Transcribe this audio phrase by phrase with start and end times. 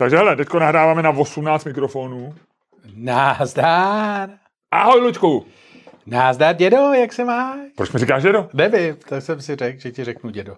[0.00, 2.34] Takže hele, teďko nahráváme na 18 mikrofonů.
[2.94, 4.30] Nazdar.
[4.70, 5.46] Ahoj, Luďku.
[6.06, 7.58] Nazdar, dědo, jak se máš?
[7.76, 8.48] Proč mi říkáš dědo?
[8.54, 10.56] Nevím, tak jsem si řekl, že ti řeknu dědo.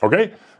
[0.00, 0.12] OK,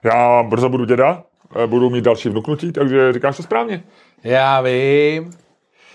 [0.05, 1.25] já brzo budu děda,
[1.63, 3.85] eh, budu mít další vnuknutí, takže říkáš to správně.
[4.25, 5.31] Já vím.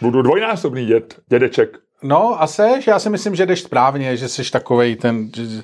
[0.02, 1.78] Budu dvojnásobný děd, dědeček.
[2.04, 5.64] No a seš, já si myslím, že jdeš správně, že jsi takovej ten, že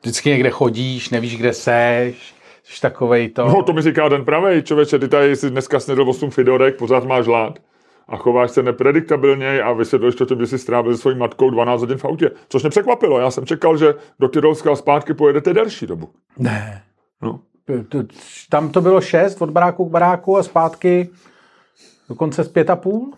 [0.00, 2.35] vždycky někde chodíš, nevíš, kde seš,
[2.66, 3.46] jsi takovej to.
[3.46, 7.04] No, to mi říká ten pravej, člověče, ty tady jsi dneska snědl 8 fidorek, pořád
[7.04, 7.58] máš hlad
[8.08, 11.80] a chováš se neprediktabilně a vysvětluješ to tím, že jsi strávil se svojí matkou 12
[11.80, 12.30] hodin v autě.
[12.48, 16.08] Což mě překvapilo, já jsem čekal, že do Tyrolska a zpátky pojedete delší dobu.
[16.38, 16.82] Ne.
[17.22, 17.40] No.
[18.50, 21.08] Tam to bylo šest od baráku k baráku a zpátky
[22.08, 23.12] dokonce z pět a půl.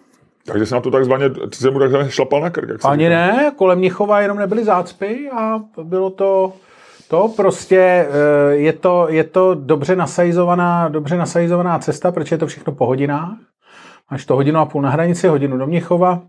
[0.45, 2.85] Takže jsem na to takzvaně, jsem mu takzvaně šlapal na krk.
[2.85, 6.53] Ani ne, kolem Mnichova jenom nebyly zácpy a bylo to
[7.09, 7.79] to prostě
[8.11, 12.87] eh, je to, je to dobře nasajzovaná, dobře nasajzovaná cesta, protože je to všechno po
[12.87, 13.37] hodinách.
[14.11, 16.23] Máš to hodinu a půl na hranici, hodinu do Mnichova,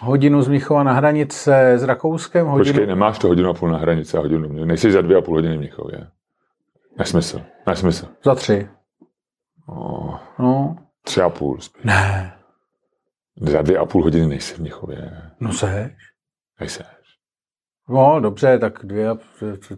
[0.00, 2.72] hodinu z Mnichova na hranice s Rakouskem, hodinu...
[2.72, 4.64] Počkej, nemáš to hodinu a půl na hranici a hodinu.
[4.64, 6.06] Nejsi za dvě a půl hodiny v Mnichově.
[6.98, 8.08] Nesmysl, nesmysl.
[8.24, 8.68] Za tři.
[9.66, 11.84] Oh, No, tři a půl spíš.
[11.84, 12.32] ne,
[13.40, 15.10] Za dvě a půl hodiny nejsi v Mnichově.
[15.40, 15.92] no seš.
[16.60, 16.86] Nejseš.
[17.88, 19.08] No, dobře, tak dvě,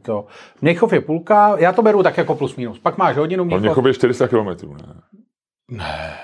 [0.03, 0.27] to.
[0.63, 2.79] Mnichov je půlka, já to beru tak jako plus minus.
[2.79, 3.63] Pak máš hodinu Mnichov.
[3.63, 4.95] Mnichov je 400 km, ne?
[5.71, 6.15] Ne.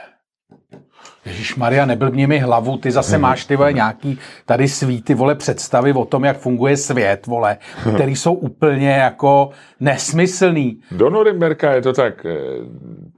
[1.27, 5.35] Ježíš Maria, neblbni mi hlavu, ty zase máš ty vole nějaký tady svý ty vole
[5.35, 7.59] představy o tom, jak funguje svět, vole,
[7.95, 10.81] který jsou úplně jako nesmyslný.
[10.91, 12.37] Do Norimberka je to tak eh,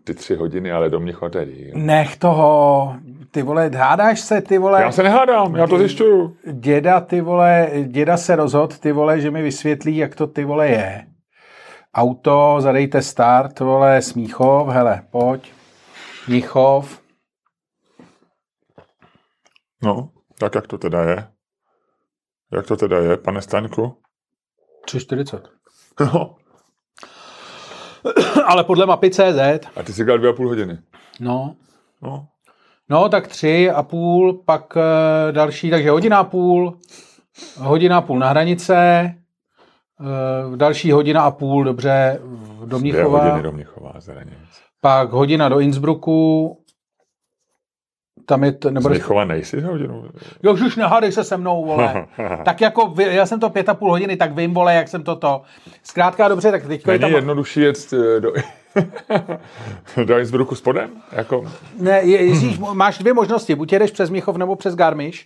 [0.05, 1.71] ty tři hodiny, ale do je díl.
[1.75, 2.95] Nech toho,
[3.31, 6.37] ty vole, hádáš se, ty vole, Já se nehádám, já to zjišťuju.
[6.53, 10.69] děda, ty vole, děda se rozhod, ty vole, že mi vysvětlí, jak to ty vole
[10.69, 11.07] je.
[11.95, 15.53] Auto, zadejte start, vole, Smíchov, hele, pojď,
[16.29, 17.01] Mnichov,
[19.83, 21.29] No, tak jak to teda je?
[22.53, 23.97] Jak to teda je, pane Staňku?
[24.87, 25.41] 3,40.
[26.01, 26.37] No.
[28.47, 29.39] Ale podle mapy CZ,
[29.77, 30.79] A ty jsi říkal dvě a půl hodiny.
[31.21, 31.57] no,
[32.03, 32.29] No.
[32.91, 36.79] No, tak tři a půl, pak e, další, takže hodina a půl,
[37.59, 39.15] hodina a půl na hranice, e,
[40.57, 44.13] další hodina a půl, dobře, v- do Dvě Mnichova, hodiny do Mnichova, za
[44.81, 46.59] pak hodina do Innsbrucku,
[48.29, 48.89] tam je, to, nebo,
[49.25, 50.05] nejsi za hodinu?
[50.43, 52.07] jo, už nehádej se se mnou, vole.
[52.45, 55.43] tak jako, já jsem to pět a půl hodiny, tak vím, vole, jak jsem toto.
[55.83, 57.11] Zkrátka dobře, tak teď je tam...
[57.11, 58.33] jednodušší jet eh, do,
[60.05, 60.91] do Innsbrucku spodem?
[61.13, 61.45] Jako,
[61.81, 63.55] Ne, je, Ježíš, máš dvě možnosti.
[63.55, 65.19] Buď jedeš přes Mnichov nebo přes Garmisch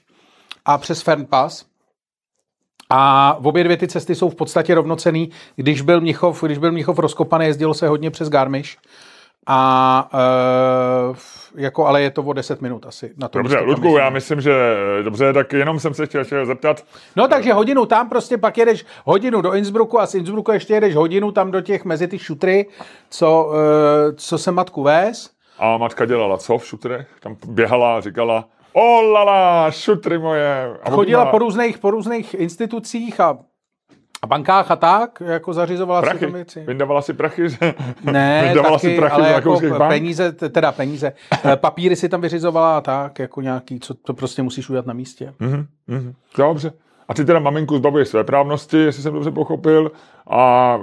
[0.65, 1.65] a přes Fernpass.
[2.91, 5.31] A v obě dvě ty cesty jsou v podstatě rovnocený.
[5.57, 8.77] Když byl Mnichov, když byl Mnichov rozkopaný, jezdilo se hodně přes Garmisch.
[9.47, 13.13] A e, jako, ale je to o 10 minut asi.
[13.17, 14.53] Na to dobře, Ludku, já myslím, že
[15.03, 16.85] dobře, tak jenom jsem se chtěl, chtěl zeptat,
[17.17, 20.95] No takže hodinu tam prostě pak jedeš hodinu do Innsbrucku a z Innsbrucku ještě jedeš
[20.95, 22.67] hodinu tam do těch mezi ty šutry,
[23.11, 25.31] co, e, co se matku vez.
[25.59, 27.09] a matka dělala co v šutrech?
[27.21, 30.77] Tam běhala a říkala, o lala, šutry moje.
[30.83, 33.39] A chodila po různých, po různých institucích a,
[34.25, 36.21] a bankách a tak, jako zařizovala si prachy.
[36.21, 36.65] tam věci.
[36.67, 37.47] Vyndavala si prachy?
[38.05, 39.89] Ne, Vyndavala taky, si prachy ale jako bank?
[39.89, 41.13] peníze, teda peníze,
[41.53, 44.95] eh, papíry si tam vyřizovala a tak, jako nějaký, co to prostě musíš udělat na
[44.95, 45.35] místě.
[45.41, 46.15] Mhm, mhm.
[46.39, 46.73] Dobře.
[47.09, 49.93] A ty teda maminku zbavuješ své právnosti, jestli jsem dobře pochopil,
[50.31, 50.79] a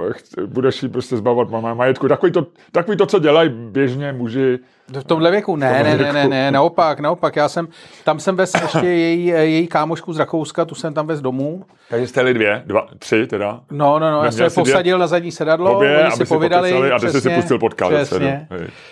[0.46, 2.08] budeš jí prostě zbavovat mama- majetku.
[2.08, 4.60] Takový to, takový to, co dělají běžně muži.
[5.00, 5.56] V tomhle věku?
[5.56, 6.30] Ne, tomhle ne, ne, ne, věku.
[6.30, 7.68] ne, naopak, naopak, já jsem,
[8.04, 11.66] tam jsem vez ještě její, její kámošku z Rakouska, tu jsem tam vez domů.
[11.90, 13.60] Takže jste jeli dvě, dva, tři teda.
[13.72, 16.26] No, no, no, já jsem je jsi dvě- posadil na zadní sedadlo, Obě, oni si
[16.26, 17.94] povídali, pokecali a ty jsi si pustil podcast.
[17.94, 18.48] Přesně,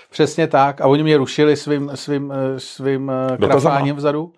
[0.10, 0.82] přesně tak.
[0.82, 4.32] A oni mě rušili svým, svým, eh, svým eh, krafáním vzadu.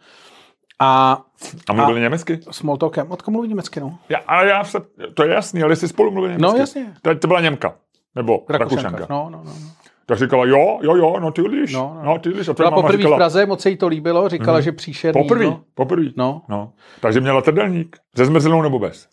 [0.80, 1.22] A
[1.70, 2.40] A mluvili německy?
[2.52, 3.12] small talkem.
[3.12, 3.98] Odkud mluví německy, no?
[4.10, 4.78] Já, ale já se,
[5.14, 6.54] to je jasný, ale jestli spolu mluvili německy.
[6.58, 6.94] No, jasně.
[7.02, 7.74] To, to byla Němka.
[8.16, 8.84] Nebo Rakušanka.
[8.90, 9.14] Rakušanka.
[9.14, 9.52] No, no, no.
[9.52, 9.72] no.
[10.06, 11.74] Tak říkala, jo, jo, jo, no ty líš.
[11.74, 12.14] No, No, no.
[12.14, 12.20] no.
[12.20, 12.48] ty líš.
[12.48, 15.22] A Byla poprvé v říkala, Praze, moc se jí to líbilo, říkala, že příšerný.
[15.24, 15.62] poprvé, No.
[15.74, 16.06] poprvé.
[16.16, 16.42] No.
[16.50, 16.72] no.
[17.02, 17.98] Takže měla trdelník.
[18.18, 19.08] Se zmrzlinou nebo bez?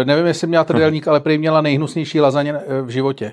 [0.00, 3.32] E, nevím, jestli měla trdelník, ale prý měla nejhnusnější lazaně eh, v životě.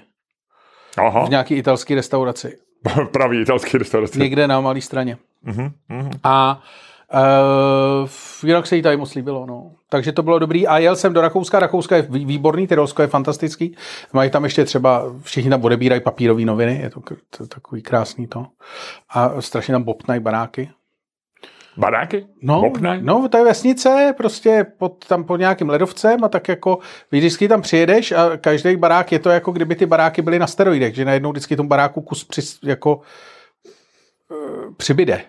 [0.97, 2.57] Aha, V nějaký italské restauraci.
[3.11, 4.19] pravý italský restaurace.
[4.19, 5.17] Někde na malé straně.
[5.43, 6.11] Mhm, mhm.
[6.23, 6.61] A
[7.13, 9.45] e, jinak se jí tady moc líbilo.
[9.45, 9.71] No.
[9.89, 10.67] Takže to bylo dobrý.
[10.67, 11.59] A jel jsem do Rakouska.
[11.59, 13.75] Rakouska je vý- výborný, Tyrolsko je fantastický.
[14.13, 17.01] Mají tam ještě třeba, všichni tam odebírají papírové noviny, je to,
[17.37, 18.45] to takový krásný to.
[19.09, 20.69] A strašně tam bobtnají baráky.
[21.77, 22.25] Baráky?
[22.41, 22.99] No, Bopnaj?
[23.01, 26.79] no, to je vesnice, prostě pod, tam pod nějakým ledovcem a tak jako
[27.11, 30.95] vždycky tam přijedeš a každý barák je to jako kdyby ty baráky byly na steroidech,
[30.95, 35.21] že najednou vždycky tomu baráku kus při, jako uh, přibyde.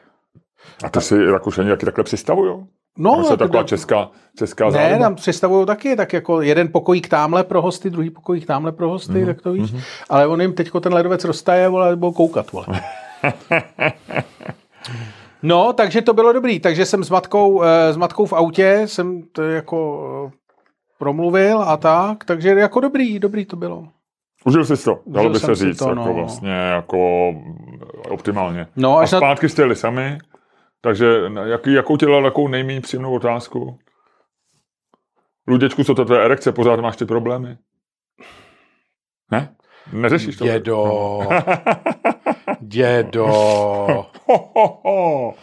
[0.85, 2.67] A ty si Rakušani taky takhle přistavujou?
[2.99, 4.99] No, to je jako taková da- česká, česká ne, záliba.
[4.99, 9.13] tam představují taky, tak jako jeden pokojík tamhle pro hosty, druhý pokojík tamhle pro hosty,
[9.13, 9.27] Mhm, mm-hmm.
[9.27, 9.73] tak to víš.
[9.73, 9.83] Mm-hmm.
[10.09, 12.67] Ale on jim teďko ten ledovec roztaje, vole, budou koukat, vole.
[15.43, 16.61] No, takže to bylo dobrý.
[16.61, 20.37] Takže jsem s matkou, eh, s matkou v autě jsem to jako eh,
[20.99, 23.89] promluvil a tak, takže jako dobrý, dobrý to bylo.
[24.45, 26.15] Užil jsi to, dalo by se říct, to, jako no.
[26.15, 27.29] vlastně jako
[28.11, 28.67] optimálně.
[28.77, 30.19] No, a až na- zpátky jste jeli sami,
[30.81, 31.07] takže
[31.45, 33.79] jaký, jakou tě dala takovou nejméně příjemnou otázku?
[35.47, 37.59] Luděčku, co to tvé erekce, pořád máš ty problémy?
[39.31, 39.57] Ne?
[39.93, 40.45] Neřešíš to?
[40.45, 41.21] Dědo.
[42.61, 43.27] Dědo.
[43.27, 45.35] Ho, ho, ho.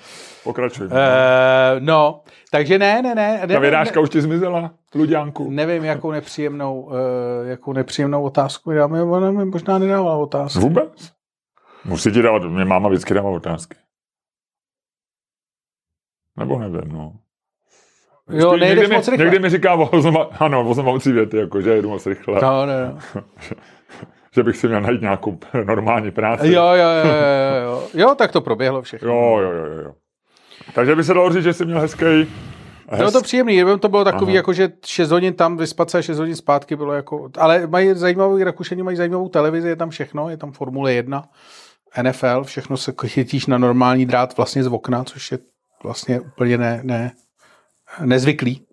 [0.43, 0.87] Pokračuj.
[0.91, 2.21] Eh, no,
[2.51, 3.39] takže ne, ne, ne.
[3.39, 5.51] Ta ne, vyrážka už ti zmizela, Luďánku.
[5.51, 6.93] Nevím, jakou nepříjemnou, uh,
[7.45, 10.59] jakou nepříjemnou otázku já mi, ona mi možná nedávala otázku.
[10.59, 11.11] Vůbec?
[11.85, 13.75] Musí ti dávat, mě máma vždycky dává otázky.
[16.37, 17.13] Nebo nevím, no.
[18.29, 19.25] Jo, Vždycky nejdeš někdy, mi, moc rychle.
[19.25, 23.23] někdy mi říká oznama, ano, oznamovací věty, jako, že jedu moc rychle, No, no, no.
[24.35, 26.47] že bych si měl najít nějakou normální práci.
[26.53, 27.83] Jo, jo, jo, jo, jo.
[27.93, 29.09] Jo, tak to proběhlo všechno.
[29.09, 29.93] jo, jo, jo, jo.
[30.73, 32.05] Takže by se dalo říct, že jsi měl hezký,
[32.97, 34.35] Bylo to příjemný, jenom to bylo takový, Aha.
[34.35, 37.93] jako že 6 hodin tam vyspat se a 6 hodin zpátky bylo jako, ale mají
[37.93, 41.23] zajímavou, Rakušani mají zajímavou televizi, je tam všechno, je tam Formule 1,
[42.01, 45.37] NFL, všechno se chytíš na normální drát vlastně z okna, což je
[45.83, 47.11] vlastně úplně ne, ne,
[48.05, 48.65] nezvyklý.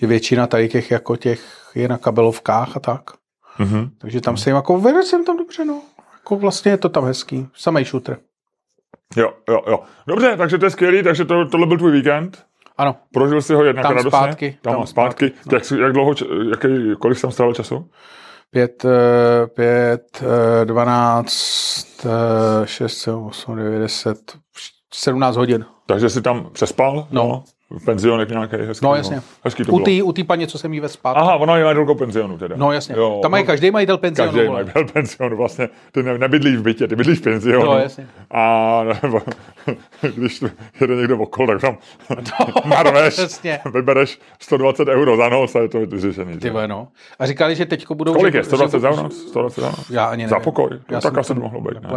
[0.00, 3.02] Že většina tady těch jako těch je na kabelovkách a tak.
[3.58, 3.90] Mhm.
[3.98, 5.82] Takže tam se jim jako, vedl jsem tam dobře, no.
[6.14, 7.48] Jako vlastně je to tam hezký.
[7.54, 8.18] Samej shooter.
[9.16, 9.80] Jo, jo, jo.
[10.06, 12.44] Dobře, takže to je skvělý, takže to, tohle byl tvůj víkend.
[12.76, 12.96] Ano.
[13.12, 14.10] Prožil jsi ho jednak Tam radostně.
[14.10, 15.28] zpátky, Tam, tam zpátky.
[15.30, 15.56] zpátky, no.
[15.78, 16.14] Jak, jak dlouho,
[16.50, 16.68] jaký,
[17.00, 17.90] kolik jsi tam strávil času?
[18.50, 24.38] Pět, eh, pět, eh, dvanáct, eh, šest, sedm, osm, devět, deset,
[24.94, 25.64] sedmnáct hodin.
[25.86, 27.06] Takže jsi tam přespal?
[27.10, 27.44] No.
[27.84, 28.86] Penzionek nějaký hezký.
[28.86, 29.22] No, jasně.
[29.44, 29.84] Hezký to U bylo.
[29.84, 31.12] té u tý paní, co jsem jí ve spát.
[31.12, 32.56] Aha, ona je majitelkou penzionu teda.
[32.58, 32.94] No jasně.
[32.98, 34.32] Jo, Tam mají no, každý majitel penzionu.
[34.32, 34.62] Každý vole.
[34.62, 35.68] majitel penzionu, vlastně.
[35.92, 37.66] Ty ne, nebydlíš v bytě, ty bydlíš v penzionu.
[37.66, 38.08] No, jasně.
[38.30, 39.20] A nebo,
[40.14, 40.44] když
[40.80, 41.76] jede někdo okolo, tak tam
[42.64, 43.60] narveš, přesně.
[43.74, 46.38] vybereš 120 euro za noc a je to vyřešený.
[46.38, 46.88] Ty no.
[47.18, 48.14] A říkali, že teďko budou...
[48.14, 48.44] Kolik že, je?
[48.44, 49.16] 120 že, za noc?
[49.28, 49.90] 120 za noc?
[49.90, 50.30] Já ani nevím.
[50.30, 50.68] Za pokoj?
[50.72, 51.88] Já No, tak asi to mohlo být, ne?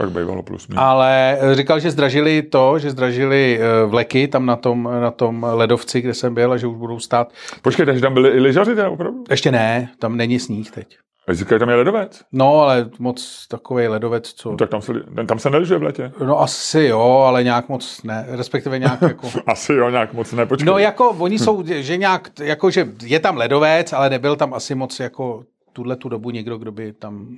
[0.00, 0.82] Tak bývalo plus minus.
[0.82, 5.46] Ale eh, říkal, že zdražili to, že zdražili eh, vleky tam na tom, na tom
[5.52, 7.32] ledovci, kde jsem byl a že už budou stát.
[7.62, 9.24] Počkej, takže tam byli i lyžaři teda opravdu?
[9.30, 10.96] Ještě ne, tam není sníh teď.
[11.28, 12.22] A říkají, tam je ledovec.
[12.32, 14.50] No, ale moc takový ledovec, co...
[14.50, 14.92] No, tak tam se,
[15.26, 16.12] tam se neližuje v letě.
[16.26, 19.28] No asi jo, ale nějak moc ne, respektive nějak jako...
[19.46, 20.66] Asi jo, nějak moc ne, počkej.
[20.66, 24.74] No jako oni jsou, že nějak, jako že je tam ledovec, ale nebyl tam asi
[24.74, 27.36] moc jako tuhle tu dobu někdo, kdo by tam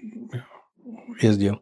[1.23, 1.57] jezdil.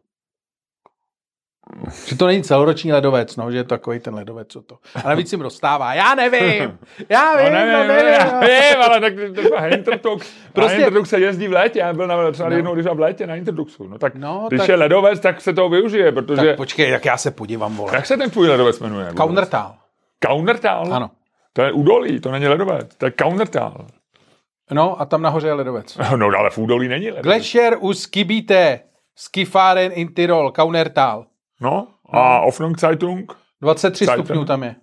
[2.07, 4.77] Že to není celoroční ledovec, no, že je to takový ten ledovec, co to.
[5.03, 5.93] A navíc jim rozstává.
[5.93, 6.79] Já nevím,
[7.09, 8.13] já No vím, nevím, no, nevím.
[8.13, 9.13] já vím, ale tak
[9.71, 10.33] Hinterdux.
[10.53, 10.71] Prostě...
[10.71, 12.55] Na Hinterdux se jezdí v létě, já byl na, třeba no.
[12.55, 13.87] jednou, když v létě na Hinterduxu.
[13.87, 16.47] No tak, No, no, když tak- je ledovec, tak se toho využije, protože...
[16.47, 17.91] Tak počkej, jak já se podívám, vole.
[17.95, 19.05] Jak se ten tvůj ledovec jmenuje?
[19.05, 19.17] vůbec?
[19.17, 19.75] Kaunertal.
[20.27, 20.93] Kaunertal?
[20.93, 21.11] Ano.
[21.53, 23.87] To je údolí, to není ledovec, to je Kaunertal.
[24.71, 25.97] No a tam nahoře je ledovec.
[26.15, 27.23] No ale v údolí není ledovec.
[27.23, 28.79] Glacier us Kibite,
[29.15, 31.25] Skifaren in Tirol, Kaunertal.
[31.61, 33.37] No, a Offnung Zeitung?
[33.61, 34.25] 23 Zeiten.
[34.25, 34.75] stupňů tam je.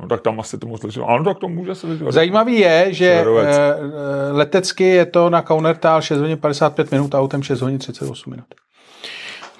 [0.00, 1.08] No tak tam asi to moc lyžovat.
[1.14, 2.12] Ano, tak to může se lyžovat.
[2.12, 3.56] Zajímavý je, že Ledovec.
[3.56, 8.30] eh, eh, letecky je to na Kaunertal 6 hodin 55 minut, autem 6 hodin 38
[8.30, 8.46] minut.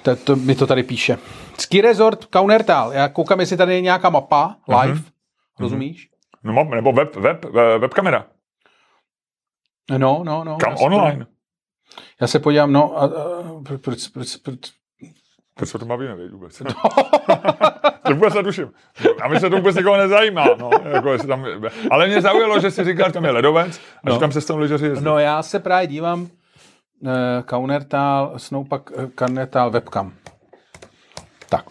[0.03, 1.17] To, to mi to tady píše.
[1.59, 2.93] Ski resort Kaunertal.
[2.93, 4.93] Já koukám, jestli tady je nějaká mapa live.
[4.93, 5.03] Mhm.
[5.59, 6.09] Rozumíš?
[6.43, 8.25] No, mám- nebo web, web, web, webkamera.
[9.97, 10.57] No, no, no.
[10.57, 11.25] Kam online.
[12.21, 13.09] Já se podívám, no, a, a,
[13.81, 14.71] proč, proč, proč,
[15.59, 16.57] Teď se to bavíme, věď, vůbec.
[18.07, 18.71] to vůbec netuším.
[19.21, 20.45] A my se to vůbec nikoho nezajímá.
[20.59, 21.45] No, jako jestli tam,
[21.91, 24.13] ale mě zaujalo, že si říkal, že tam je ledovec a No.
[24.13, 25.05] že tam se s tom lyžaři jezdí.
[25.05, 26.29] No já se právě dívám uh,
[27.45, 30.13] Kaunertal, Snowpack, uh, Kaunertal webcam.
[31.49, 31.65] Tak.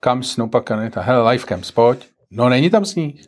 [0.00, 1.02] Kam Snowpack Kaunertal?
[1.02, 2.08] Hele, livecam, pojď.
[2.30, 3.26] No není tam sníh.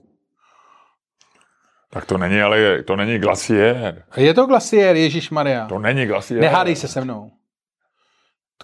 [1.91, 4.05] Tak to není, ale je, to není glaciér.
[4.17, 5.67] Je to glasiér, Ježíš Maria.
[5.67, 6.41] To není glaciér.
[6.41, 7.31] Nehádej se se mnou.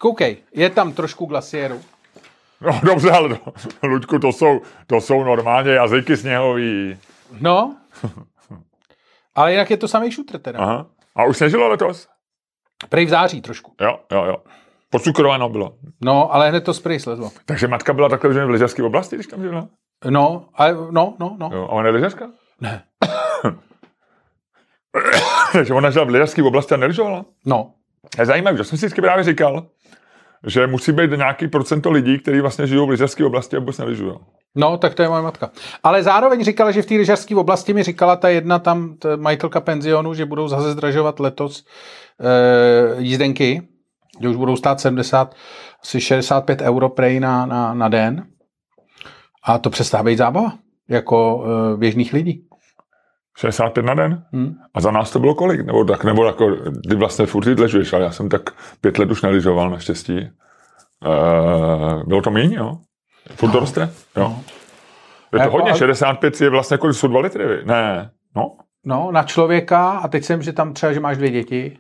[0.00, 1.80] Koukej, je tam trošku glasiéru.
[2.60, 3.38] No dobře, ale
[3.80, 6.98] to, Luďku, to jsou, to jsou normálně jazyky sněhový.
[7.40, 7.76] No.
[9.34, 10.58] Ale jinak je to samý šutr teda.
[10.58, 10.86] Aha.
[11.16, 12.08] A už sněžilo letos?
[12.88, 13.74] Prej v září trošku.
[13.80, 14.36] Jo, jo, jo.
[14.90, 15.74] Podcukrováno bylo.
[16.00, 17.30] No, ale hned to spray slezlo.
[17.44, 19.68] Takže matka byla takhle že v lyžařské oblasti, když tam žila?
[20.10, 21.50] No, ale, no, no, no.
[21.52, 22.30] Jo, a ona je lyžařka?
[22.60, 22.84] Ne.
[25.52, 27.24] Takže ona žila v lyžařské oblasti a nelyžovala?
[27.46, 27.72] No,
[28.18, 29.66] Je zajímavý, že jsem si vždycky právě říkal,
[30.46, 34.14] že musí být nějaký procento lidí, kteří vlastně žijou v lyžařské oblasti a vůbec nelyžují.
[34.54, 35.50] No, tak to je moje matka.
[35.82, 39.60] Ale zároveň říkala, že v té lyžařské oblasti mi říkala ta jedna tam, ta majitelka
[39.60, 41.64] penzionu, že budou zase zdražovat letos
[42.20, 43.62] e, jízdenky,
[44.20, 45.34] že už budou stát 70,
[45.82, 48.26] asi 65 euro prej na, na, na den.
[49.44, 50.52] A to přestává být zábava,
[50.88, 52.46] jako e, běžných lidí.
[53.40, 54.24] 65 na den?
[54.32, 54.54] Hm?
[54.74, 55.60] A za nás to bylo kolik?
[55.60, 56.56] Nebo tak, nebo jako,
[56.88, 60.18] ty vlastně furt ležuješ, ale já jsem tak pět let už nelyžoval naštěstí.
[60.18, 60.30] E,
[62.06, 62.78] bylo to méně, jo?
[63.34, 63.80] Furt to roste?
[64.16, 64.22] Jo.
[64.22, 64.42] No.
[65.32, 67.64] Je to Jako, hodně, ale- 65 je vlastně kolik, jsou 2 litry, vy?
[67.64, 68.56] Ne, no.
[68.84, 71.78] No, na člověka, a teď jsem, že tam třeba, že máš dvě děti.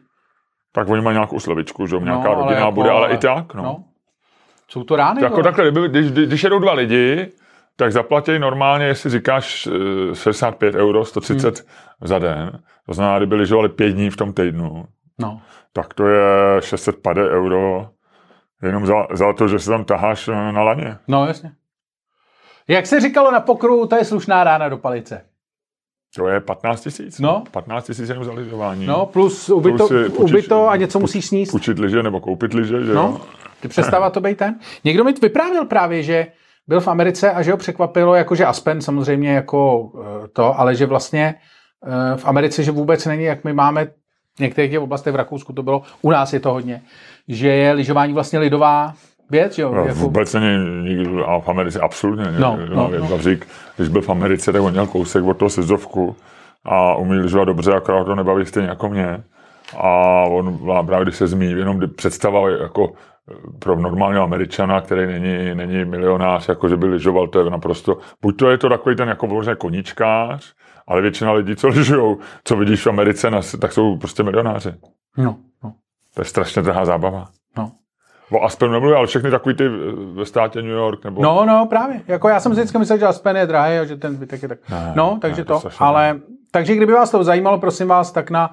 [0.72, 3.18] Tak oni mají nějakou slevičku, že jo, nějaká no, ale rodina jako, bude, ale, i
[3.18, 3.62] tak, no.
[3.62, 3.84] no.
[4.68, 7.32] Jsou to rány, jako takhle, když, když jedou dva lidi,
[7.80, 9.68] tak zaplatí normálně, jestli říkáš
[10.10, 11.66] eh, 65 euro, 130 hmm.
[12.08, 12.62] za den.
[12.86, 14.84] To znamená, kdyby lyžovali pět dní v tom týdnu,
[15.18, 15.40] No.
[15.72, 16.22] tak to je
[16.60, 17.88] 650 euro
[18.62, 20.96] jenom za, za to, že se tam taháš eh, na laně.
[21.08, 21.52] no, jasně.
[22.68, 25.24] Jak se říkalo na pokru, to je slušná rána do palice.
[26.16, 27.18] To je 15 tisíc.
[27.18, 27.44] No.
[27.50, 28.86] 15 tisíc jenom za lyžování.
[28.86, 31.50] No, plus ubyto, Plus ubyto a něco musíš sníst.
[31.50, 33.20] Půjčit lyže nebo koupit lyže, že No, jo?
[33.60, 34.58] ty přestává to být ten.
[34.84, 36.26] Někdo mi vyprávěl právě, že
[36.70, 39.90] byl v Americe a že ho překvapilo, jako že Aspen samozřejmě jako
[40.24, 43.86] eh, to, ale že vlastně eh, v Americe, že vůbec není, jak my máme
[44.36, 46.82] v některých těch oblastech v Rakousku to bylo, u nás je to hodně,
[47.28, 48.94] že je lyžování vlastně lidová
[49.30, 49.74] věc, jo?
[49.74, 52.40] No, jako, vůbec není nikdo, a v Americe absolutně není.
[52.40, 53.06] No, no, no, no.
[53.08, 53.46] Gavřík,
[53.76, 56.16] když byl v Americe, tak on měl kousek od toho sezdovku
[56.64, 59.22] a umí lyžovat dobře, akorát to nebaví stejně jako mě.
[59.76, 62.92] A on právě, když se zmíní, jenom představa jako
[63.58, 68.36] pro normálního Američana, který není, není milionář, jako že by lyžoval, to je naprosto, buď
[68.38, 70.54] to je to takový ten jako vložně koníčkář,
[70.86, 74.72] ale většina lidí, co lyžujou, co vidíš v Americe, tak jsou prostě milionáři.
[75.16, 75.72] no, no,
[76.14, 77.28] To je strašně drahá zábava.
[77.56, 77.72] no.
[78.32, 79.70] O Aspenu nemluvím, ale všechny takový ty eh,
[80.14, 82.00] ve státě New York, nebo No, no, právě.
[82.08, 84.48] Jako já jsem si vždycky myslel, že Aspen je drahý a že ten zbytek je
[84.48, 84.58] tak.
[84.70, 85.58] Ne, no, ne, takže to to.
[85.58, 86.20] strašně ale,
[86.50, 88.50] takže kdyby vás to zajímalo, prosím vás, tak na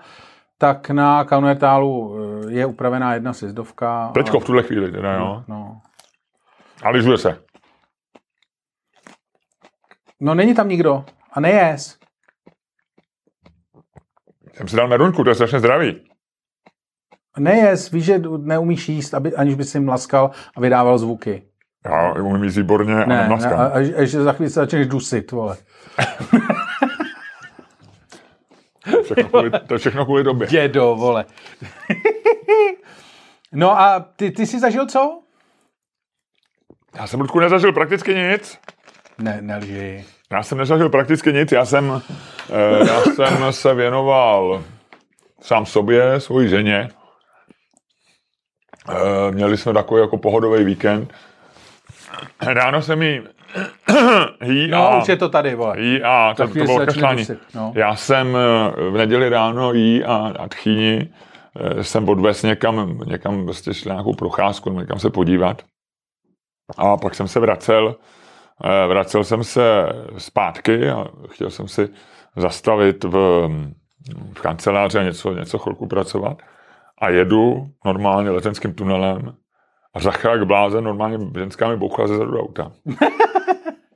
[0.58, 4.12] tak na Kaunertálu eh, je upravená jedna sjezdovka.
[4.14, 5.44] Teďko ale- v tuhle chvíli, teda, jo.
[5.48, 5.82] No.
[6.84, 7.44] A lyžuje se.
[10.20, 11.06] no, není tam nikdo.
[11.34, 11.98] A nejes.
[14.54, 16.10] Jsem si dal meruňku, to je strašně zdravý.
[17.40, 21.44] Nejes, víš, že neumíš jíst, aby, aniž by si jim laskal a vydával zvuky.
[21.86, 23.60] Já umím jíst výborně a Ne, ne nemlaskám.
[23.60, 25.58] a, až, až za chvíli se začneš dusit, vole.
[29.03, 30.48] Všechno kvůli, to je všechno kvůli době.
[30.48, 31.25] Dědo, vole.
[33.51, 35.20] no a ty, ty jsi zažil co?
[36.96, 38.60] Já jsem, Ludku, nezažil prakticky nic.
[39.17, 40.06] Ne, nelži.
[40.32, 41.51] Já jsem nezažil prakticky nic.
[41.51, 42.01] Já jsem,
[42.50, 44.63] eh, já jsem se věnoval
[45.41, 46.89] sám sobě, svojí ženě.
[48.89, 51.13] Eh, měli jsme takový jako pohodový víkend.
[52.41, 53.22] Ráno jsem jí,
[54.44, 55.82] jí No, a, už je to tady, vole.
[55.82, 57.17] jí a to, to chvíli bylo kašlání.
[57.20, 57.72] dusit, no.
[57.75, 61.10] Já jsem eh, v neděli ráno jí a, a tchýni
[61.60, 65.62] eh, jsem odvez někam, někam prostě šli nějakou procházku, někam se podívat.
[66.77, 67.96] A pak jsem se vracel,
[68.63, 71.89] eh, vracel jsem se zpátky a chtěl jsem si
[72.36, 73.48] zastavit v,
[74.34, 76.38] v kanceláři a něco, něco chvilku pracovat.
[77.01, 79.34] A jedu normálně letenským tunelem
[79.94, 82.72] a zachrák blázen normálně ženská mi bouchla ze zadu auta.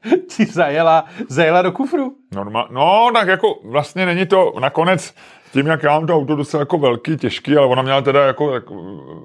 [0.35, 2.15] Ti zajela, zajela do kufru.
[2.35, 5.15] Normál, no, tak jako vlastně není to nakonec
[5.53, 8.53] tím, jak já mám to auto docela jako velký, těžký, ale ona měla teda jako,
[8.53, 8.75] jako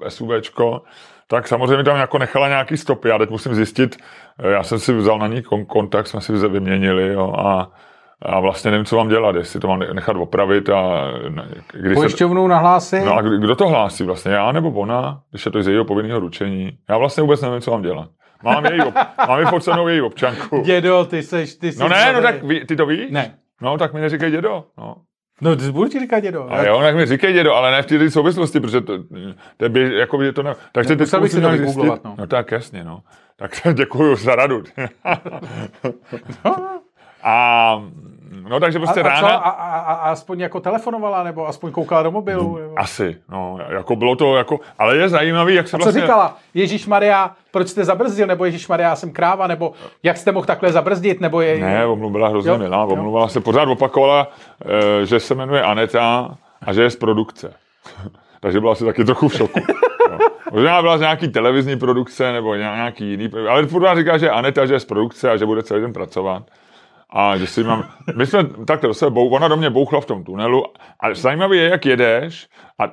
[0.07, 0.81] SUVčko,
[1.27, 3.09] tak samozřejmě tam jako nechala nějaký stopy.
[3.09, 3.97] Já teď musím zjistit,
[4.39, 7.71] eh, já jsem si vzal na ní kon- kontakt, jsme si vyměnili jo, a,
[8.21, 11.03] a vlastně nevím, co mám dělat, jestli to mám nechat opravit a
[11.73, 13.05] když se, Pojišťovnou nahlásit.
[13.05, 15.85] No a kdo kdo to hlásí vlastně, já nebo ona, když je to z jejího
[15.85, 16.77] povinného ručení?
[16.89, 18.09] Já vlastně vůbec nevím, co mám dělat.
[18.43, 18.95] Mám, její, ob,
[19.27, 20.61] mám vyfocenou její občanku.
[20.61, 23.11] Dědo, ty seš, ty jsi No ne, no tak ví, ty to víš?
[23.11, 23.37] Ne.
[23.61, 24.65] No tak mi neříkej dědo.
[24.77, 24.95] No.
[25.41, 26.53] No, ty budu ti říkat dědo.
[26.53, 29.03] A jo, tak mi říkej dědo, ale ne v této souvislosti, protože to,
[29.57, 32.15] to je běž, jako je to ne, takže musel bych si to vygooglovat, no.
[32.19, 32.27] no.
[32.27, 32.99] tak jasně, no.
[33.35, 34.63] Tak děkuju za radu.
[37.23, 37.83] a
[38.49, 39.09] no takže a, prostě a, co?
[39.09, 42.57] rána, A, a, a, aspoň jako telefonovala, nebo aspoň koukala do mobilu?
[42.57, 42.79] Nebo...
[42.79, 46.01] asi, no, jako bylo to jako, ale je zajímavý, jak se A co vlastně...
[46.01, 46.37] říkala?
[46.53, 48.27] Ježíš Maria, proč jste zabrzdil?
[48.27, 49.47] Nebo Ježíš Maria, jsem kráva?
[49.47, 51.21] Nebo jak jste mohl takhle zabrzdit?
[51.21, 51.59] Nebo je...
[51.59, 52.87] Ne, omluvila hrozně Jo, milá, jo.
[52.87, 54.27] omluvala se, pořád opakovala,
[55.01, 57.53] eh, že se jmenuje Aneta a že je z produkce.
[58.39, 59.59] Takže byla asi taky trochu v šoku.
[60.51, 64.73] Možná byla z nějaký televizní produkce nebo nějaký jiný, ale furt říká, že Aneta, že
[64.73, 66.43] je z produkce a že bude celý den pracovat.
[67.09, 70.23] A že si mám, my jsme takhle se bou, ona do mě bouchla v tom
[70.23, 70.63] tunelu
[70.99, 72.47] a zajímavé je, jak jedeš
[72.79, 72.83] a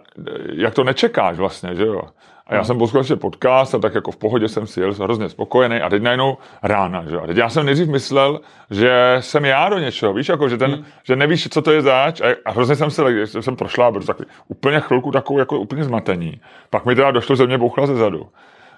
[0.53, 2.03] jak to nečekáš vlastně, že jo.
[2.47, 2.65] A já no.
[2.65, 5.77] jsem poslouchal ještě podcast a tak jako v pohodě jsem si jel, jsem hrozně spokojený
[5.77, 8.41] a teď najednou rána, že A teď já jsem nejdřív myslel,
[8.71, 10.85] že jsem já do něčeho, víš, jako že, ten, hmm.
[11.03, 14.29] že nevíš, co to je zač a, a hrozně jsem se, jsem prošla, protože takový,
[14.49, 16.41] úplně chvilku takovou jako úplně zmatení.
[16.71, 18.29] Pak mi teda došlo, že mě bouchla ze zadu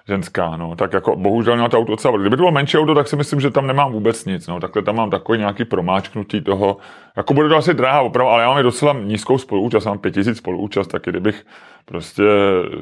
[0.08, 3.08] ženská, no, tak jako bohužel na to auto docela Kdyby to bylo menší auto, tak
[3.08, 6.76] si myslím, že tam nemám vůbec nic, no, takhle tam mám takový nějaký promáčknutí toho,
[7.16, 10.90] jako bude to asi drahá oprava, ale já mám docela nízkou spoluúčast, mám 5000 spoluúčast,
[10.90, 11.46] tak kdybych
[11.84, 12.22] prostě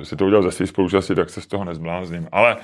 [0.03, 2.29] si to udělal ze své spoluúčasti, tak se z toho nezblázním.
[2.33, 2.57] Ale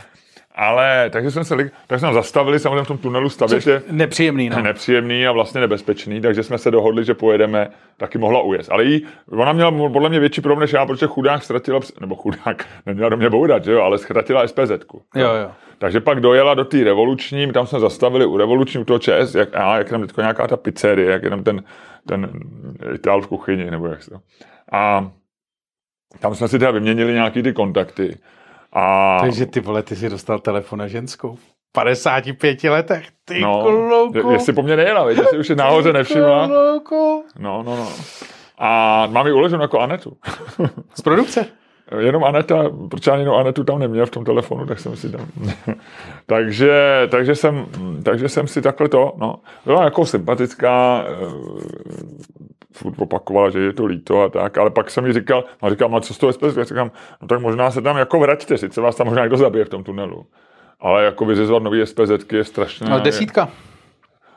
[0.55, 4.63] ale takže jsme se, tak jsme zastavili samozřejmě v tom tunelu stavět je nepříjemný, no.
[4.63, 8.67] nepříjemný a vlastně nebezpečný, takže jsme se dohodli, že pojedeme, taky mohla ujet.
[8.71, 12.67] Ale jí, ona měla podle mě větší problém než já, protože chudák ztratila, nebo chudák,
[12.87, 14.71] neměla do mě boudat, že jo, ale ztratila SPZ.
[15.15, 15.51] Jo, jo.
[15.79, 19.49] Takže pak dojela do té revoluční, tam jsme zastavili u revoluční, u toho ČS, jak,
[19.57, 21.63] a, jak tam nějaká ta pizzerie, jak je tam ten,
[22.09, 22.31] ten
[22.95, 24.17] Itál v kuchyni, nebo jak to.
[24.73, 25.11] A
[26.21, 28.19] tam jsme si teda vyměnili nějaký ty kontakty.
[28.73, 29.19] A...
[29.21, 31.39] Takže ty vole, ty jsi dostal telefon na ženskou.
[31.73, 34.31] 55 letech, ty no, klouku.
[34.31, 36.47] Jestli po mně nejela, víš, jestli už je náhoře nevšimla.
[36.47, 37.89] No, no, no.
[38.59, 40.17] A mám ji uloženou jako Anetu.
[40.95, 41.47] Z produkce?
[41.99, 45.27] Jenom Aneta, proč já jenom Anetu tam neměl v tom telefonu, tak jsem si tam...
[46.27, 47.67] takže, takže, jsem,
[48.03, 51.15] takže jsem si takhle to, no, byla jako sympatická, eh,
[52.81, 55.97] furt opakovala, že je to líto a tak, ale pak jsem mi říkal, a říkal,
[55.97, 56.57] a co z toho SPS?
[56.57, 56.91] Já říkám,
[57.23, 59.85] no tak možná se tam jako vraťte, sice vás tam možná někdo zabije v tom
[59.85, 60.27] tunelu.
[60.81, 62.91] Ale jako vyřizovat nový SPZ je strašně...
[62.91, 63.49] No desítka.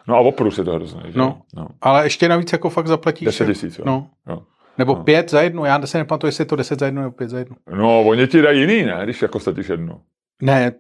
[0.08, 1.02] No a opru se to hrozně.
[1.16, 3.26] No, no, ale ještě navíc jako fakt zaplatíš.
[3.26, 3.86] 10 tisíc, jo.
[3.88, 4.08] No.
[4.28, 4.44] jo.
[4.78, 5.04] Nebo no.
[5.04, 7.38] pět za jednu, já se nepamatuji, jestli je to deset za jednu nebo pět za
[7.38, 7.56] jednu.
[7.76, 10.02] No, oni ti dají jiný, ne, když jako statíš jednu.
[10.42, 10.72] Ne,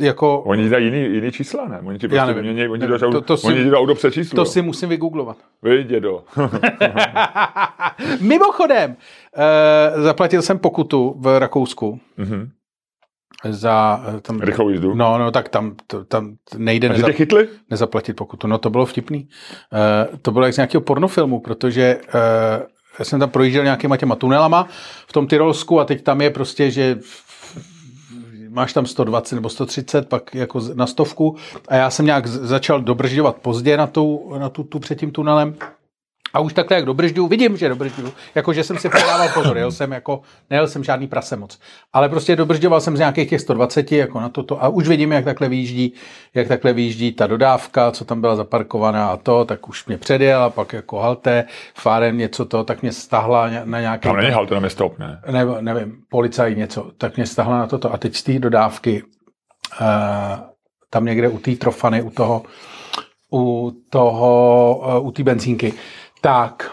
[0.00, 0.40] jako...
[0.40, 1.80] Oni dají jiný, jiný čísla, ne?
[1.84, 2.42] Oni ti prostě nevím.
[2.52, 2.98] Mění, oni, nevím.
[3.00, 4.36] to, To- to si- oni ti dají auto přečíslu.
[4.36, 5.36] To si musím vygooglovat.
[5.62, 6.24] Vy, dědo.
[8.20, 8.96] Mimochodem,
[9.96, 12.48] uh, zaplatil jsem pokutu v Rakousku Mhm.
[13.50, 14.94] za eh, tam, Rychlou jízdu.
[14.94, 17.48] No, no, tak tam, to, tam nejde A že neza, tě chytli?
[17.70, 18.46] nezaplatit pokutu.
[18.46, 19.28] No, to bylo vtipný.
[20.08, 22.66] Uh, to bylo jak z nějakého pornofilmu, protože uh,
[22.98, 24.68] já jsem tam projížděl nějakýma těma tunelama
[25.08, 26.98] v tom Tyrolsku a teď tam je prostě, že
[28.54, 31.36] máš tam 120 nebo 130, pak jako na stovku.
[31.68, 35.54] A já jsem nějak začal dobržďovat pozdě na tu, na tu, tu před tím tunelem
[36.34, 39.72] a už takhle jak dobržďuju, vidím, že dobržďuju, jakože jsem si fakt dával pozor, jel
[39.72, 40.20] jsem jako,
[40.50, 41.58] nejel jsem žádný prase moc,
[41.92, 45.24] ale prostě dobržďoval jsem z nějakých těch 120 jako na toto a už vidím, jak
[45.24, 45.92] takhle vyjíždí,
[46.34, 50.42] jak takhle vyjíždí ta dodávka, co tam byla zaparkovaná a to, tak už mě předjel
[50.42, 51.44] a pak jako halte,
[51.74, 54.08] fárem něco to, tak mě stahla na nějaký...
[54.08, 55.20] Tam není halte, tam je stop, ne?
[55.30, 57.92] ne, nevím, policaj něco, tak mě stahla na toto.
[57.92, 59.88] A teď z té dodávky, uh,
[60.90, 62.42] tam někde u té trofany, u toho,
[63.32, 65.72] u toho, uh, u té benzínky,
[66.24, 66.72] tak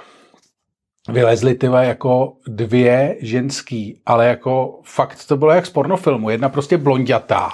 [1.10, 6.30] vylezly tyhle jako dvě ženský, ale jako fakt to bylo jak z pornofilmu.
[6.30, 7.50] Jedna prostě blondětá,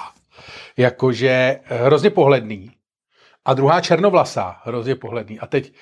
[0.76, 2.70] jakože hrozně pohledný.
[3.44, 5.40] A druhá černovlasá, hrozně pohledný.
[5.40, 5.72] A teď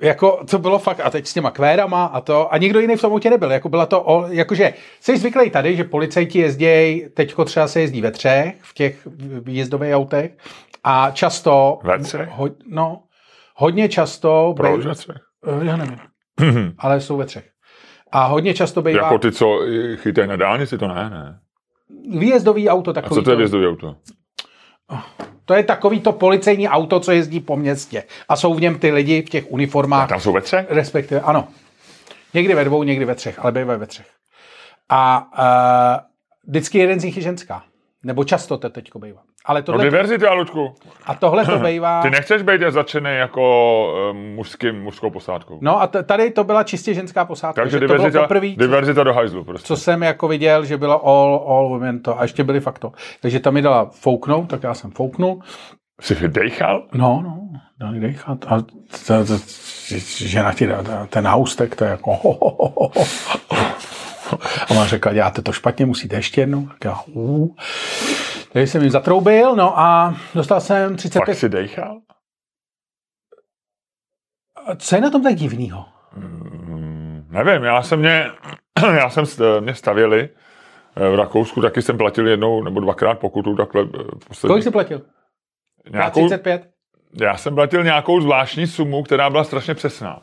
[0.00, 3.00] jako to bylo fakt, a teď s těma kvérama a to, a nikdo jiný v
[3.00, 7.44] tom autě nebyl, jako byla to, o, jakože jsi zvyklý tady, že policajti jezdí, teďko
[7.44, 9.08] třeba se jezdí ve třech, v těch
[9.40, 10.30] výjezdových autech,
[10.84, 12.28] a často, Ve třech?
[12.28, 13.02] Ho, no,
[13.54, 15.29] hodně často, Proč ve třech?
[15.46, 15.98] Eh, já nevím,
[16.78, 17.50] ale jsou ve třech.
[18.12, 19.58] A hodně často bývá Jako ty, co
[19.96, 21.40] chytají na dálnici, to ne, ne.
[22.18, 23.14] výjezdový auto A takový.
[23.14, 23.96] co to je vězdový auto?
[25.44, 28.04] to je takový to policejní auto, co jezdí po městě.
[28.28, 30.08] A jsou v něm ty lidi v těch A uniformách.
[30.08, 30.66] tam jsou ve třech?
[30.70, 31.48] Respektive, ano.
[32.34, 34.06] Někdy ve dvou, někdy ve třech, ale bývají ve třech.
[34.88, 36.04] A uh,
[36.48, 37.62] vždycky jeden z nich je ženská.
[38.02, 39.22] Nebo často to teďko bývá.
[39.44, 40.74] Ale No tohle, diverzita, Luďku.
[41.06, 42.02] a tohle to bývá...
[42.02, 43.42] Ty nechceš být začený jako
[44.10, 45.58] uh, mužským, mužskou posádkou.
[45.60, 47.62] No a t- tady to byla čistě ženská posádka.
[47.62, 49.66] Takže že to bylo diverzita, co, diverzita do hajzlu prostě.
[49.66, 52.18] co jsem jako viděl, že bylo all, all women to.
[52.18, 52.92] A ještě byli fakt to.
[53.20, 55.40] Takže tam mi dala fouknout, tak já jsem fouknul.
[56.00, 56.82] Jsi dejchal?
[56.94, 57.48] No, no,
[57.80, 58.44] dali dechat.
[58.48, 58.60] A
[59.06, 59.38] to, to,
[60.16, 64.38] žena ti dá ten haustek, to je jako ho, ho, ho, ho, ho.
[64.66, 66.66] A ona řekla, děláte to špatně, musíte ještě jednou.
[66.66, 67.48] Tak já, uh.
[68.52, 71.34] Takže jsem jim zatroubil, no a dostal jsem Fakt 35.
[71.34, 72.00] jsi dejchal?
[74.78, 75.84] Co je na tom tak divného?
[76.12, 78.26] Hmm, nevím, já jsem mě,
[78.96, 80.28] já jsem, st- mě stavěli
[80.96, 84.70] eh, v Rakousku, taky jsem platil jednou nebo dvakrát pokutu, takhle eh, poslední, Kolik jsi
[84.70, 85.02] platil?
[85.90, 86.70] nějakou, 35?
[87.20, 90.22] já jsem platil nějakou zvláštní sumu, která byla strašně přesná.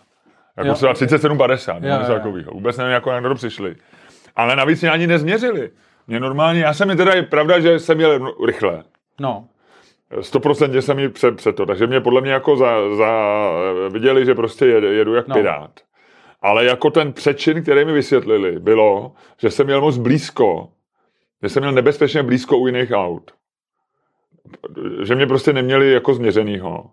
[0.58, 2.52] Jako třeba 37,50, Jo, nebo něco takového.
[2.52, 3.76] Vůbec nevím, jako jak na to přišli.
[4.36, 5.72] Ale navíc mě ani nezměřili.
[6.08, 8.84] Mě normálně, já jsem je teda, je pravda, že jsem jel rychle.
[9.22, 9.48] No.
[10.12, 13.12] 100% jsem ji před, před to, takže mě podle mě jako za, za
[13.90, 15.36] viděli, že prostě jedu, jedu jak No.
[15.36, 15.42] no.
[15.42, 15.72] pirát.
[16.42, 20.70] Ale jako ten přečin, který mi vysvětlili, bylo, že jsem měl moc blízko,
[21.44, 23.32] že jsem měl nebezpečně blízko u jiných aut.
[25.04, 26.86] Že mě prostě neměli jako změřenýho.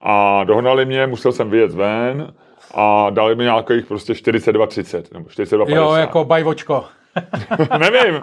[0.00, 2.34] A dohnali mě, musel jsem vyjet ven
[2.74, 5.74] a dali mi nějakých prostě 42-30 nebo 42-50.
[5.76, 6.84] Jo, jako bajvočko.
[7.78, 8.20] Nevím.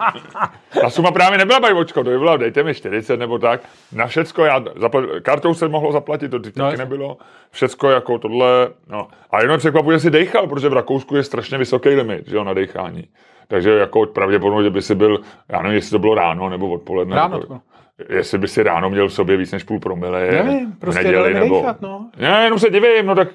[0.80, 3.60] Ta suma právě nebyla bajvočko, to by bylo, dejte mi 40 nebo tak.
[3.92, 6.84] Na všecko, já zaplat, kartou se mohlo zaplatit, to taky No, no, jasně.
[6.84, 7.16] nebylo.
[7.50, 9.08] Všecko jako tohle, no.
[9.30, 12.44] A jenom překvapuje, že si dejchal, protože v Rakousku je strašně vysoký limit, že jo,
[12.44, 13.08] na dechání.
[13.48, 15.20] Takže jako pravděpodobně, že by si byl,
[15.52, 17.16] já nevím, jestli to bylo ráno nebo odpoledne.
[17.16, 17.60] Ráno to.
[18.08, 20.26] Jestli by si ráno měl v sobě víc než půl promile.
[20.30, 21.66] Nevím, prostě neděli, nebo...
[21.80, 22.10] no.
[22.16, 23.28] Ne, jenom se divím, no tak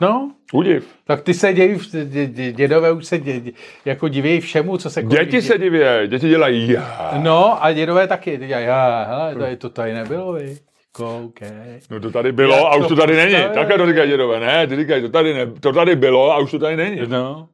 [0.00, 0.94] No, udiv.
[1.06, 3.52] tak ty se dějí, dě- dě- dědové už se dě, dě-
[3.84, 7.10] jako divějí všemu, co se Děti nich se diví, děti dělají já.
[7.22, 8.36] No, a dědové taky.
[8.36, 10.56] Dělají, já, hele, tady to tady nebylo, vy.
[10.92, 11.80] Koukej.
[11.90, 13.34] No to tady bylo Jak a už to to tady není.
[13.54, 14.40] Takhle to říkají dědové.
[14.40, 17.00] Ne, ty říkají, to tady, ne, to tady bylo a už to tady není.
[17.08, 17.48] No,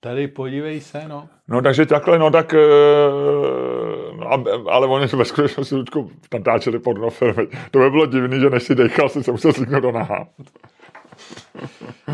[0.00, 1.28] tady podívej se, no.
[1.48, 2.54] No takže takhle, no tak,
[4.28, 7.46] a- ale oni ve skutečnosti Luďku natáčeli pornofilmy.
[7.70, 10.26] To by bylo divný, že než si dechal, si se musel zvyknout do naha.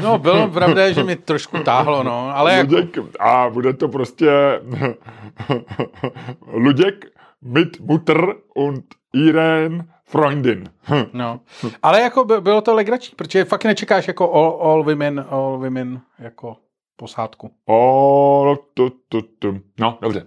[0.02, 4.30] No, bylo pravda, že mi trošku táhlo, no, ale Luděk, a bude to prostě
[6.46, 7.04] Luděk
[7.42, 10.64] mit Mutter und Irene Freundin.
[11.12, 11.40] no.
[11.82, 16.00] Ale jako by- bylo to legrační, protože fakt nečekáš jako all, all women, all women
[16.18, 16.56] jako
[16.96, 17.50] posádku.
[17.68, 19.60] O, tu, tu, tu.
[19.80, 20.26] No, dobře.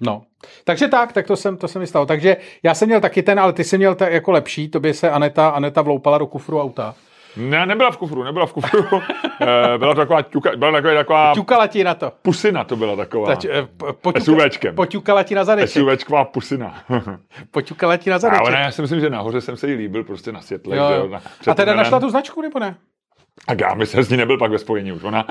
[0.00, 0.22] No.
[0.64, 2.06] Takže tak, tak to jsem, to se mi stalo.
[2.06, 4.94] Takže já jsem měl taky ten, ale ty jsi měl ta, jako lepší, to by
[4.94, 6.94] se Aneta, Aneta vloupala do kufru auta.
[7.36, 8.84] Ne, nebyla v kufru, nebyla v kufru.
[9.40, 12.12] Eh, byla to taková, ťuka, byla taková, taková Ťukala ti na to.
[12.22, 13.26] pusina, to byla taková.
[13.26, 14.74] Tať, eh, po- poťuka- SUVčkem.
[14.74, 15.82] Poťukala ti na zadeček.
[15.82, 16.74] SUVčková pusina.
[17.50, 18.50] Poťukala ti na Ale zadeček.
[18.54, 20.76] ne, já si myslím, že nahoře jsem se jí líbil prostě na světle.
[20.76, 21.20] Jo, že na,
[21.52, 22.74] A teda našla tu značku, nebo ne?
[23.48, 25.02] A já myslím, že s ní nebyl pak ve spojení už.
[25.04, 25.24] Ona,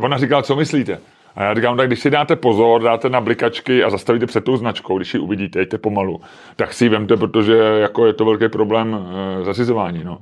[0.00, 0.98] ona říkala, co myslíte?
[1.36, 4.56] A já říkám, tak když si dáte pozor, dáte na blikačky a zastavíte před tou
[4.56, 6.20] značkou, když ji uvidíte, jděte pomalu,
[6.56, 8.96] tak si ji vemte, protože jako je to velký problém
[9.40, 10.04] e, zařizování.
[10.04, 10.18] No.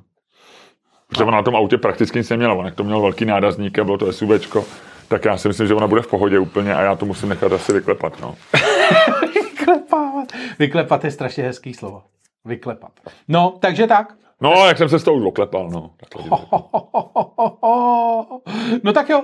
[1.15, 3.99] Protože ona na tom autě prakticky nic neměla, ona to měl velký nárazník a bylo
[3.99, 4.65] to SUVčko,
[5.09, 7.53] tak já si myslím, že ona bude v pohodě úplně a já to musím nechat
[7.53, 8.21] asi vyklepat.
[8.21, 8.35] No.
[9.35, 10.33] Vyklepávat.
[10.59, 12.03] Vyklepat je strašně hezký slovo.
[12.45, 12.91] Vyklepat.
[13.29, 14.15] No, takže tak.
[14.41, 15.91] no, jak jsem se s tou už oklepal, no.
[18.83, 19.23] No tak jo.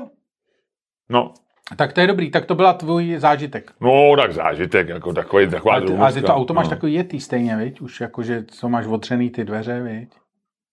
[1.08, 1.32] No,
[1.76, 3.72] Tak to je dobrý, tak to byla tvůj zážitek.
[3.80, 6.70] no, tak zážitek, jako takový, taková A ty, a ty to auto máš no.
[6.70, 7.80] takový jetý stejně, viď?
[7.80, 10.08] Už jakože, co máš otřený ty dveře, viď?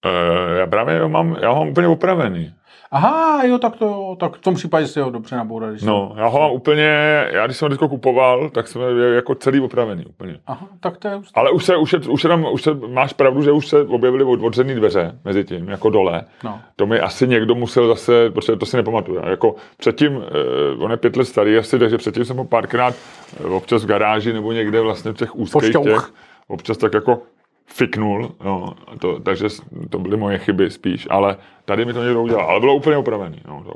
[0.05, 2.53] E, já právě ho mám, já ho mám úplně opravený.
[2.91, 5.69] Aha, jo, tak to, tak v tom případě si ho dobře naboural.
[5.69, 6.83] když No, já ho mám úplně,
[7.31, 8.81] já když jsem ho kupoval, tak jsem
[9.15, 10.39] jako celý opravený úplně.
[10.47, 11.27] Aha, tak to je už...
[11.33, 13.81] Ale už se, už, se, už, se tam, už se, máš pravdu, že už se
[13.83, 16.23] objevily od- otřený dveře mezi tím, jako dole.
[16.43, 16.59] No.
[16.75, 19.21] To mi asi někdo musel zase, protože to si nepamatuju.
[19.29, 22.95] Jako předtím, eh, on je pět let starý asi, takže předtím jsem ho párkrát
[23.39, 26.11] eh, občas v garáži nebo někde vlastně v těch úzkých těch,
[26.47, 27.21] občas tak jako
[27.67, 29.47] fiknul, no, to, takže
[29.89, 33.41] to byly moje chyby spíš, ale tady mi to někdo udělal, ale bylo úplně opravený.
[33.47, 33.73] No, to,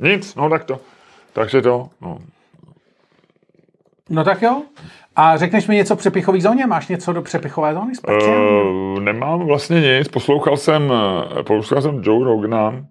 [0.00, 0.80] nic, no tak to.
[1.32, 2.18] Takže to, no.
[4.10, 4.62] no tak jo.
[5.16, 6.66] A řekneš mi něco o přepichové zóně?
[6.66, 7.92] Máš něco do přepichové zóny?
[8.08, 10.08] Uh, nemám vlastně nic.
[10.08, 12.84] Poslouchal jsem, eh, poslouchal jsem Joe Rogana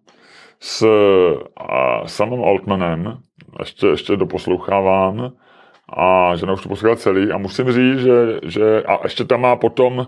[0.59, 3.17] s uh, Samem Altmanem.
[3.59, 5.31] Ještě, ještě doposlouchávám.
[5.97, 7.31] A žena už to poslouchá celý.
[7.31, 10.07] A musím říct, že, že a ještě tam má potom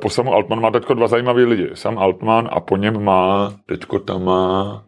[0.00, 1.70] po Samu Altman má teďko dva zajímavý lidi.
[1.74, 4.84] Sam Altman a po něm má, teďko tam má,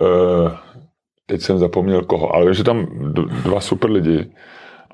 [0.00, 0.52] uh,
[1.26, 2.86] teď jsem zapomněl koho, ale vím, že tam
[3.44, 4.32] dva super lidi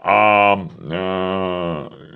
[0.05, 0.57] a
[0.91, 1.01] e,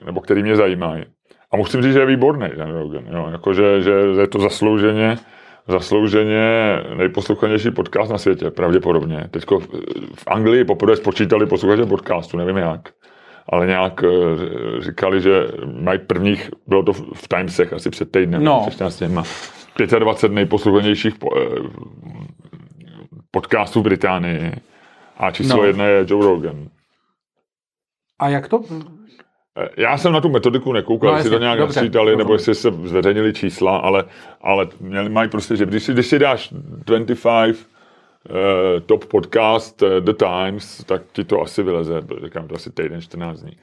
[0.05, 1.05] nebo který mě zajímají.
[1.53, 2.69] A musím říct, že je výborný ten.
[3.11, 3.29] Jo.
[3.31, 5.17] Jako, že, že, je to zaslouženě,
[5.69, 9.29] zaslouženě nejposlouchanější podcast na světě, pravděpodobně.
[9.31, 9.45] Teď
[10.15, 12.89] v Anglii poprvé spočítali posluchače podcastu, nevím jak,
[13.49, 14.09] ale nějak e,
[14.83, 15.49] říkali, že
[15.81, 18.61] mají prvních, bylo to v Timesech asi před týdnem, No.
[18.61, 19.25] před 14 dněma,
[19.99, 21.41] 25 nejposlouchanějších po, e,
[23.31, 24.53] podcastů v Británii.
[25.17, 25.65] A číslo No.
[25.65, 26.69] jedna je Joe Rogan.
[28.19, 28.61] A jak to?
[29.59, 32.55] Eh, Já jsem na tu metodiku nekoukal, No, jestli to nějak dobře, nasčítali, nebo jestli
[32.55, 34.05] se zveřejnili čísla, ale,
[34.41, 34.69] ale
[35.09, 37.19] mají prostě, že když si, když si dáš 25
[37.57, 37.63] uh,
[38.87, 43.41] top podcast uh, The Times, tak ti to asi vyleze, říkám to asi týden, 14
[43.41, 43.57] dní.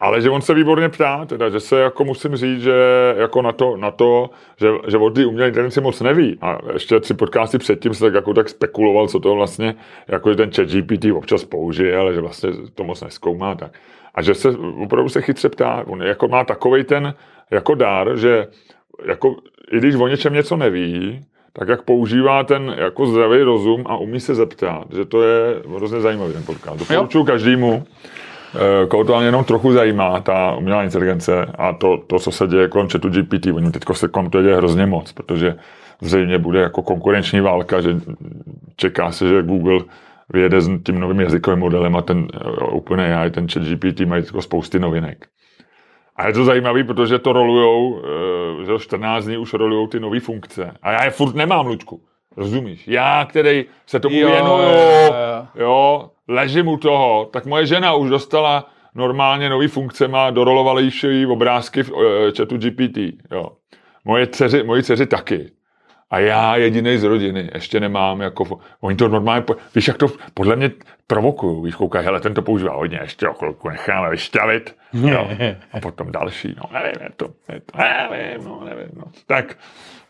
[0.00, 2.74] Ale že on se výborně ptá, teda, že se jako musím říct, že
[3.16, 6.38] jako na to, na to že, že od té umělé inteligence moc neví.
[6.40, 9.74] A ještě tři podcasty předtím se tak jako tak spekuloval, co to vlastně,
[10.08, 13.54] jako že ten chat GPT občas použije, ale že vlastně to moc neskoumá.
[13.54, 13.72] Tak.
[14.14, 14.48] A že se
[14.82, 17.14] opravdu se chytře ptá, on jako má takový ten
[17.50, 18.46] jako dár, že
[19.04, 19.36] jako,
[19.72, 21.24] i když o něčem něco neví,
[21.58, 26.00] tak jak používá ten jako zdravý rozum a umí se zeptat, že to je hrozně
[26.00, 26.78] zajímavý ten podcast.
[26.78, 27.84] Doporučuji každému,
[28.54, 32.68] eh, koho to jenom trochu zajímá, ta umělá inteligence a to, to co se děje
[32.68, 33.46] kolem chatu GPT.
[33.52, 35.54] Oni teď se kolem to děje hrozně moc, protože
[36.00, 37.96] zřejmě bude jako konkurenční válka, že
[38.76, 39.80] čeká se, že Google
[40.32, 44.42] vyjede s tím novým jazykovým modelem a ten eh, OpenAI, ten chat GPT mají jako
[44.42, 45.26] spousty novinek.
[46.16, 48.02] A je to zajímavé, protože to rolujou,
[48.60, 50.72] eh, že 14 dní už rolujou ty nové funkce.
[50.82, 52.00] A já je furt nemám, Lučku.
[52.36, 52.88] Rozumíš?
[52.88, 55.46] Já, který se tomu jo, věnuju, jo, jo.
[55.54, 61.82] jo, ležím u toho, tak moje žena už dostala normálně nový funkce, má dorolovalejší obrázky
[61.82, 62.02] v uh,
[62.36, 62.98] chatu GPT.
[63.30, 63.48] Jo.
[64.04, 65.50] Moje dceři, moji dceři taky.
[66.10, 70.56] A já jediný z rodiny ještě nemám, jako, oni to normálně, víš, jak to podle
[70.56, 70.70] mě
[71.06, 75.28] provokují, víš, koukají, hele, ten to používá hodně, ještě o chvilku necháme vyšťavit, jo,
[75.72, 79.04] a potom další, no, nevím, je to, je to, nevím, no, nevím, no.
[79.26, 79.58] Tak,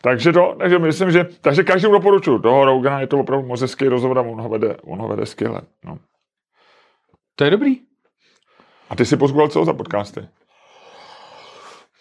[0.01, 3.89] takže to, takže myslím, že, takže každému doporučuji, toho Rogana je to opravdu moc hezký
[3.89, 5.99] rozhovor a on ho vede, on ho vede skvěle, no.
[7.35, 7.81] To je dobrý.
[8.91, 10.21] A ty si pozval co za podcasty?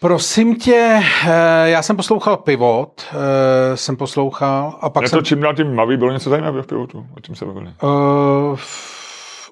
[0.00, 5.18] Prosím tě, eh, já jsem poslouchal Pivot, eh, jsem poslouchal a pak jsem...
[5.18, 7.72] to čím dál tím maví, bylo něco zajímavého v Pivotu, o čem se bavili?
[7.82, 8.58] Uh,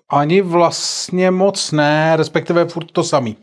[0.08, 3.36] ani vlastně moc ne, respektive furt to samý.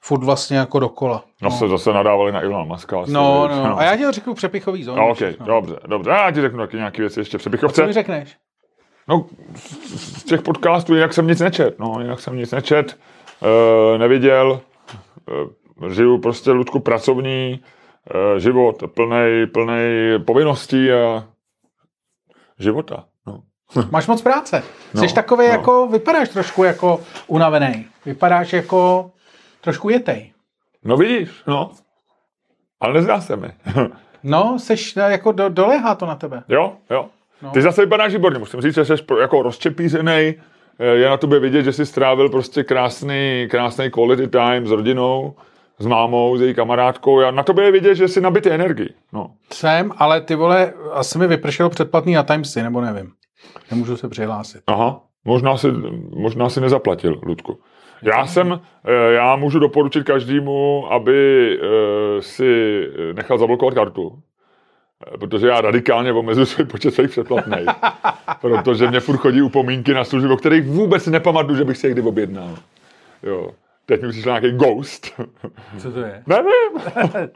[0.00, 1.24] Furt vlastně jako dokola.
[1.42, 1.56] No, no.
[1.56, 3.00] se zase nadávali na Ilona Maska.
[3.00, 4.98] Asi, no, no, no, a já ti to řeknu přepichový zónu.
[4.98, 5.46] No, okay, no.
[5.46, 6.10] dobře, dobře.
[6.10, 7.82] Já ti řeknu taky nějaké věci ještě přepichovce.
[7.82, 8.36] A co mi řekneš?
[9.08, 9.26] No,
[9.96, 12.98] z těch podcastů jinak jsem nic nečet, no, jinak jsem nic nečet,
[13.42, 14.60] uh, neviděl,
[15.44, 15.50] uh,
[15.88, 17.60] žiju prostě, Ludku, pracovní
[18.14, 19.74] uh, život, plný, plný
[20.24, 21.24] povinností a
[22.58, 23.04] života.
[23.26, 23.42] No.
[23.90, 24.62] Máš moc práce.
[24.94, 25.52] Jsi no, takový no.
[25.52, 27.86] jako, vypadáš trošku jako unavený.
[28.06, 29.10] Vypadáš jako
[29.60, 30.32] trošku jetej.
[30.84, 31.70] No vidíš, no.
[32.80, 33.48] Ale nezdá se mi.
[34.22, 36.42] no, seš jako do, dolehá to na tebe.
[36.48, 37.06] Jo, jo.
[37.42, 37.50] No.
[37.50, 40.34] Ty zase vypadáš výborně, musím říct, že jsi jako rozčepízený,
[40.78, 45.34] je na tobě vidět, že jsi strávil prostě krásný, krásný quality time s rodinou,
[45.78, 47.20] s mámou, s její kamarádkou.
[47.20, 48.88] Já na tobě je vidět, že jsi nabitý energii.
[49.12, 49.30] No.
[49.52, 53.12] Jsem, ale ty vole, asi mi vypršel předplatný na Timesy, nebo nevím.
[53.70, 54.62] Nemůžu se přihlásit.
[54.66, 55.68] Aha, možná si,
[56.16, 57.58] možná si nezaplatil, Ludku.
[58.02, 64.18] Já jsem, eh, já můžu doporučit každému, aby eh, si nechal zablokovat kartu,
[65.14, 67.68] eh, protože já radikálně omezuji svůj počet svých předplatných.
[68.40, 71.92] protože mě furt chodí upomínky na služby, o kterých vůbec nepamatuju, že bych si je
[71.92, 72.56] kdy objednal.
[73.22, 73.50] Jo.
[73.86, 75.20] Teď mi přišel nějaký ghost.
[75.78, 76.22] Co to je?
[76.26, 76.82] Nevím.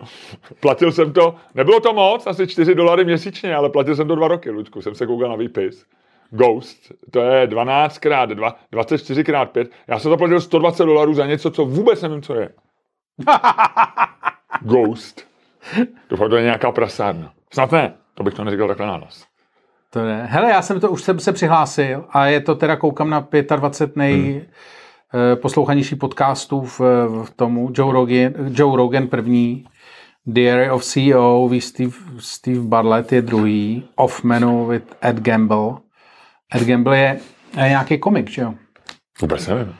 [0.61, 4.29] platil jsem to, nebylo to moc, asi 4 dolary měsíčně, ale platil jsem to dva
[4.29, 5.87] roky, Ludku, jsem se koukal na výpis.
[6.31, 9.71] Ghost, to je 12 krát 2, 24 krát 5.
[9.89, 12.49] Já jsem zaplatil 120 dolarů za něco, co vůbec nevím, co je.
[14.63, 15.27] Ghost.
[16.11, 17.33] Doufám, to je nějaká prasárna.
[17.53, 19.27] Snad ne, to bych to neříkal takhle nás.
[19.91, 20.27] To ne.
[20.27, 23.97] Hele, já jsem to už jsem se přihlásil a je to teda, koukám na 25
[23.97, 24.33] nej...
[24.33, 24.43] Hmm
[25.35, 26.81] poslouchanější podcastů v,
[27.25, 27.70] v tomu.
[27.75, 29.66] Joe Rogan, Joe Rogan první,
[30.27, 35.70] Diary of CEO, Steve, Steve Bartlett je druhý, Off Menu with Ed Gamble.
[36.55, 37.20] Ed Gamble je,
[37.57, 38.55] je nějaký komik, že jo?
[39.20, 39.75] Vůbec nevím.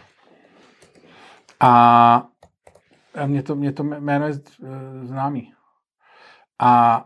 [1.61, 2.27] A
[3.27, 5.53] mě to, mě to jméno je eh, známý.
[6.61, 7.05] A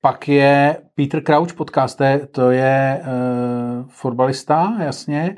[0.00, 5.36] pak je Peter Crouch podcast, to je uh, fotbalista, jasně.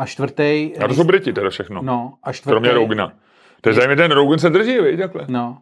[0.00, 0.72] A čtvrtý...
[0.78, 1.82] A to jsou Briti teda všechno.
[1.82, 2.52] No, a čtvrtý...
[2.52, 3.12] Kromě Rogna.
[3.60, 5.26] To je zajímavé, ten Rogan se drží, víš, takhle.
[5.28, 5.58] No.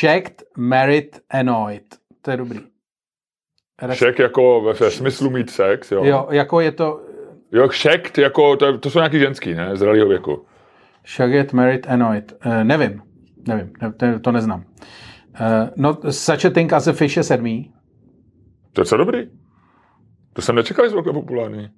[0.00, 1.82] Shacked, married, annoyed.
[2.22, 2.60] To je dobrý.
[3.92, 6.04] Shack jako ve, ve smyslu mít sex, jo.
[6.04, 7.00] Jo, jako je to...
[7.52, 10.46] Jo, shacked, jako, to, to jsou nějaký ženský, ne, zralýho věku.
[11.06, 12.32] Shacked, married, annoyed.
[12.46, 13.02] Uh, nevím,
[13.48, 14.64] nevím, ne, to, neznám.
[15.40, 17.74] Uh, not such a thing as a fish je sedmý.
[18.72, 19.30] To je co dobrý.
[20.32, 21.68] To jsem nečekal, že jsou populární.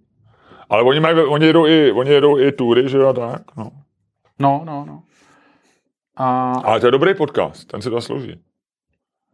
[0.71, 3.71] Ale oni, mají, oni, jedou i, oni jedou i tury, že jo, tak, no.
[4.39, 5.03] No, no, no.
[6.17, 6.53] A...
[6.65, 8.31] Ale to je dobrý podcast, ten si to zaslouží.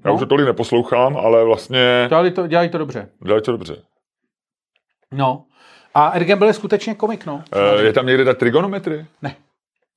[0.05, 0.15] Já no.
[0.15, 2.07] už to tolik neposlouchám, ale vlastně...
[2.09, 3.09] Dělají to, dělají to dobře.
[3.25, 3.77] Dělají to dobře.
[5.13, 5.45] No.
[5.95, 7.45] A Ed Gamble je skutečně komik, no.
[7.53, 9.07] E, je tam někde ta trigonometry?
[9.23, 9.37] Ne.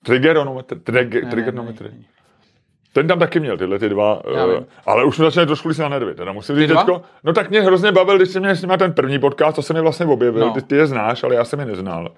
[0.03, 0.79] Trigeronometry?
[0.79, 1.13] Trig.
[1.13, 2.14] Ne, ne, ne, ne.
[2.95, 6.15] Ten tam taky měl tyhle ty dva, uh, ale už mi začali trošku na nervy.
[6.15, 8.93] Teda musím říct, teďko, no tak mě hrozně bavil, když jsem měl s nimi ten
[8.93, 10.53] první podcast, to se mi vlastně objevil, no.
[10.53, 12.11] ty, ty, je znáš, ale já jsem je neznal.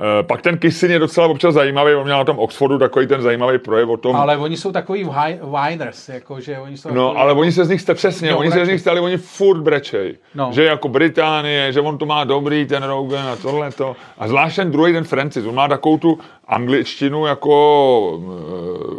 [0.00, 3.22] Eh, pak ten Kisin je docela občas zajímavý, on měl na tom Oxfordu takový ten
[3.22, 4.16] zajímavý projev o tom.
[4.16, 5.10] Ale oni jsou takový
[5.42, 8.50] whiners, jako, že oni jsou No, ale oni se z nich jste přesně, Jo, oni
[8.50, 8.74] se z brečej.
[8.74, 10.18] nich stali, oni furt brečej.
[10.34, 10.50] No.
[10.52, 13.96] Že jako Británie, že on to má dobrý, ten Rogan a tohle to.
[14.18, 18.20] A zvlášť ten druhý, ten Francis, on má takovou tu angličtinu jako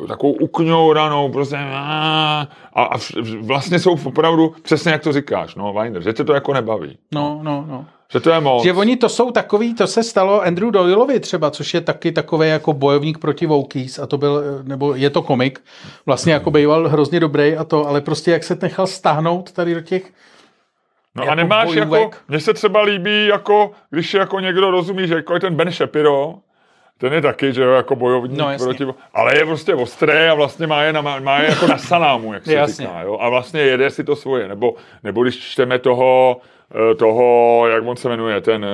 [0.03, 2.89] eh, takovou ukňouranou, prostě a, a
[3.41, 6.97] vlastně jsou opravdu, přesně jak to říkáš, no, Weiner, že tě to jako nebaví.
[7.13, 7.85] No, no, no.
[8.13, 8.63] Že to je moc.
[8.63, 12.49] Že oni to jsou takový, to se stalo Andrew Doyleovi třeba, což je taky takový
[12.49, 15.61] jako bojovník proti Wokies a to byl, nebo je to komik,
[16.05, 19.81] vlastně jako býval hrozně dobrý a to, ale prostě jak se nechal stáhnout tady do
[19.81, 20.03] těch,
[21.15, 22.17] No a jako nemáš jako, bojůvek.
[22.27, 26.35] mně se třeba líbí, jako, když jako někdo rozumí, že jako je ten Ben Shapiro,
[26.97, 30.67] ten je taky, že jo, jako bojovník No, proti, ale je prostě ostrý a vlastně
[30.67, 32.85] má je, na, má je jako na salámu, jak se Jasně.
[32.85, 36.37] říká, jo, a vlastně jede si to svoje, nebo, nebo když čteme toho,
[36.91, 38.65] eh, toho, jak on se jmenuje, ten,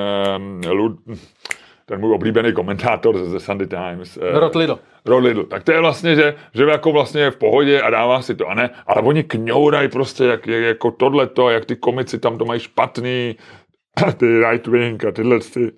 [0.66, 1.00] eh, Lud,
[1.86, 4.18] ten můj oblíbený komentátor ze ze Sunday Times.
[4.22, 4.80] eh, Rod Lidl.
[5.06, 5.44] Rod Lidl.
[5.44, 8.48] Tak to je vlastně, že, že jako vlastně je v pohodě a dává si to,
[8.48, 12.46] a ne, ale oni kňourají prostě, jak, jak, jako tohleto, jak ty komici tam to
[12.46, 13.36] mají špatný,
[14.18, 15.72] ty right wing a tyhle ty,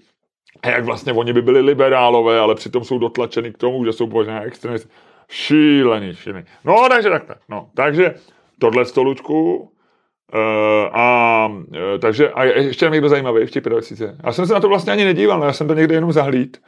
[0.63, 4.07] a jak vlastně oni by byli liberálové, ale přitom jsou dotlačeni k tomu, že jsou
[4.07, 4.89] považováni extremisty.
[5.29, 6.45] Šílený, šílený.
[6.65, 7.35] No, takže takhle.
[7.49, 8.13] No, takže
[8.59, 9.67] tohle stolučku,
[10.33, 10.39] Uh,
[10.99, 14.15] a uh, takže a je- ještě tam někdo zajímavý v těch 25.
[14.23, 16.61] Já jsem se na to vlastně ani nedíval, no, já jsem to někde jenom zahlíd.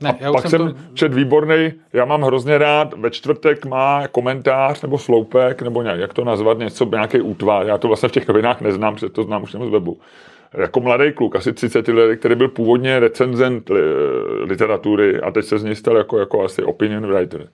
[0.00, 3.66] Ne, já už Pak jsem jsem to, čet výborný, já mám hrozně rád, ve čtvrtek
[3.66, 8.08] má komentář nebo sloupek, nebo nějak, jak to nazvat, něco, nějaký útvar, já to vlastně
[8.08, 10.00] v těch novinách neznám, protože to znám už jenom z webu.
[10.54, 13.80] Jako mladý kluk, asi 30 let, který byl původně recenzent li,
[14.40, 17.48] literatury a teď se z něj stal jako, jako asi opinion writer.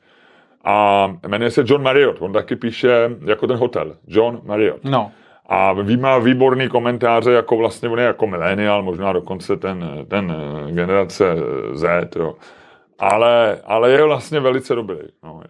[0.64, 4.85] A jmenuje se John Marriott, on taky píše jako ten hotel, John Marriott.
[4.85, 5.11] no,
[5.46, 10.35] A ví, má výborný komentáře, jako vlastně on je jako millennial, možná dokonce ten, ten
[10.37, 11.37] eh, generace
[11.72, 12.35] Z, jo.
[12.98, 14.98] Ale, ale je vlastně velice dobrý.
[15.24, 15.42] No.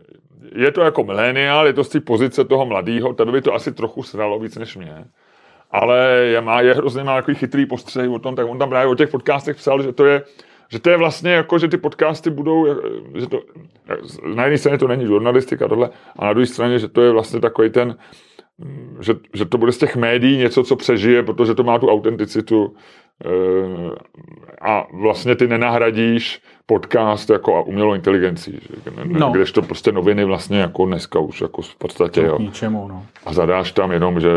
[0.55, 3.73] Je to jako millennial, je to z té pozice toho mladého, tebe by to asi
[3.73, 5.05] trochu sralo víc než mě.
[5.71, 8.93] Ale je, má, je hrozně má takový chytrý postřeh o tom, tak on tam právě
[8.93, 10.23] o těch podcastech psal, že to je,
[10.69, 13.43] že to je vlastně jako, že ty podcasty budou, eh, že to,
[14.35, 17.41] na jedné straně to není žurnalistika tohle, a na druhé straně, že to je vlastně
[17.41, 17.97] takový ten,
[19.01, 22.75] že, že to bude z těch médií něco, co přežije, protože to má tu autenticitu
[23.25, 23.29] eh,
[24.61, 27.95] a vlastně ty nenahradíš podcast jako a umělou
[28.97, 29.19] ne, No.
[29.19, 29.31] no.
[29.33, 32.39] kdežto prostě noviny vlastně jako dneska už jako v podstatě, jo.
[32.39, 33.03] ničemu, no.
[33.27, 34.31] A zadáš tam jenom, že,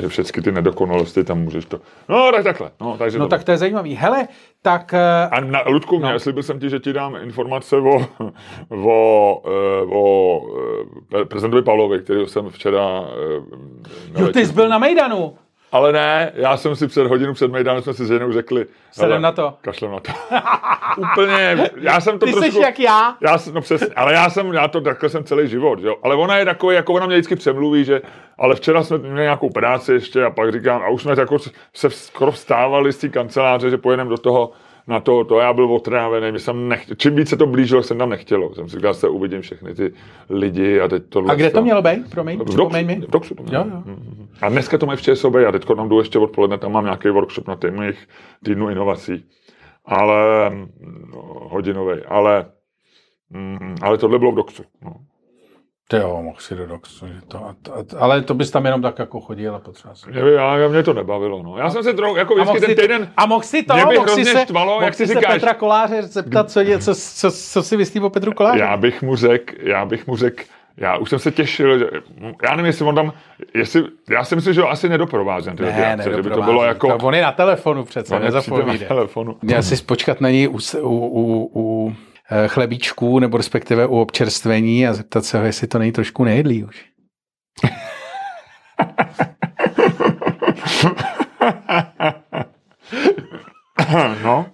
[0.00, 1.80] že všechny ty nedokonalosti tam můžeš to.
[2.08, 2.70] No, tak takhle.
[2.80, 3.94] No, takže No to- tak to je zajímavý.
[3.94, 4.28] Hele,
[4.62, 6.18] tak eh, a na, Ludku, no.
[6.18, 7.96] slíbil jsem ti, že ti dám informace o,
[8.70, 10.40] o, eh, o
[11.20, 13.04] eh, prezidentovi Pavlovi, který jsem včera...
[14.18, 15.34] jo, ty jsi byl na Mejdanu.
[15.72, 18.66] Ale ne, já jsem si před hodinu před Mejdanem jsme si s ženou řekli...
[18.90, 19.54] Sedem na to.
[19.60, 20.12] Kašlem na to.
[21.12, 22.50] Úplně, já jsem to Ty trošku...
[22.52, 23.16] jsi jak já.
[23.20, 25.96] Já, jsem- no přesně, ale já jsem, já to takhle jsem celý život, jo.
[26.02, 28.02] Ale ona je takový, jako ona mě vždycky přemluví, že,
[28.38, 31.38] ale včera jsme měli nějakou práci ještě a pak říkám, a už jsme jako
[31.74, 34.50] se skoro vstávali z té kanceláře, že pojedeme do toho,
[34.86, 37.98] na to, to já byl otrávený, mě jsem nechtěl, čím víc se to blížilo, jsem
[37.98, 38.54] tam nechtělo.
[38.54, 39.92] Jsem si říkal, se uvidím všechny ty
[40.30, 41.24] lidi a teď to.
[41.28, 42.10] A kde to mělo být?
[42.10, 42.94] Promiň, V Doxu, mi.
[42.94, 43.64] v Doxu to mělo.
[43.64, 43.82] Jo, jo.
[43.86, 44.28] Mhm.
[44.42, 47.08] A dneska to mají v ČSOB a teď tam jdu ještě odpoledne, tam mám nějaký
[47.08, 48.08] workshop na jejich
[48.44, 49.24] týdnu inovací.
[49.84, 50.50] Ale
[51.12, 52.46] no, hodinový, ale,
[53.30, 54.62] mm, ale tohle bylo v Doxu.
[54.84, 54.94] No.
[55.88, 58.82] Ty jo, mohl si do Doxu, že to, a a ale to bys tam jenom
[58.82, 60.10] tak jako chodil a potřeba si.
[60.10, 61.42] Mě, já, já, mě to nebavilo.
[61.42, 61.58] No.
[61.58, 64.08] Já jsem se trochu, jako A vždycky si, ten týden, a mohl si to, mohl
[64.08, 65.32] si se, štvalo, mohl jak si říkáš.
[65.34, 68.58] Petra Koláře zeptat, co, je, co, co, co, co si myslí o Petru Koláře.
[68.60, 70.42] já bych mu řekl, já bych mu řekl,
[70.76, 71.86] já už jsem se těšil, že,
[72.42, 73.12] já nevím, jestli on tam,
[73.54, 76.30] jestli, já si myslím, že ho asi nedoprovází na tyhle ty ne, akce, že by
[76.30, 78.86] to bylo jako, To on je na telefonu přece, přijde na nezapovíde.
[78.86, 79.36] telefonu.
[79.42, 81.94] Měl jsi počkat na něj u, u, u, u
[82.46, 86.84] chlebíčků, nebo respektive u občerstvení a zeptat se ho, jestli to není trošku nejedlý už.
[94.24, 94.46] No,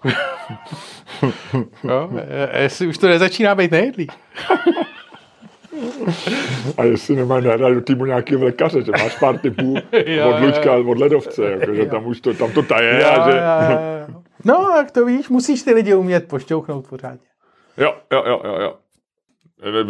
[1.85, 2.11] Jo?
[2.53, 4.07] eh, Jestli už to nezačíná být nejedlý.
[6.79, 9.75] a jestli nemáš nahrát do týmu nějakého lékaře, že máš pár typů
[10.07, 13.41] Jo, od Lučka, od ledovce, jako, že tam už to, tam to taje a že...
[14.45, 17.27] No, jak to víš, musíš ty lidi umět pošťouchnout pořádně.
[17.79, 18.75] Jo, jo, jo, jo, jo.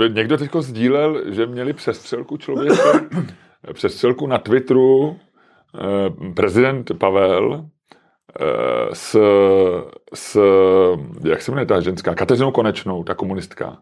[0.09, 3.01] Někdo teď sdílel, že měli přestřelku člověka,
[3.73, 5.17] přestřelku na Twitteru,
[5.75, 7.65] eh, prezident Pavel
[8.41, 9.21] eh, s,
[10.15, 10.41] s,
[11.25, 13.79] jak se jmenuje ta ženská, Kateřinou Konečnou, ta komunistka.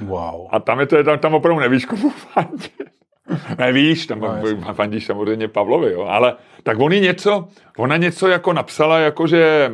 [0.00, 0.48] Wow.
[0.50, 2.92] A tam je to, tam, tam opravdu nevíš, komu fandit.
[3.58, 8.98] Nevíš, tam No, fandíš samozřejmě Pavlovi, jo, ale tak oni něco, ona něco jako napsala,
[8.98, 9.72] jako že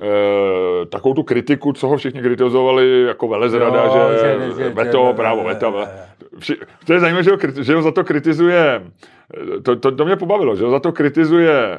[0.00, 4.18] e, takovou tu kritiku, co ho všichni kritizovali, jako velezrada, Jo, že,
[4.56, 5.72] že- že- veto, že- právo veta.
[6.38, 8.82] Vši, to je zajímavé, že ho, kriti- že ho za to kritizuje,
[9.62, 11.78] to, to, to mě pobavilo, že ho za to kritizuje e,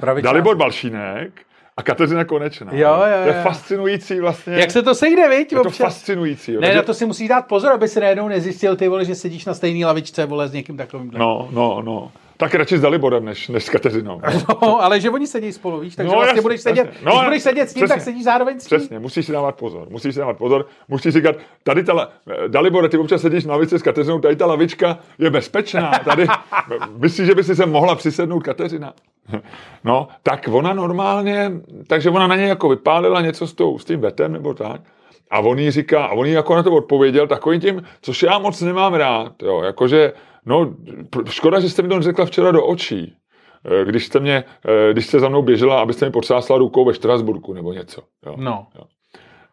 [0.00, 0.24] Pravičář.
[0.32, 1.32] Dalibor Balšínek
[1.76, 2.68] a Kateřina Konečná.
[2.72, 3.42] Jo, jo, To je jo.
[3.42, 4.52] fascinující vlastně.
[4.54, 5.52] Jak se to sejde, viď?
[5.52, 5.76] je to občas?
[5.86, 6.52] fascinující.
[6.52, 6.60] jo.
[6.60, 9.44] Ne, na to si musíš dát pozor, aby si najednou nezjistil, ty vole, že sedíš
[9.46, 11.10] na stejné lavičce, vole, s někým takovým.
[11.14, 12.10] No, no, no.
[12.40, 14.20] Tak radši s Daliborem, než, než s Kateřinou.
[14.62, 16.92] No, ale že oni sedí spolu, víš, takže No, vlastně jasně, budeš sedět.
[17.04, 17.94] No, když budeš sedět s ním, přesně.
[17.96, 18.78] tak sedíš zároveň s ním.
[18.78, 19.86] Přesně, musíš si dávat pozor.
[19.90, 20.66] Musíš si dávat pozor.
[20.88, 22.08] Musíš říkat, tady ta,
[22.48, 25.90] Dalibore, ty občas sedíš na lavici s Kateřinou, tady ta lavička je bezpečná.
[26.04, 26.26] Tady,
[26.96, 28.92] myslíš, že by si se mohla přisednout Kateřina?
[29.84, 31.52] No, tak ona normálně,
[31.86, 34.80] takže ona na něj jako vypálila něco s, tou, s tím vetem nebo tak.
[35.30, 38.38] A on jí říká, a on jí jako na to odpověděl takovým tím, což já
[38.38, 40.12] moc nemám rád, jo, jakože,
[40.46, 40.74] no,
[41.30, 43.16] škoda, že jste mi to řekla včera do očí,
[43.64, 46.94] eh, když jste mě, eh, když jste za mnou běžela, abyste mi podsásla rukou ve
[46.94, 48.02] Štrasburku nebo něco.
[48.26, 48.34] Jo.
[48.36, 48.66] No.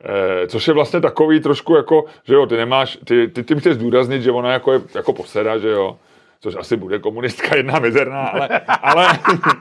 [0.03, 3.73] Eh, což je vlastně takový trošku jako, že jo, ty nemáš, ty, ty, ty chceš
[3.73, 5.97] zdůraznit, že ona jako je jako poseda, že jo,
[6.39, 8.49] což asi bude komunistka jedna mizerná, ale,
[8.81, 9.07] ale,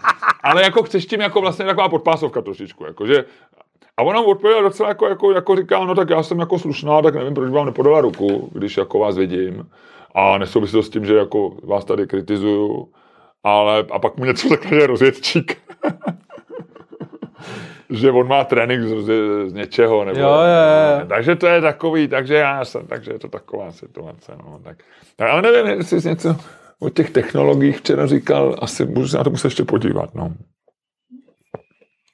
[0.43, 3.25] ale jako chceš tím jako vlastně taková podpásovka trošičku, jako že
[3.97, 7.03] a ona mu odpověděla docela jako, jako, jako říká, no tak já jsem jako slušná,
[7.03, 9.71] tak nevím, proč vám nepodala ruku, když jako vás vidím.
[10.17, 12.93] A nesouvisí to s tím, že jako vás tady kritizuju,
[13.45, 15.59] ale a pak mu něco řekne, že je rozvědčík.
[17.91, 19.11] že on má trénink z, z,
[19.51, 20.05] z něčeho.
[20.05, 21.07] Nebo, Jo, jo, jo.
[21.09, 24.33] Takže to je takový, takže já jsem, takže je to taková situace.
[24.45, 24.77] No, tak,
[25.17, 26.37] tak, ale nevím, jestli jsi něco
[26.81, 30.15] o těch technologiích včera říkal, asi můžu se na to muset ještě podívat.
[30.15, 30.35] No.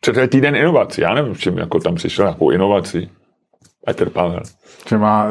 [0.01, 3.11] Co to je týden inovací, já nevím, v čem jako tam přišel nějakou inovací.
[3.87, 4.43] Petr Pavel.
[4.89, 5.27] Že má,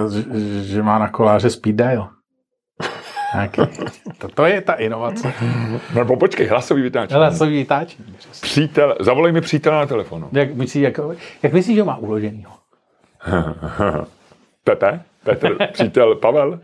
[0.61, 2.09] že má na koláře speed dial.
[3.33, 3.61] Nějaký.
[4.17, 5.33] To, to je ta inovace.
[5.93, 7.17] Nebo počkej, hlasový vytáčení.
[7.19, 8.13] Hlasový vytáčení.
[8.17, 8.45] přesně.
[8.47, 10.29] Přítel, zavolej mi přítele na telefonu.
[10.31, 10.99] Jak myslíš, jak,
[11.43, 12.51] jak myslíš, že ho má uloženýho?
[14.63, 15.01] Pepe?
[15.23, 16.59] Petr, přítel Pavel?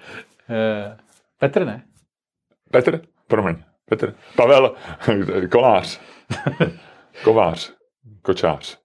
[0.49, 0.97] Eh,
[1.39, 1.83] Petr ne.
[2.71, 3.01] Petr?
[3.27, 3.55] Promiň.
[3.89, 4.13] Petr.
[4.35, 4.71] Pavel
[5.51, 5.99] Kolář.
[7.23, 7.71] Kovář.
[8.21, 8.77] Kočář.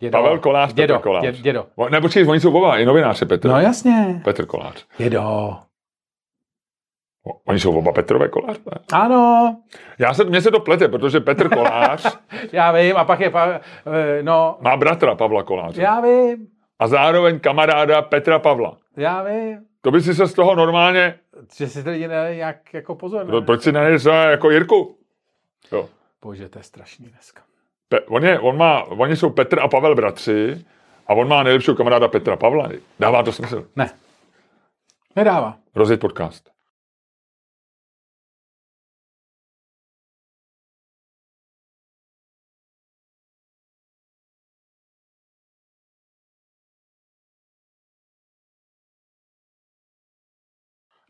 [0.00, 0.12] Dědo.
[0.18, 1.24] Pavel Kolář, dědo, Petr Kolář.
[1.24, 1.66] dě- Dědo.
[1.76, 3.48] O, Ne, počkej, oni jsou oba, i novináři Petr.
[3.48, 4.20] No jasně.
[4.24, 4.84] Petr Kolář.
[4.98, 5.56] Dědo.
[7.44, 8.56] Oni jsou oba Petrové Kolář.
[8.58, 8.78] Ne?
[8.92, 9.56] Ano,
[9.98, 12.18] Já se, mně se to plete, protože Petr Kolář
[12.52, 13.46] já vím, a pak je, pa,
[13.86, 15.82] eh, no, má bratra Pavla Koláře.
[15.82, 16.46] já vím,
[16.78, 18.76] A zároveň kamaráda Petra Pavla.
[18.96, 21.14] já vím, To by si se z toho normálně...
[21.56, 23.26] že si to lidi ne, jak jako pozor.
[23.26, 23.46] No, Ne?
[23.46, 24.96] proč si nejdeš jako Jirku?
[25.72, 25.88] Jo.
[26.22, 27.42] Bože, to je strašný dneska.
[27.88, 30.64] Pe, on je, on má, oni jsou Petr a Pavel bratři
[31.06, 32.68] a on má nejlepšího kamaráda Petra Pavla.
[33.00, 33.66] Dává to smysl.
[33.76, 33.90] Ne.
[35.16, 35.56] Nedává.
[35.74, 36.50] Rozjet podcast.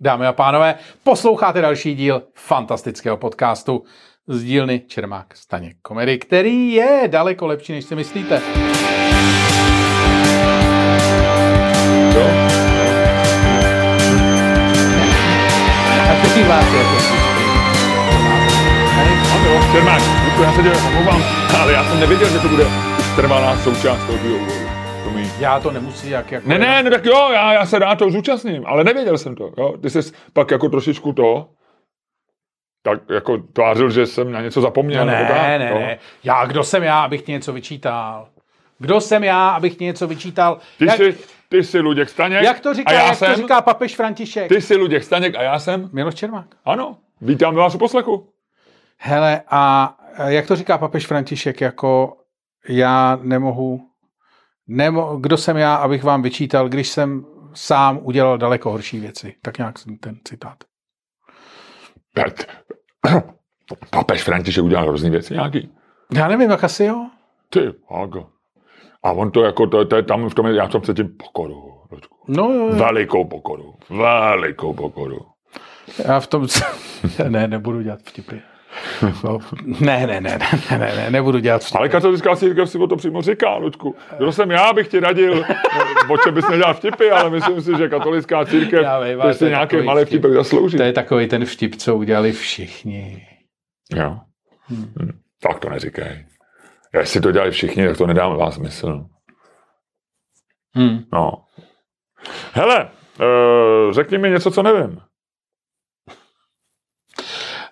[0.02, 0.74] Dámy a pánové,
[1.04, 3.84] posloucháte další díl fantastického podcastu
[4.26, 8.42] z dílny Čermák Staněk Komedy, který je daleko lepší, než si myslíte.
[12.14, 12.26] Jo?
[16.10, 17.30] A který vás je to
[19.72, 20.02] Čermák,
[20.42, 21.22] já se omlouvám,
[21.60, 22.64] ale já jsem nevěděl, že to bude
[23.16, 24.59] trvalá součást toho dílu.
[25.40, 26.32] Já to nemusím jak...
[26.32, 29.34] jako Ne, ne, no tak jo, já, já se rád to zúčastním, ale nevěděl jsem
[29.34, 29.52] to.
[29.58, 29.74] Jo?
[29.82, 31.48] Ty jsi pak jako trošičku to,
[32.82, 35.06] tak jako tvářil, že jsem na něco zapomněl.
[35.06, 35.78] No nebo ne, tak, ne, jo?
[35.78, 35.98] ne.
[36.24, 38.28] Já, kdo jsem já, abych ti něco vyčítal?
[38.78, 40.58] Kdo jsem já, abych ti něco vyčítal?
[40.78, 41.18] Ty, jak, jsi,
[41.48, 44.48] ty jsi Luděk Staněk jak to říká, a já jak jsem, to říká papež František?
[44.48, 46.46] ty jsi Luděk Staněk a já jsem, Miloš Čermák.
[46.64, 48.28] ano, vítám vás u poslechu.
[48.98, 49.94] Hele, a
[50.26, 52.16] jak to říká papež František, jako
[52.68, 53.80] já nemohu,
[54.70, 59.34] nemo, kdo jsem já, abych vám vyčítal, když jsem sám udělal daleko horší věci.
[59.42, 60.56] Tak nějak jsem ten citát.
[63.90, 65.70] Papež František udělal hrozný věci nějaký.
[66.14, 67.06] Já nevím, jak asi jo.
[67.50, 67.60] Ty,
[67.90, 68.26] Hago.
[69.02, 71.80] A on to jako, to, to je tam v tom, já jsem cítím pokoru.
[72.28, 72.76] No, jo, jo.
[72.76, 73.74] Velikou pokoru.
[73.90, 75.18] Velikou pokoru.
[76.04, 76.46] já v tom...
[77.28, 78.40] ne, nebudu dělat vtipy.
[79.24, 79.38] No,
[79.80, 81.78] ne, ne, ne, ne, ne, ne, nebudu dělat vtipy.
[81.78, 83.96] Ale katolická církev si o to přímo říká, Luďku.
[84.18, 85.44] Kdo jsem já, bych ti radil,
[86.08, 89.50] o čem bys nedělal vtipy, ale myslím si, že katolická církev Já vím, to je
[89.50, 90.08] nějaký malý vtip.
[90.08, 90.76] vtipek zaslouží.
[90.76, 93.26] To je takový ten vtip, co udělali všichni.
[93.94, 94.16] Jo.
[94.70, 95.18] Hm.
[95.42, 96.26] Tak to neříkej.
[96.94, 99.04] Jestli to dělali všichni, tak to nedám vás smysl.
[100.74, 101.04] Hmm.
[101.12, 101.32] No.
[102.52, 102.90] Hele,
[103.20, 105.00] uh, řekni mi něco, co nevím.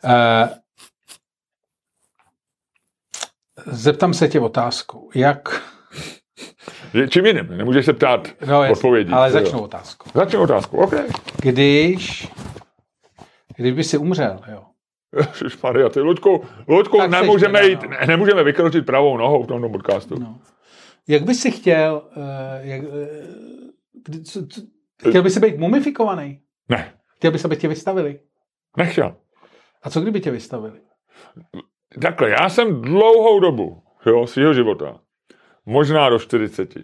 [0.04, 0.48] Uh,
[3.66, 5.10] Zeptám se tě otázku.
[5.14, 5.62] Jak...
[7.08, 7.46] Čím jiným?
[7.56, 9.12] Nemůžeš se ptát No, jasně, odpovědí.
[9.12, 10.10] ale začnu otázku.
[10.14, 10.94] Začnu otázku, OK.
[11.42, 12.28] Když...
[13.56, 14.64] Kdyby si umřel, jo.
[15.40, 17.88] Ježišmarja, ty Luďku, Luďku Tak nemůžeme, jít, no.
[17.88, 20.18] ne, nemůžeme vykročit pravou nohou v tomto podcastu.
[20.18, 20.38] No.
[21.08, 22.02] Jak bys si chtěl...
[22.16, 22.22] Uh,
[22.60, 22.80] jak,
[24.04, 24.60] kdy, co, co,
[25.08, 26.40] chtěl bys si být mumifikovaný?
[26.68, 28.20] Ne, Chtěl bys, aby tě vystavili?
[28.76, 29.16] nechtěl.
[29.82, 30.80] A co kdyby tě vystavili?
[32.02, 34.98] Takhle, já jsem dlouhou dobu jo, svého života,
[35.66, 36.74] možná do 40,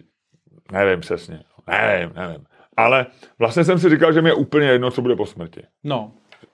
[0.71, 2.45] nevím přesně, nevím, nevím,
[2.77, 3.05] ale
[3.39, 5.61] vlastně jsem si říkal, že mi je úplně jedno, co bude po smrti.
[5.83, 6.11] No,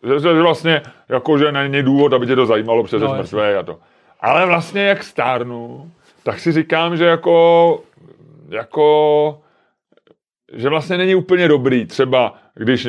[0.08, 3.22] Že, že vlastně, jako, že není důvod, aby tě to zajímalo, protože No, no, jasně.
[3.22, 3.80] mrtvé a to.
[4.20, 5.91] Ale vlastně, jak stárnu,
[6.24, 7.80] tak si říkám, že jako,
[8.49, 9.41] jako,
[10.54, 12.88] že vlastně není úplně dobrý, třeba když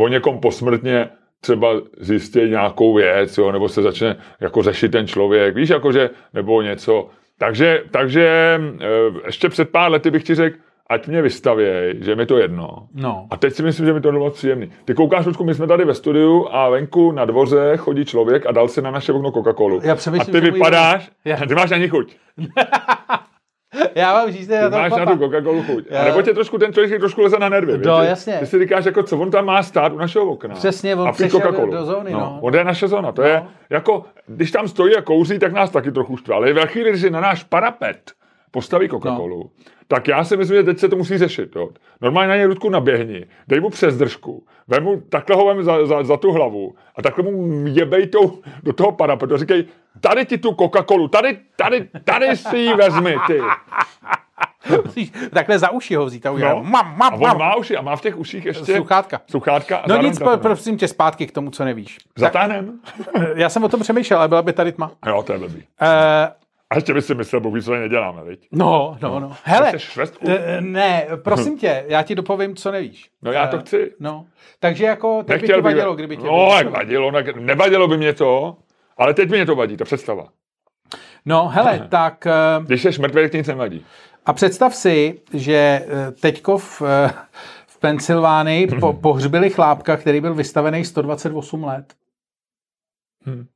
[0.00, 1.10] o někom posmrtně
[1.40, 1.68] třeba
[1.98, 7.08] zjistí nějakou věc, jo, nebo se začne jako řešit ten člověk, víš, jakože, nebo něco.
[7.38, 8.86] Takže, takže eh,
[9.26, 10.56] ještě před pár lety bych ti řekl,
[10.90, 12.88] ať mě vystavěj, že mi to jedno.
[12.94, 13.26] no.
[13.30, 14.70] A teď si myslím, že mi to bylo příjemný.
[14.84, 18.52] Ty koukáš, Luďku, my jsme tady ve studiu a venku na dvoře chodí člověk a
[18.52, 19.80] dal si na naše okno Coca-Colu.
[19.84, 21.36] Já a ty vypadáš, Já.
[21.36, 22.16] ty máš ani chuť.
[23.94, 25.12] Já mám říct, to máš na tu.
[25.16, 25.84] Coca-Colu chuť.
[25.90, 27.78] Já- A nebo tě trošku, ten člověk trošku leze na nervy.
[27.84, 28.08] No, víš?
[28.08, 28.36] jasně.
[28.38, 30.54] Ty si říkáš, jako, co on tam má stát u našeho okna.
[30.54, 31.70] Přesně, on a Coca-Colu.
[31.72, 32.38] do zóny, no.
[32.42, 33.12] On je naše zóna.
[33.12, 36.34] To je jako, když tam stojí a kouří, tak nás taky trochu štve.
[36.34, 38.12] Ale ve chvíli, když na náš parapet
[38.50, 39.50] postaví Coca-Colu, No.
[39.88, 41.56] tak já si myslím, že teď se to musí řešit.
[41.56, 41.68] Jo.
[42.00, 46.02] Normálně na něj Ludku naběhni, dej mu přes držku, vemu, takhle ho vem za, za,
[46.04, 49.64] za, tu hlavu a takhle mu jebej tou, do toho parapetu a říkej,
[50.00, 53.40] tady ti tu Coca-Colu, tady, tady, tady si ji vezmi, ty.
[54.84, 56.54] Musíš takhle za uši ho vzít a udělat.
[56.54, 56.62] No.
[56.64, 57.38] Mam, A mam, on mam.
[57.38, 59.20] má uši a má v těch uších ještě Sluchátka.
[59.30, 59.76] sluchátka.
[59.78, 61.98] a No nic, po, prosím tě zpátky k tomu, co nevíš.
[62.18, 62.80] Zatáhnem?
[63.34, 64.92] Já jsem o tom přemýšlel, ale byla by tady tma.
[65.06, 65.56] Jo, to je blbý.
[65.56, 65.62] Uh,
[66.70, 68.48] A ještě by si myslel, ví, co neděláme, viď?
[68.52, 69.36] no, no, no.
[69.44, 69.72] Hele,
[70.28, 73.10] eh, ne, prosím tě, já ti dopovím, co nevíš.
[73.22, 73.92] No já to Eh, chci.
[74.00, 74.26] No,
[74.60, 76.26] takže jako, teď by ti vadilo, kdyby tě...
[76.26, 78.56] No, jak vadilo, tak nevadilo by mě to,
[79.00, 80.28] ale teď mě to vadí, ta představa.
[81.26, 82.26] No, hele, tak...
[82.26, 82.32] eh,
[82.66, 83.86] Když jsi mrtvý, tak nic nevadí.
[84.26, 87.10] A představ si, že eh, teďko v, eh,
[87.66, 91.94] v Pensylvánii po, pohřbili chlápka, který byl vystavený 128 let.
[93.26, 93.46] Hmm.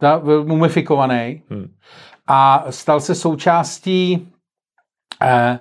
[0.00, 1.74] Ta, byl mumifikovaný Hmm.
[2.26, 4.28] a stal se součástí
[5.22, 5.58] eh,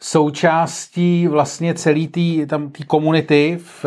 [0.00, 3.84] součástí vlastně celé té tam té komunity v,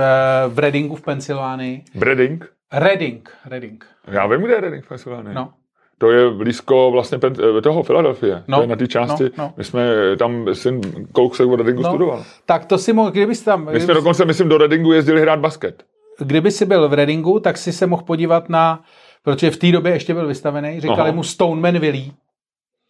[0.47, 1.83] v Readingu v Pensylvánii.
[1.95, 2.45] Reading?
[2.73, 3.85] Reading, Reading.
[4.07, 5.33] Já vím, kde je Reading v Pensylvánii.
[5.35, 5.53] No.
[5.97, 7.19] To je blízko vlastně
[7.57, 8.43] eh, toho Filadelfie.
[8.47, 9.23] No, To je na té části.
[9.23, 9.53] no, no.
[9.57, 9.87] My jsme
[10.17, 10.81] tam, syn
[11.11, 11.89] Kousek o Readingu No.
[11.89, 12.23] studoval.
[12.45, 15.83] Tak to si mohl, kdybys tam, My jsme dokonce, myslím, do Readingu jezdili hrát basket.
[16.19, 18.83] kdyby si byl v Readingu, tak si se mohl podívat na,
[19.23, 21.11] protože v té době ještě byl vystavený, říkali Aha.
[21.11, 22.11] mu Stoneman Willie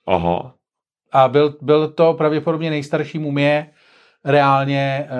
[0.08, 0.54] Aha.
[1.12, 3.68] a byl, byl to pravděpodobně nejstarší mumie
[4.26, 5.14] reálně, eh,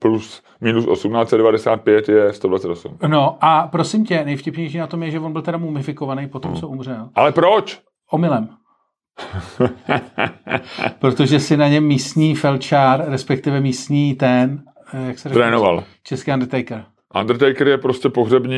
[0.00, 2.98] plus minus 1895 je 128.
[3.06, 6.56] No a prosím tě, nejvtipnější na tom je, že on byl teda mumifikovaný po tom,
[6.56, 7.08] co umřel.
[7.14, 7.80] Ale proč?
[8.10, 8.48] Omylem.
[10.98, 14.62] Protože si na něm místní felčár, respektive místní ten,
[14.94, 15.28] eh, jak se?
[15.28, 15.84] Trénoval.
[16.02, 16.84] Český Undertaker.
[17.20, 18.56] Undertaker je prostě pohřební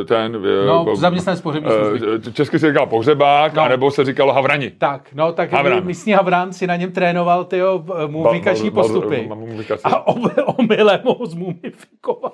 [0.00, 0.36] eh, ten...
[0.62, 2.32] eh, No, po- zaměstnanec pohřební služby.
[2.32, 3.62] Česky se říká pohřebák, No.
[3.62, 4.70] anebo se říkalo havrani.
[4.70, 5.84] Tak, no, tak Havran.
[5.86, 9.26] místní Havran si na něm trénoval tyjo mumifikační Ba- ba- ba- postupy.
[9.28, 9.82] ba- mumifikaci.
[9.84, 12.32] A om- omylem ho zmumifikoval.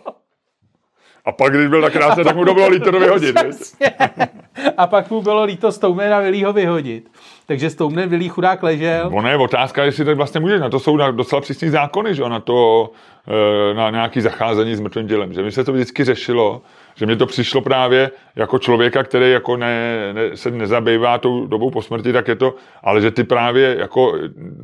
[1.24, 3.36] A pak, když byl tak krásný, tak mu to bylo líto to vyhodit.
[4.76, 7.10] A pak mu bylo líto Stoumena Willieho vyhodit.
[7.46, 9.10] Takže Stoumen Willie chudák ležel.
[9.12, 10.60] Ono je otázka, jestli tak vlastně můžeš.
[10.60, 12.90] Na to jsou docela přísný zákony, že na to,
[13.28, 15.32] eh, na nějaký zacházení s mrtvým tělem.
[15.32, 16.62] Že mi se to vždycky řešilo,
[16.94, 21.70] že mě to přišlo právě jako člověka, který jako ne, ne, se nezabývá tou dobou
[21.70, 24.14] po smrti, tak je to, ale že ty právě jako,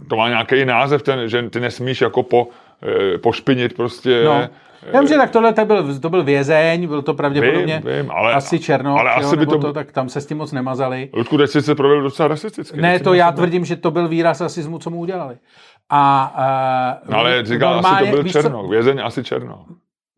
[0.08, 2.48] to má nějaký název, ten, že ty nesmíš jako po,
[2.82, 4.24] eh, pošpinit prostě.
[4.24, 4.48] No.
[4.92, 8.10] Já vím, že tak tohle tak byl, to byl vězeň, byl to pravděpodobně Vím, vím,
[8.10, 10.38] ale- asi Černoch, ale jo, asi by nebo to- to, tak tam se s tím
[10.38, 11.10] moc nemazali.
[11.14, 12.80] Ludku, teď jsi se provedl docela rasisticky.
[12.80, 15.36] Ne, si to já tvrdím, že to byl výraz rasismu, co mu udělali.
[15.90, 16.34] A,
[17.06, 19.66] uh, No, ale říkal, asi to byl Černoch, vězeň asi Černoch.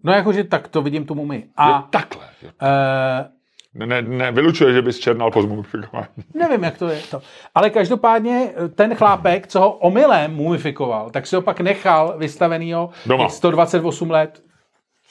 [0.04, 1.36] No jakože tak to vidím tomu my.
[1.36, 2.22] Je A takhle.
[2.42, 3.26] uh,
[3.74, 6.06] Ne, ne, ne, vylučuje, že bys černal po zmumifikování.
[6.34, 7.20] nevím, jak to je to.
[7.54, 13.24] Ale každopádně ten chlápek, co ho omylem mumifikoval, tak si ho pak nechal vystavenýho Doma.
[13.24, 14.42] těch 128 let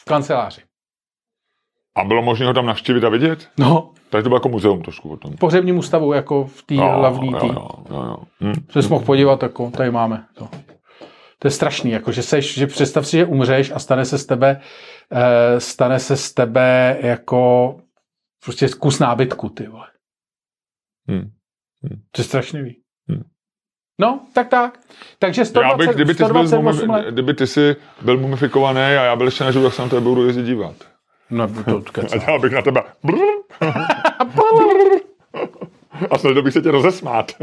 [0.02, 0.62] v kanceláři.
[1.96, 3.50] A bylo možné ho tam navštívit a vidět?
[3.58, 5.34] No, Tak to bylo jako muzeum trošku o tom.
[5.38, 7.48] pohřebním ústavu, jako v té hlavní jo, tý.
[7.48, 8.18] jo, jo, jo.
[8.42, 8.82] Hm.
[8.82, 10.48] Jsi mohl podívat, jako tady máme to.
[11.40, 14.26] To je strašný, jako že seš, že představ si, že umřeš a stane se z
[14.26, 14.62] tebe,
[15.12, 17.76] eh, stane se z tebe jako
[18.44, 19.88] prostě kus nábytku, ty vole.
[21.12, 21.32] Hm.
[22.12, 22.76] To je strašný.
[24.00, 24.80] No, tak tak.
[25.20, 27.14] Takže 120, Já bych, kdyby ty, jsi byl 128 zmumi, let.
[27.14, 30.28] kdyby ty jsi byl mumifikovaný a já byl ještě neživu, tak se na tebe budu
[30.28, 30.76] jezdit dívat.
[31.30, 31.84] No, to
[32.14, 32.84] A dělal bych na tebe.
[36.10, 37.32] A snad bych se tě rozesmát.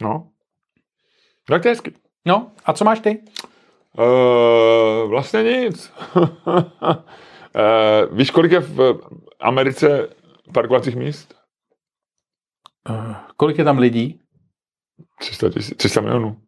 [0.00, 0.28] No.
[1.46, 1.92] Tak to je hezky.
[2.24, 3.18] No, a co máš ty?
[3.98, 5.92] Uh, vlastně nic.
[6.16, 6.26] uh,
[8.12, 9.00] víš, kolik je v
[9.40, 10.08] Americe
[10.54, 11.34] parkovacích míst?
[12.88, 14.20] Uh, kolik je tam lidí?
[15.18, 16.42] 300, tisíc, 300 milionů.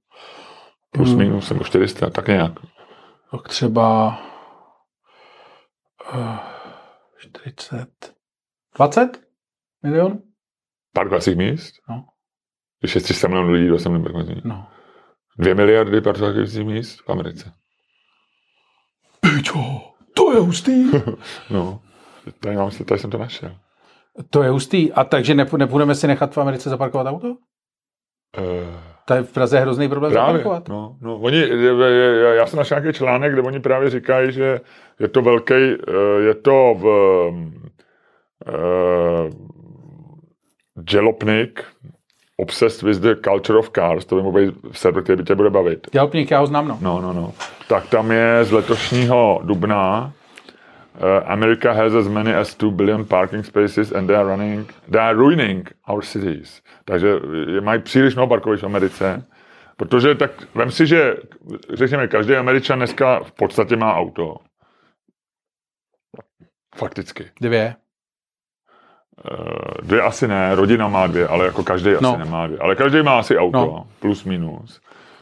[0.91, 1.19] Plus Hmm.
[1.19, 2.53] minus, nebo 400, tak nějak.
[3.31, 4.19] Tak třeba
[6.15, 6.39] uh,
[7.19, 8.15] 40,
[8.77, 9.21] 20
[9.83, 10.23] milionů?
[10.95, 11.75] Parkovacích míst?
[11.89, 12.05] No.
[12.81, 14.45] Když je 300 milionů lidí, 200 milionů parkovacích míst.
[14.45, 14.69] No.
[15.39, 17.53] 2 miliardy parkovacích míst v Americe.
[19.21, 19.59] Pičo,
[20.17, 20.91] to je hustý.
[21.51, 21.83] No.
[22.41, 23.57] Tady, mám, tady jsem to našel.
[24.31, 24.93] To je hustý.
[24.93, 27.27] A takže nepů- nepůjdeme si nechat v Americe zaparkovat auto?
[27.29, 27.35] Uh,
[29.05, 30.69] To je v Praze hrozný problém Právě, zaparkovat.
[30.69, 31.17] no, no.
[31.19, 34.61] Oni, je- je- já jsem našel nějaký článek, kde oni právě říkají, že
[35.01, 35.77] je to velký, eh,
[36.27, 36.85] je to v
[38.47, 39.31] uh,
[40.93, 41.65] Jalopnik,
[42.37, 45.51] Obsessed with the Culture of Cars, to by mohl být server, který by tě bude
[45.51, 45.87] bavit.
[45.93, 46.79] Dělopník, já ho znám, no.
[46.81, 47.33] No, no, no.
[47.69, 50.13] Tak tam je z letošního dubna
[51.01, 55.01] uh, America has as many as 2 billion parking spaces and they are running, they
[55.01, 56.63] are ruining our cities.
[56.85, 57.09] Takže
[57.55, 59.27] je, mají příliš mnoho parkovišť v Americe,
[59.77, 61.15] protože tak, vem si, že
[61.73, 64.37] řekněme, každý Američan dneska v podstatě má auto.
[66.77, 67.31] Fakticky.
[67.41, 67.75] Dvě.
[69.31, 72.17] Uh, dvě asi ne, rodina má dvě, ale jako každý asi No.
[72.17, 72.59] nemá dvě.
[72.59, 73.87] Ale každý má asi auto, no.
[74.01, 74.81] plus minus.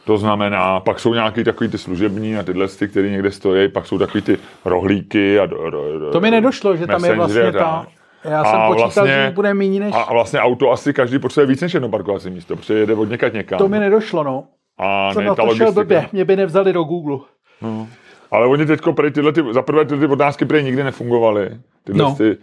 [0.09, 3.85] To znamená, pak jsou nějaký takový ty služební a tyhle, ty, které někde stojí, pak
[3.87, 5.45] jsou takový ty rohlíky a...
[5.45, 7.85] Do, do, do, To mi nedošlo, že tam je vlastně ta...
[8.23, 9.93] Já jsem A počítal, vlastně- že bude méně než...
[9.95, 13.33] A, vlastně auto asi každý potřebuje víc než jedno parkovací místo, protože jede od někať
[13.33, 13.57] někam.
[13.59, 14.43] To mi nedošlo, no.
[14.77, 16.07] a Jsem ne, na to šel blbě.
[16.11, 17.17] Mě by nevzali do Google.
[17.61, 17.87] No.
[18.31, 21.49] Ale oni teďko prý tyhle, ty, za prvé tyhle ty otázky prý nikdy nefungovaly.
[21.83, 22.15] Tyhle No.
[22.15, 22.37] ty,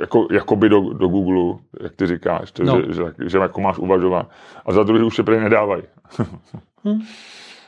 [0.00, 2.80] jako, jakoby do, do Google, jak ty říkáš, to, No.
[2.80, 4.26] že, že, že, jako máš uvažovat.
[4.66, 5.82] A za druhý už je prý nedávají.
[6.84, 7.00] Hm.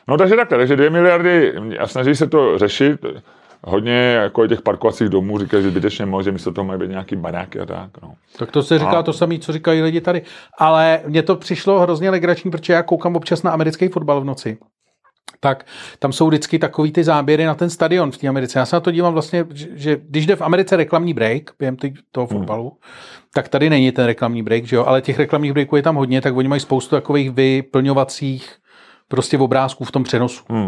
[0.07, 3.05] No takže takhle, takže dvě miliardy a snaží se to řešit.
[3.65, 7.15] Hodně jako těch parkovacích domů říkají, že zbytečně moc, že místo toho mají být nějaký
[7.15, 7.89] baráky a tak.
[8.01, 8.13] No.
[8.37, 10.21] Tak to se říká A- to samé, co říkají lidi tady.
[10.59, 14.57] Ale mně to přišlo hrozně legrační, protože já koukám občas na americký fotbal v noci.
[15.39, 15.65] Tak
[15.99, 18.59] tam jsou vždycky takový ty záběry na ten stadion v té Americe.
[18.59, 21.93] Já se na to dívám vlastně, že, když jde v Americe reklamní break během ty,
[22.11, 22.77] toho fotbalu,
[23.33, 24.85] tak tady není ten reklamní break, že jo?
[24.85, 28.55] ale těch reklamních breaků je tam hodně, tak oni mají spoustu takových vyplňovacích
[29.13, 30.43] prostě obrázků v tom přenosu.
[30.49, 30.67] Hmm.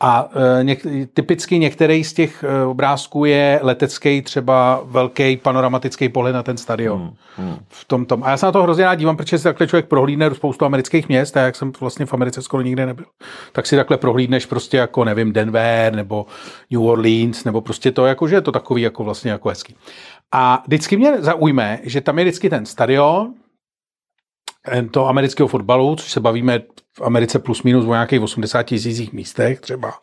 [0.00, 0.28] A
[0.60, 6.42] e, něk, typicky některý z těch e, obrázků je letecký, třeba velký panoramatický pohled na
[6.42, 7.12] ten stadion.
[7.36, 7.56] Hmm.
[7.68, 8.24] V tom, tom.
[8.24, 11.08] A já se na to hrozně rád dívám, protože si takhle člověk prohlídne spoustu amerických
[11.08, 13.06] měst, a jak jsem vlastně v Americe skoro nikde nebyl,
[13.52, 16.26] tak si takhle prohlídneš prostě jako, nevím, Denver nebo
[16.70, 19.76] New Orleans, nebo prostě to, jako, že je to takový jako vlastně jako hezký.
[20.32, 23.34] A vždycky mě zaujme, že tam je vždycky ten stadion,
[24.68, 26.60] eh, toho amerického fotbalu, což se bavíme
[26.98, 29.94] v Americe plus minus o nějakých 80 tisících místech třeba,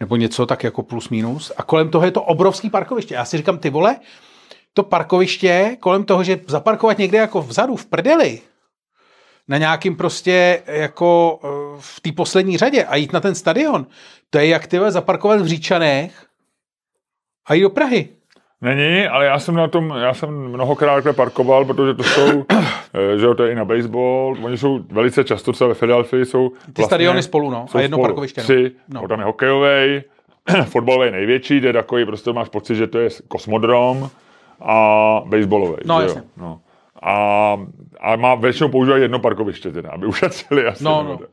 [0.00, 1.52] nebo něco tak jako plus minus.
[1.56, 3.14] A kolem toho je to obrovský parkoviště.
[3.14, 3.96] Já si říkám, ty vole,
[4.74, 8.40] to parkoviště, kolem toho, že zaparkovat někde jako vzadu, v prdeli,
[9.48, 11.48] na nějakým prostě jako eh,
[11.80, 13.86] v té poslední řadě a jít na ten stadion,
[14.30, 16.26] to je jak ty zaparkovat v Říčanech
[17.46, 18.08] a jít do Prahy.
[18.62, 22.44] Není, ale já jsem na tom, já jsem mnohokrát takhle parkoval, protože to jsou,
[23.14, 26.24] eh, že jo, to je i na baseball, oni jsou velice často, třeba ve Philadelphii
[26.24, 28.06] jsou Ty stadiony spolu, no, jsou a jedno spolu.
[28.08, 28.40] parkoviště.
[28.40, 28.44] No.
[28.44, 29.02] Tři, No.
[29.02, 29.08] no.
[29.08, 30.02] tam je hokejový,
[30.64, 34.10] fotbalový největší, je takový, prostě máš pocit, že to je kosmodrom
[34.60, 34.76] a
[35.26, 35.76] baseballový.
[35.84, 36.20] No, že jasně.
[36.20, 36.26] Jo?
[36.36, 36.60] No.
[37.02, 37.56] A,
[38.00, 40.84] a má, většinou používají jedno parkoviště teda, aby ušetřili asi.
[40.84, 41.18] No, nebo no.
[41.18, 41.24] to.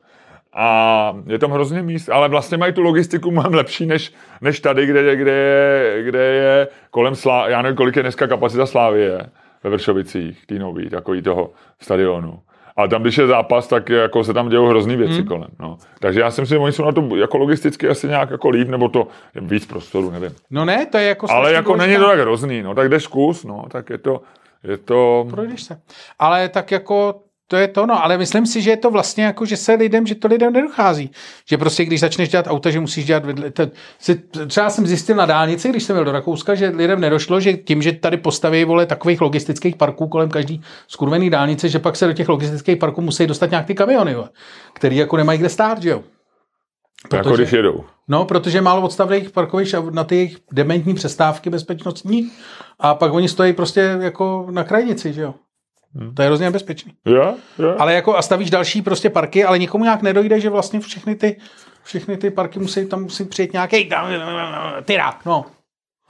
[0.53, 4.85] A je tam hrozně míst, ale vlastně mají tu logistiku mnohem lepší než, než tady,
[4.85, 9.29] kde, je- kde, je, kde je kolem Slá, já nevím, kolik je dneska kapacita Slávie
[9.63, 12.39] ve Vršovicích, tý nový, takový toho stadionu.
[12.77, 15.27] A tam, když je zápas, tak jako se tam dějou hrozný věci hmm.
[15.27, 15.49] kolem.
[15.59, 15.77] No.
[15.99, 18.67] Takže já si myslím, že oni jsou na to jako logisticky asi nějak jako líp,
[18.69, 20.31] nebo to je víc prostoru, nevím.
[20.51, 23.07] No ne, to je jako Ale jako důležitá- není to tak hrozný, no, tak jdeš
[23.07, 24.21] kus, no, tak je to,
[24.63, 25.81] je to, Projdeš se.
[26.19, 27.15] Ale tak jako
[27.47, 30.07] to je to, no, ale myslím si, že je to vlastně jako, že se lidem,
[30.07, 31.11] že to lidem nedochází.
[31.49, 33.67] Že prostě, když začneš dělat auta, že musíš dělat vedle, to,
[33.99, 34.15] si,
[34.47, 37.81] třeba jsem zjistil na dálnici, když jsem byl do Rakouska, že lidem nedošlo, že tím,
[37.81, 42.13] že tady postaví vole takových logistických parků kolem každý skurvený dálnice, že pak se do
[42.13, 44.29] těch logistických parků musí dostat nějak ty kamiony, vole,
[44.73, 46.03] který jako nemají kde stát, že jo.
[47.09, 47.83] Protože, jako když jedou.
[48.07, 52.31] No, protože málo odstavných parkovišť na ty jejich dementní přestávky bezpečnostní
[52.79, 55.33] a pak oni stojí prostě jako na krajnici, že jo.
[55.97, 56.15] Hmm.
[56.15, 56.93] To je hrozně nebezpečný.
[57.05, 57.75] Jo, jo.
[57.79, 61.37] Ale jako a stavíš další prostě parky, ale nikomu nějak nedojde, že vlastně všechny ty,
[61.83, 63.89] všechny ty parky musí, tam musí přijet nějaký
[64.85, 65.45] tyrák, no.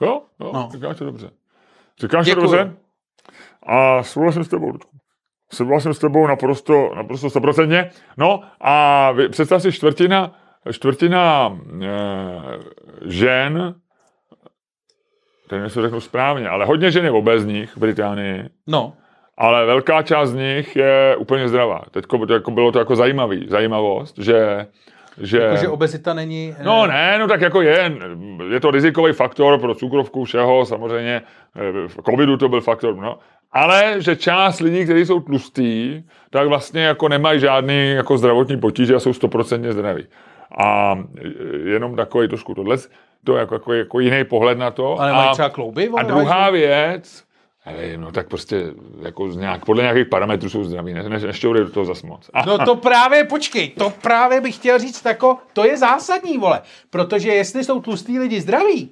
[0.00, 0.68] Jo, jo, no.
[0.72, 1.30] říkáš to dobře.
[2.00, 2.76] Říkáš to dobře
[3.62, 4.72] a souhlasím s tebou,
[5.52, 7.90] Souhlasím s tebou naprosto, naprosto stoprocentně.
[8.16, 10.36] No a představ si čtvrtina,
[10.72, 11.88] čtvrtina e,
[13.06, 13.74] žen,
[15.48, 18.48] teď se řeknu správně, ale hodně žen je obezních v Británii.
[18.66, 18.92] No
[19.38, 21.82] ale velká část z nich je úplně zdravá.
[21.90, 24.66] Teď jako bylo to jako zajímavý, zajímavost, že
[25.20, 25.38] že...
[25.38, 26.54] Jako, že obezita není...
[26.62, 27.92] No ne, no tak jako je,
[28.50, 31.22] je to rizikový faktor pro cukrovku všeho, samozřejmě
[31.86, 33.18] v covidu to byl faktor, no.
[33.52, 38.94] Ale že část lidí, kteří jsou tlustí, tak vlastně jako nemají žádný jako zdravotní potíže
[38.94, 40.06] a jsou stoprocentně zdraví.
[40.58, 40.98] A
[41.64, 42.76] jenom takový trošku tohle,
[43.24, 45.00] to je jako, jako, jako jiný pohled na to.
[45.00, 45.88] Ale mají třeba klouby?
[45.96, 47.24] A druhá věc,
[47.76, 48.64] Nevím, no tak prostě
[49.02, 52.30] jako z nějak, podle nějakých parametrů jsou zdraví, ne, ne, nešťourej do toho zas moc.
[52.46, 56.60] No to právě, počkej, to právě bych chtěl říct tako, to je zásadní, vole,
[56.90, 58.90] protože jestli jsou tlustí lidi zdraví,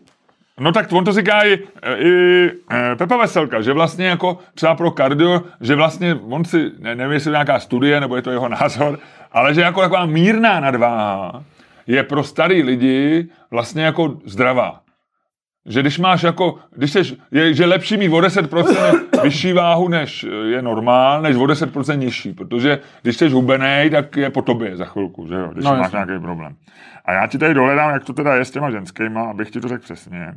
[0.60, 1.58] No tak on to říká i,
[1.98, 6.94] i e, Pepa Veselka, že vlastně jako třeba pro kardio, že vlastně on si, ne,
[6.94, 8.98] nevím, jestli je nějaká studie, nebo je to jeho názor,
[9.32, 11.44] ale že jako taková mírná nadváha
[11.86, 14.80] je pro starý lidi vlastně jako zdravá.
[15.66, 17.00] Že když máš jako, když jsi,
[17.30, 22.32] je, že lepší mít o 10% vyšší váhu, než je normál, než o 10% nižší,
[22.32, 25.80] protože když jsi hubený, tak je po tobě za chvilku, že jo, když no, máš
[25.80, 25.96] jasný.
[25.96, 26.56] nějaký problém.
[27.04, 29.68] A já ti tady dohledám, jak to teda je s těma ženskýma, abych ti to
[29.68, 30.34] řekl přesně.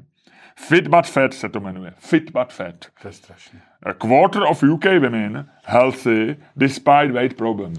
[0.55, 1.93] Fit but fat se to jmenuje.
[1.97, 2.75] Fit but fat.
[3.01, 3.59] To je strašně.
[3.83, 7.73] A quarter of UK women healthy despite weight problem.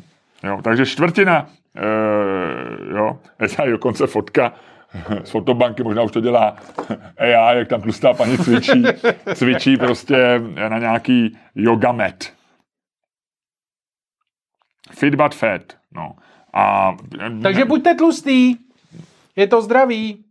[0.44, 4.53] Jo, takže čtvrtina, uh, jo, je tady dokonce fotka,
[5.24, 6.57] z fotobanky, možná už to dělá
[7.18, 8.82] AI, jak tam tlustá paní cvičí,
[9.34, 12.24] cvičí prostě na nějaký yoga mat.
[14.91, 15.62] Fit but fat,
[15.95, 16.14] no.
[16.55, 16.97] A,
[17.43, 18.57] Takže buďte tlustý,
[19.36, 20.24] je to zdravý.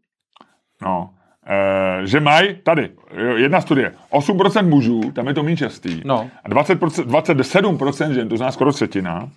[0.82, 1.14] No,
[1.47, 2.89] e, že mají, tady,
[3.36, 6.30] jedna studie, 8% mužů, tam je to méně častý, no.
[6.43, 9.30] a 20%, 27% žen, to zná skoro třetina,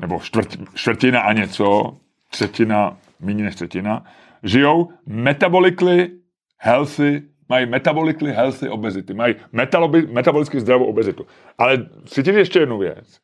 [0.00, 1.96] nebo čtvrt, čtvrtina a něco,
[2.30, 4.04] třetina, méně než třetina,
[4.46, 6.10] žijou metabolically
[6.58, 11.26] healthy, mají metabolically healthy obezity, mají metalobi, metabolicky zdravou obezitu.
[11.58, 13.20] Ale cítíš ještě jednu věc,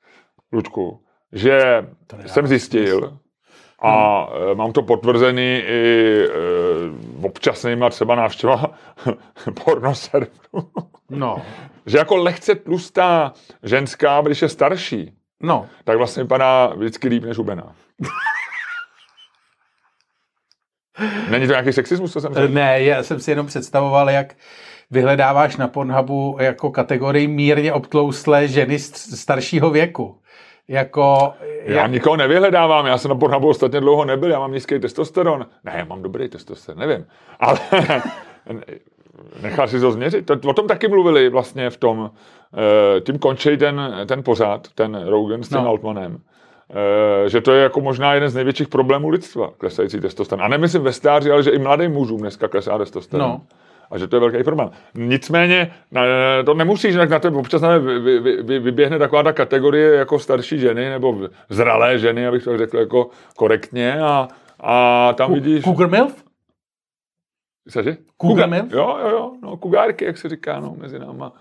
[0.53, 1.01] Lučku,
[1.33, 1.87] že
[2.27, 3.19] jsem zjistil,
[3.83, 4.57] a hmm.
[4.57, 8.71] mám to potvrzený i e, občasnýma třeba návštěva
[9.65, 10.71] pornoserveru.
[11.11, 11.43] No.
[11.87, 15.13] že jako lehce tlustá ženská, když je starší,
[15.43, 15.67] no.
[15.85, 17.75] tak vlastně vypadá vždycky líp než hubená.
[21.31, 22.55] Není to nějaký sexismus, co jsem řekl?
[22.55, 24.35] Ne, já jsem si jenom představoval, jak
[24.91, 30.19] vyhledáváš na Pornhubu jako kategorii mírně obtloustlé ženy staršího věku.
[30.69, 31.33] Jako,
[31.65, 31.91] já jak...
[31.91, 35.47] nikoho nevyhledávám, já jsem na Pornhubu ostatně dlouho nebyl, já mám nízký testosteron.
[35.65, 37.07] Ne, já mám dobrý testosteron, nevím.
[37.41, 37.59] Ale
[39.43, 40.27] nechal si to změřit.
[40.27, 42.11] To, o tom taky mluvili vlastně v tom,
[42.97, 45.69] eh, tím končí ten, ten pořád, ten Rogan s tím no.
[45.69, 46.19] Altmanem
[47.27, 50.45] že to je jako možná jeden z největších problémů lidstva, klesající testosteron.
[50.45, 53.29] A nemyslím ve stáří, ale že i mladým mužům dneska klesá testosteron.
[53.29, 53.41] No.
[53.91, 54.71] A že to je velký problém.
[54.95, 55.75] Nicméně,
[56.45, 60.91] to nemusíš, na tebe občas vy, vy, vy, vyběhne taková ta kategorie jako starší ženy,
[60.91, 64.29] nebo zralé ženy, abych to řekl jako korektně, a,
[64.61, 65.65] a tam vidíš...
[65.65, 66.25] Cougar MILF?
[67.69, 67.97] Cože?
[68.21, 68.73] Cougar MILF?
[68.73, 71.33] Jo, jo, jo, no, kugárky, jak se říká, no, mezi náma.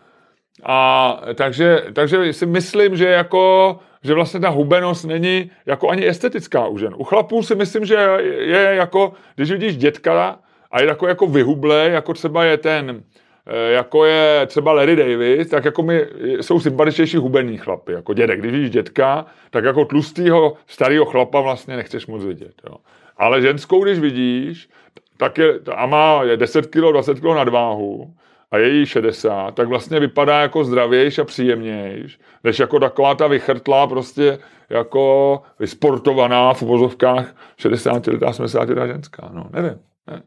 [0.64, 6.68] A takže, takže si myslím, že jako že vlastně ta hubenost není jako ani estetická
[6.68, 6.94] u žen.
[6.98, 7.96] U chlapů si myslím, že
[8.40, 10.40] je jako, když vidíš dětka
[10.72, 13.04] a je jako, jako vyhublé, jako třeba je ten,
[13.48, 16.06] eh, jako je třeba Larry David, tak jako mi
[16.42, 18.40] jsou sympatičnější hubený chlapy, jako dědek.
[18.40, 22.54] Když vidíš dětka, tak jako tlustýho starého chlapa vlastně nechceš moc vidět.
[22.70, 22.76] Jo.
[23.18, 24.70] Ale ženskou, když vidíš,
[25.18, 28.14] tak je, a má 10 kg, 20 kg nadváhu,
[28.52, 33.28] a je jí 60, tak vlastně vypadá jako zdravější a příjemnější, než jako taková ta
[33.28, 34.40] vychrtlá prostě
[34.70, 39.30] jako vysportovaná v uvozovkách 60 letá, 70 letá ženská.
[39.34, 39.80] No, nevím.
[40.08, 40.24] Ne.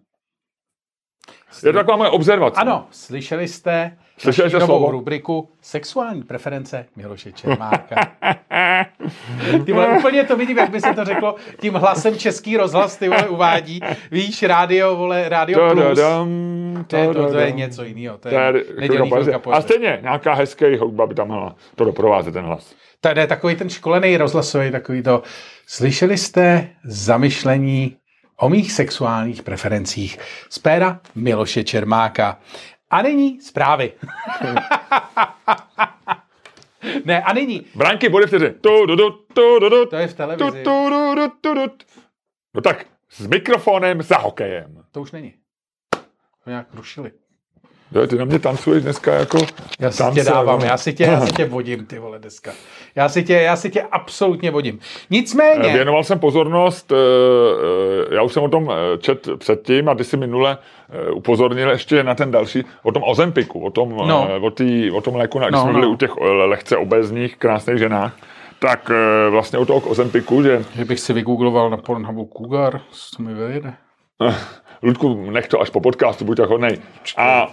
[1.66, 2.60] Je to taková moje observace.
[2.60, 4.90] Ano, slyšeli jste Slyšeli jste slovo?
[4.90, 7.96] rubriku Sexuální preference Miloše Čermáka.
[9.64, 13.08] Ty vole, úplně to vidím, jak by se to řeklo, tím hlasem český rozhlas, ty
[13.08, 13.80] vole, uvádí.
[14.10, 15.98] Víš, rádio, vole, rádio plus.
[16.86, 18.18] To je, to, to je něco jiného.
[18.18, 19.10] To je nedělní
[19.52, 22.74] A stejně, nějaká hezký hudba by tam měla to doprovázet ten hlas.
[23.00, 25.22] To je takový ten školený rozhlasový, takový to.
[25.66, 27.96] Slyšeli jste zamyšlení
[28.36, 30.18] o mých sexuálních preferencích
[30.50, 32.38] z péra Miloše Čermáka.
[32.94, 33.92] A nyní zprávy.
[37.04, 37.66] ne, a nyní.
[37.74, 38.54] Branky, body vteřin.
[38.60, 40.64] Tu, du, du, tu, du, du, To je v televizi.
[40.64, 41.66] tu, du, du, tu, du.
[42.54, 44.84] No tak, s mikrofonem za hokejem.
[44.90, 45.34] To už není.
[46.44, 47.12] To nějak rušili.
[47.94, 49.38] Jo, ty na mě tancuješ dneska jako
[49.80, 50.66] Já si tance, tě dávám, no.
[50.66, 52.52] já si tě, já si tě vodím, ty vole, dneska.
[52.94, 54.78] Já si tě, já si tě absolutně vodím.
[55.10, 56.96] Nicméně, Věnoval jsem pozornost, eh,
[58.10, 60.58] eh, já už jsem o tom eh, čet předtím a ty si minule
[60.90, 64.28] eh, upozornil ještě na ten další, o tom Ozempiku, o tom, No.
[64.30, 65.90] eh, o, tý, o tom léku, když No, jsme byli no.
[65.92, 68.16] u těch eh, lehce obezních, krásných ženách,
[68.58, 73.22] tak eh, vlastně o toho Ozempiku, že že bych si vygoogloval na Pornhubu Cougar, co
[73.22, 73.74] mi vyjde.
[74.82, 76.78] Ludku, nech to až po podcastu, buď tak hodnej.
[77.16, 77.48] A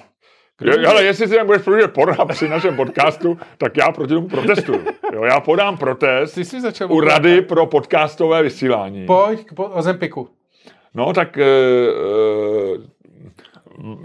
[0.62, 4.28] je, ale jestli si tam budeš projíždět porna při našem podcastu, tak já proti tomu
[4.28, 4.82] protestuju.
[5.14, 9.05] Jo, já podám protest Ty jsi začal u Rady pro podcastové vysílání.
[9.05, 10.30] Pojď po Ozempiku.
[10.95, 11.47] No, tak e, e,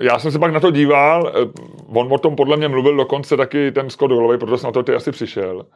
[0.00, 1.32] já jsem se pak na to díval, e,
[1.86, 4.82] on o tom podle mě mluvil dokonce taky ten Scott Holloway, proto jsem na to
[4.82, 5.66] ty asi přišel.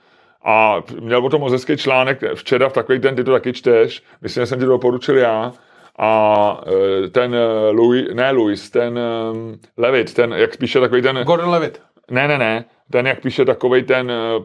[0.44, 4.42] A měl o tom mozecký článek včera v takový ten, ty to taky čteš, myslím,
[4.42, 5.52] že jsem ti to doporučil já.
[6.03, 6.61] A
[7.05, 9.03] e, ten e, Louis, ne Louis, ten e,
[9.76, 11.80] Levitt, ten, jak píše takový ten, Gordon Levitt.
[12.11, 14.40] ne, ne, ne, ten, jak píše takový ten e,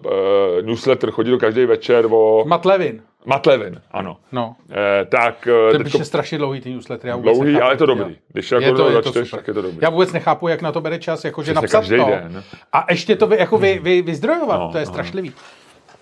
[0.61, 3.01] newsletter, chodí do každý večer o Matt Levin.
[3.25, 4.17] Matt Levin, ano.
[4.31, 4.55] No.
[5.01, 7.07] E, tak Ten teďko- píše strašně dlouhý ty newsletter.
[7.09, 8.03] Já vůbec Dlouhý, nechápu, ale je to dobrý.
[8.05, 8.19] dělá.
[8.33, 9.77] Když jako je to, je to tak je to dobrý.
[9.81, 11.95] Já vůbec nechápu, jak na to bere čas, jakože napsat to.
[11.95, 12.43] den.
[12.73, 14.91] A ještě to vy, jako vy, vy, vyzdrojovat, No, to je no.
[14.91, 15.33] strašlivý.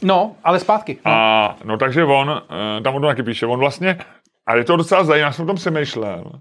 [0.02, 0.98] No, ale zpátky.
[1.06, 1.12] No.
[1.12, 2.42] A no takže on,
[2.84, 3.98] tam on to taky píše, on vlastně,
[4.46, 6.32] a je to docela zajímavé, já jsem o tom přemýšlel,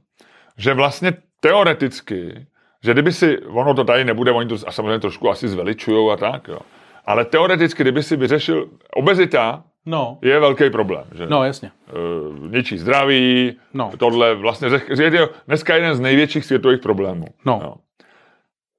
[0.56, 2.46] že vlastně teoreticky,
[2.84, 6.16] že kdyby si, ono to tady nebude, oni to a samozřejmě trošku asi zveličujou a
[6.16, 6.58] tak, jo.
[7.06, 10.18] Ale teoreticky, kdyby si vyřešil, obezita no.
[10.22, 11.26] je velký problém, že?
[11.26, 11.70] No, jasně.
[11.94, 13.90] Uh, ničí zdraví, No.
[13.98, 17.26] tohle vlastně, že je dneska jeden z největších světových problémů.
[17.46, 17.60] No.
[17.62, 17.74] Jo.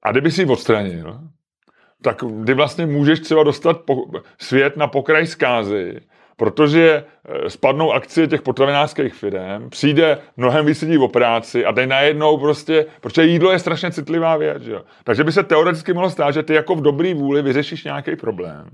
[0.02, 1.20] A kdyby si ji odstranil,
[2.02, 3.96] tak kdy vlastně můžeš třeba dostat po,
[4.38, 6.00] svět na pokraj zkázy,
[6.36, 11.88] protože eh, spadnou akcie těch potravinářských firm, přijde mnohem víc lidí o práci a teď
[11.88, 14.82] najednou prostě, protože jídlo je strašně citlivá věc, že jo?
[15.04, 18.70] takže by se teoreticky mohlo stát, že ty jako v dobrý vůli vyřešíš nějaký problém,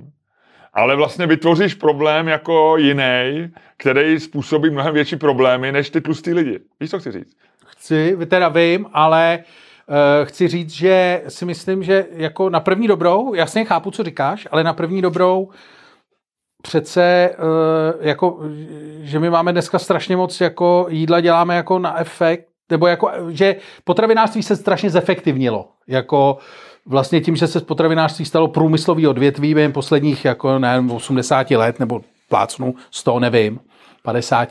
[0.74, 6.58] ale vlastně vytvoříš problém jako jiný, který způsobí mnohem větší problémy než ty tlustý lidi.
[6.80, 7.36] Víš, co chci říct?
[7.66, 13.34] Chci, teda vím, ale uh, chci říct, že si myslím, že jako na první dobrou,
[13.34, 15.50] jasně chápu, co říkáš, ale na první dobrou
[16.62, 18.38] přece uh, jako,
[19.02, 23.56] že my máme dneska strašně moc jako jídla děláme jako na efekt, nebo jako, že
[23.84, 25.68] potravinářství se strašně zefektivnilo.
[25.86, 26.38] Jako
[26.86, 31.80] vlastně tím, že se z potravinářství stalo průmyslový odvětví během posledních jako nevím, 80 let,
[31.80, 33.60] nebo plácnu 100, nevím,
[34.02, 34.48] 50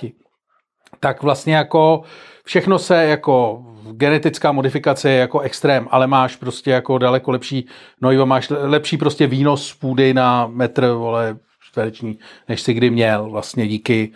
[1.00, 2.02] tak vlastně jako
[2.44, 7.68] všechno se jako genetická modifikace je jako extrém, ale máš prostě jako daleko lepší
[8.02, 11.38] hnojiva, máš le- lepší prostě výnos z půdy na metr, vole,
[11.70, 14.12] čtvereční, než si kdy měl vlastně díky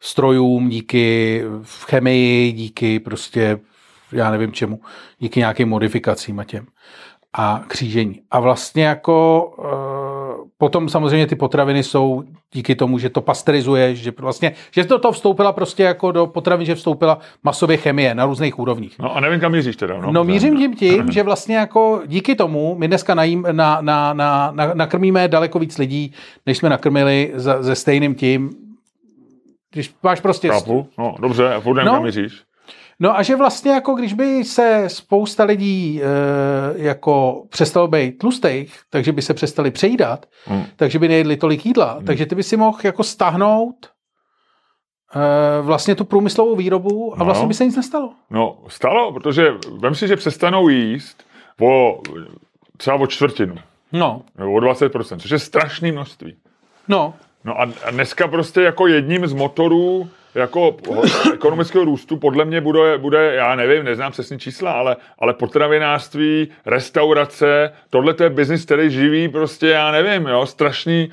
[0.00, 3.58] strojům, díky v chemii, díky prostě,
[4.12, 4.80] já nevím čemu,
[5.18, 6.66] díky nějakým modifikacím a těm
[7.32, 8.22] a křížení.
[8.30, 10.05] A vlastně jako e,
[10.58, 15.12] potom samozřejmě ty potraviny jsou díky tomu, že to pasterizuje, že vlastně, že do toho
[15.12, 18.98] vstoupila prostě jako do potravin, že vstoupila masově chemie na různých úrovních.
[18.98, 20.00] No a nevím, kam míříš teda.
[20.00, 24.12] No, No mířím tím tím, že vlastně jako díky tomu my dneska najím, na, na,
[24.12, 26.12] na, na, nakrmíme daleko víc lidí,
[26.46, 28.50] než jsme nakrmili za, se stejným tím,
[29.72, 30.48] když máš prostě...
[30.48, 31.92] Chápu, no dobře, a furt nevím, No.
[31.94, 32.42] kam míříš.
[33.00, 36.06] No a že vlastně jako když by se spousta lidí e,
[36.82, 40.64] jako přestalo být tlustých, takže by se přestali přejídat, Hmm.
[40.76, 43.76] takže by nejedli tolik jídla, takže ty by si mohl jako stáhnout
[45.14, 47.24] e, vlastně tu průmyslovou výrobu a No.
[47.24, 48.12] vlastně by se nic nestalo.
[48.30, 51.22] No, stalo, protože vem si, že přestanou jíst
[51.60, 52.00] o
[52.76, 53.54] třeba o čtvrtinu,
[53.92, 56.36] No, nebo o 20%, což je strašné množství.
[56.88, 61.02] no, No a, a dneska prostě jako jedním z motorů jako ho-
[61.34, 67.72] ekonomického růstu podle mě bude, bude, já nevím, neznám přesně čísla, ale, ale potravinářství, restaurace,
[67.90, 71.10] tohle to je biznis, který živí prostě, já nevím, jo, strašný,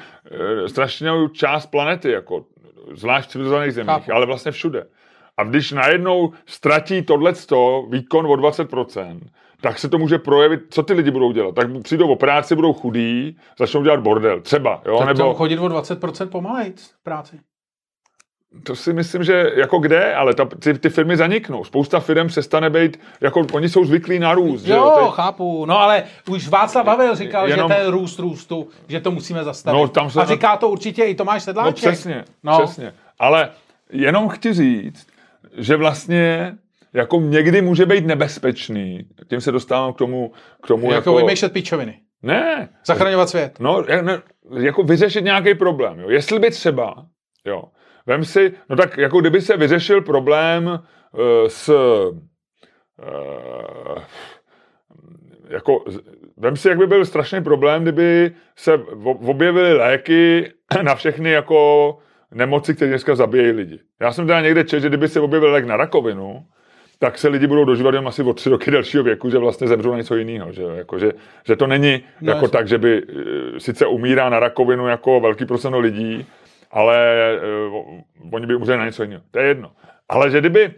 [0.66, 2.46] eh, strašnou část planety, jako,
[2.94, 4.14] zvlášť v civilizovaných zemích, Chápu.
[4.14, 4.86] ale vlastně všude.
[5.38, 9.20] A když najednou ztratí tohleto výkon o 20%,
[9.62, 11.56] tak se to může projevit, co ty lidi budou dělat.
[11.56, 14.82] Tak přijdou o práci, budou chudí, začnou dělat bordel, třeba.
[14.86, 14.98] Jo?
[14.98, 17.40] Tak Nebo, chodit o 20% pomalejc v práci.
[18.64, 21.64] To si myslím, že jako kde, ale ta, ty, ty firmy zaniknou.
[21.64, 24.62] Spousta firm přestane být, jako oni jsou zvyklí na růst.
[24.62, 25.66] že Jo, Ty- chápu.
[25.66, 29.78] No ale už Václav Havel říkal, Jenom- že ten růst růstu, že to musíme zastavit.
[29.78, 31.76] No, tam se A říká to určitě i Tomáš No Sedláček.
[31.76, 32.60] přesně, No.
[32.64, 32.94] přesně.
[33.20, 33.50] Ale
[33.92, 35.08] jenom chci říct,
[35.58, 36.54] že vlastně
[36.94, 39.06] jako někdy může být nebezpečný.
[39.30, 40.32] Tím se dostávám k tomu,
[40.64, 41.16] k tomu Jako, jako...
[41.26, 42.00] vymýšlet pičoviny.
[42.24, 43.60] Ne, Zachraňovat svět.
[43.60, 44.22] no, ne,
[44.60, 46.00] jako vyřešit nějaký problém.
[46.00, 46.10] Jo.
[46.10, 47.06] Jestli by třeba,
[47.46, 47.64] jo,
[48.06, 50.80] vem si, no tak jako kdyby se vyřešil problém uh,
[51.48, 52.18] s uh,
[55.50, 55.84] jako,
[56.38, 58.74] vem si, jak by byl strašný problém, kdyby se
[59.06, 60.52] objevily léky
[60.82, 61.98] na všechny jako
[62.32, 63.80] nemoci, které dneska zabíjejí lidi.
[64.02, 66.46] Já jsem teda někde četl, že kdyby se objevil lék na rakovinu,
[67.00, 69.92] tak se lidi budou dožívat jen asi o tři roky dalšího věku, že vlastně zemřou
[69.92, 70.52] na něco jiného.
[70.52, 71.12] Že, jako, že,
[71.46, 72.58] že to není No, jako jasně.
[72.58, 76.26] tak, že by eh, sice umírá na rakovinu jako velký procento lidí,
[76.74, 76.98] ale
[77.72, 79.24] uh, oni by umřeli na něco jiného.
[79.32, 79.72] To je jedno.
[80.10, 80.74] Ale že kdyby,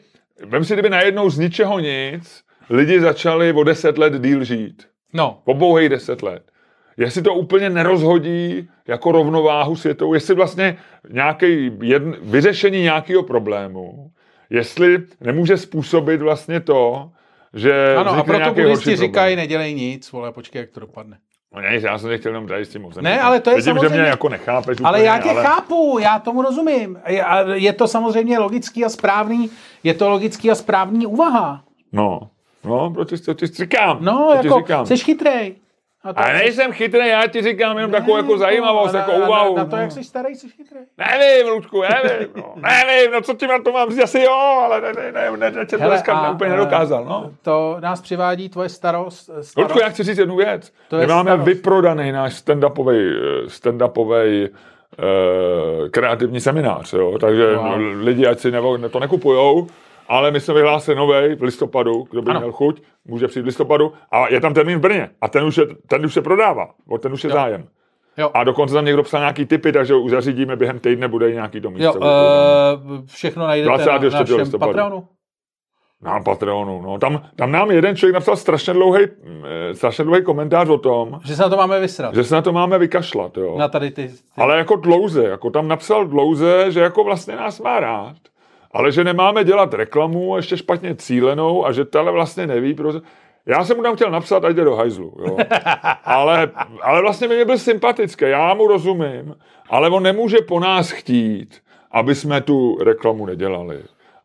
[0.46, 4.88] vem si, kdyby najednou z ničeho nic lidi začali o deset let díl žít.
[5.14, 6.52] No, Po bouhej deset let.
[6.98, 10.78] Jestli to úplně nerozhodí jako rovnováhu světovou, jestli vlastně
[11.10, 14.12] nějaký jedn, vyřešení nějakého problému,
[14.50, 17.12] jestli nemůže způsobit vlastně to,
[17.54, 21.18] že ano, a proto buddhisti říkají, nedělej nic, vole, počkej, jak to dopadne.
[21.56, 22.88] No ne, já jsem tě chtěl jenom tady s tím.
[23.02, 25.98] Ne, ale to je Vidím, že samozřejmě- mě jako nechápeš Ale úplně, já tě chápu,
[26.02, 27.00] já tomu rozumím.
[27.08, 29.50] Je- a Je to samozřejmě logický a správný,
[29.84, 31.64] je to logický a správný úvaha.
[31.92, 32.20] No,
[32.66, 33.98] no, proč ti to ti říkám?
[34.02, 34.86] No, to jako, říkám.
[34.86, 35.56] jsi chytrej.
[36.06, 39.28] A to- Ale nejsem chytrý, já ti říkám jenom takovou jako zajímavost, na- jako na-
[39.28, 39.56] úvahu.
[39.56, 39.82] Na, na to, no.
[39.82, 40.80] jak jsi starý, jsi chytrý.
[40.98, 44.82] Nevím, Ludku, nevím, no, nevím, no co ti na to mám říct, asi jo, ale
[44.82, 47.32] ne, ne, ne, ne, ne, to Hele, dneska a, úplně eh, nedokázal, no.
[47.42, 49.24] To nás přivádí tvoje starost.
[49.24, 49.58] starost.
[49.58, 50.74] Ludku, já chci říct jednu věc.
[50.90, 51.46] To My je máme starost.
[51.46, 54.50] vyprodaný náš stand-upový, eh, stand-upový
[55.00, 57.18] eh, kreativní seminář, jo?
[57.20, 57.76] takže wow.
[58.00, 59.68] lidi, ať si nebo, to nekupujou,
[60.08, 62.40] ale my jsme vyhlásili nový v listopadu, kdo by Ano.
[62.40, 65.58] měl chuť, může přijít v listopadu a je tam termín v Brně a ten už,
[65.58, 67.34] je, ten už se prodává, o ten už je Jo.
[67.34, 67.68] zájem.
[68.18, 71.62] Jo, A dokonce tam někdo psal nějaký typy, takže už zařídíme během týdne, bude nějaký
[71.62, 71.84] to místo.
[71.86, 74.16] jo uh, všechno najdete na 24.
[74.22, 74.72] našem listopadu.
[74.74, 75.08] Patreonu.
[76.02, 77.00] Na Patreonu, no.
[77.00, 79.02] Tam, tam nám jeden člověk napsal strašně dlouhý,
[79.74, 82.16] strašně dlouhý komentář o tom, Že se na to máme vysrat.
[82.16, 83.58] že se na to máme vykašlat, jo.
[83.58, 84.08] Na tady ty...
[84.08, 84.14] ty.
[84.42, 88.16] Ale jako dlouze, jako tam napsal dlouze, že jako vlastně nás má rád,
[88.76, 93.00] ale že nemáme dělat reklamu ještě špatně cílenou a že tele vlastně neví, protože...
[93.46, 95.38] Já jsem mu tam chtěl napsat, ať jde do hajzlu, jo.
[96.06, 96.52] Ale,
[96.82, 99.36] ale vlastně by mě byl sympatický, já mu rozumím,
[99.70, 101.62] ale on nemůže po nás chtít,
[101.92, 103.80] aby jsme tu reklamu nedělali.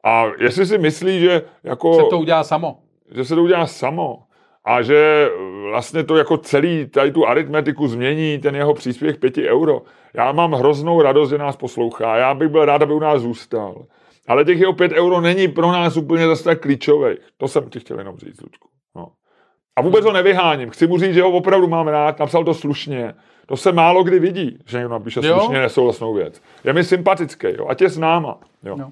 [0.04, 2.78] A jestli si myslí, že jako Se to udělá samo.
[3.14, 4.18] že se to udělá samo
[4.64, 5.28] a že
[5.70, 9.82] vlastně to jako celý tady tu aritmetiku změní ten jeho příspěvek 5 euro.
[10.14, 12.16] Já mám hroznou radost, že nás poslouchá.
[12.16, 13.74] Já bych byl rád, aby u nás zůstal.
[14.30, 17.18] Ale těch jeho 5 euro není pro nás úplně zase tak klíčových.
[17.36, 18.68] To jsem ti chtěl jenom říct, Lučku.
[18.96, 19.08] No.
[19.76, 20.70] A vůbec ho nevyháním.
[20.70, 23.14] Chci mu říct, že ho opravdu mám rád, napsal to slušně.
[23.46, 25.38] To se málo kdy vidí, že někdo napíše Jo.
[25.38, 26.42] slušně nesouhlasnou věc.
[26.64, 27.66] Je mi sympatický, jo.
[27.68, 28.38] ať je s náma.
[28.64, 28.76] Jo.
[28.78, 28.90] Jo.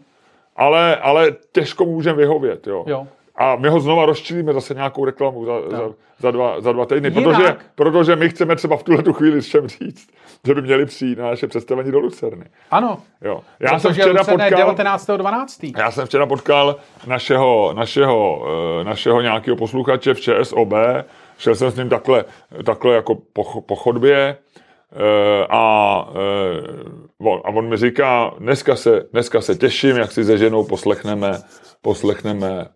[0.57, 2.67] Ale, ale těžko můžeme vyhovět.
[2.67, 2.85] Jo.
[2.87, 3.07] Jo.
[3.39, 7.11] A my ho znova rozčílíme zase nějakou reklamu za, za, za, dva, za dva týdny,
[7.11, 10.09] Jinak- protože, protože my chceme třeba v tuhle tu chvíli s čem říct,
[10.47, 12.45] že by měli přijít na naše představení do Lucerny.
[12.71, 12.99] Ano.
[13.23, 13.41] Jo.
[13.61, 15.73] Já jsem včera je potkal, 19.12.
[15.79, 16.77] já jsem včera potkal
[17.07, 18.47] našeho, našeho,
[18.81, 20.73] eh, našeho nějakého posluchače v ČSOB,
[21.39, 22.25] šel jsem s ním takhle,
[22.65, 24.37] takhle jako po, po chodbě
[24.93, 30.25] eh, a, eh, on, a on mi říká, dneska se, dneska se těším, jak si
[30.25, 31.39] se ženou poslechneme,
[31.83, 32.67] poslechneme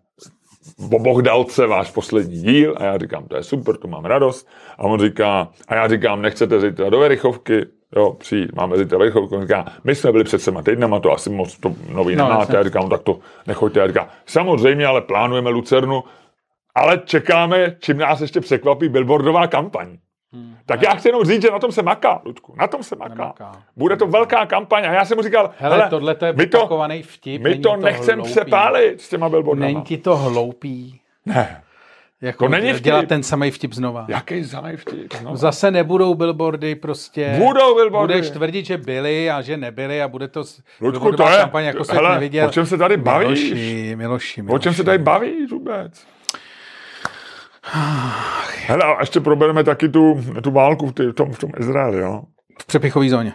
[0.91, 4.47] o Bohdalce váš poslední díl a já říkám, to je super, to mám radost.
[4.77, 7.65] A on říká, a já říkám, nechcete zítra do Verichovky?
[7.95, 9.35] Jo, přijít, máme zítra Verichovku.
[9.35, 12.55] On říká, my jsme byli před třema týdnama, to asi moc to nový No, nemáte.
[12.55, 13.79] Já říkám, tak to nechoďte.
[13.79, 16.03] Já říkám, samozřejmě, ale plánujeme Lucernu,
[16.75, 19.97] ale čekáme, čím nás ještě překvapí billboardová kampaň.
[20.33, 20.55] Hmm.
[20.65, 23.13] Tak já chci jenom říct, že na tom se maká, Ludku, na tom se maká.
[23.15, 23.51] Nemaká.
[23.77, 26.67] Bude to velká kampaň a já jsem mu říkal, Hele, tohle to je my to,
[27.03, 27.41] vtip.
[27.43, 28.31] my není to nechcem hloupý.
[28.31, 29.65] přepálit s těma billboardama.
[29.67, 30.99] Není ti to hloupý.
[31.25, 31.61] Ne.
[32.21, 32.83] Jako To není vtip.
[32.83, 34.05] dělat ten samý vtip znova.
[34.09, 35.13] Jaký zamej vtip?
[35.23, 35.35] No.
[35.37, 37.35] Zase nebudou billboardy prostě.
[37.37, 38.13] Budou billboardy.
[38.13, 40.43] Budeš tvrdit, že byly a že nebyly a bude to
[40.81, 42.47] Ludku, to je- kampaň, jako se hele, neviděl.
[42.47, 43.43] o čem se tady bavíš?
[43.43, 44.55] Miloši, Miloši, Miloši.
[44.55, 46.05] O čem se tady bavíš vůbec?
[48.67, 52.21] Hele, a ještě probereme taky tu, tu válku v, tom, v tom Izraeli, jo?
[52.61, 53.33] V přepichový zóně.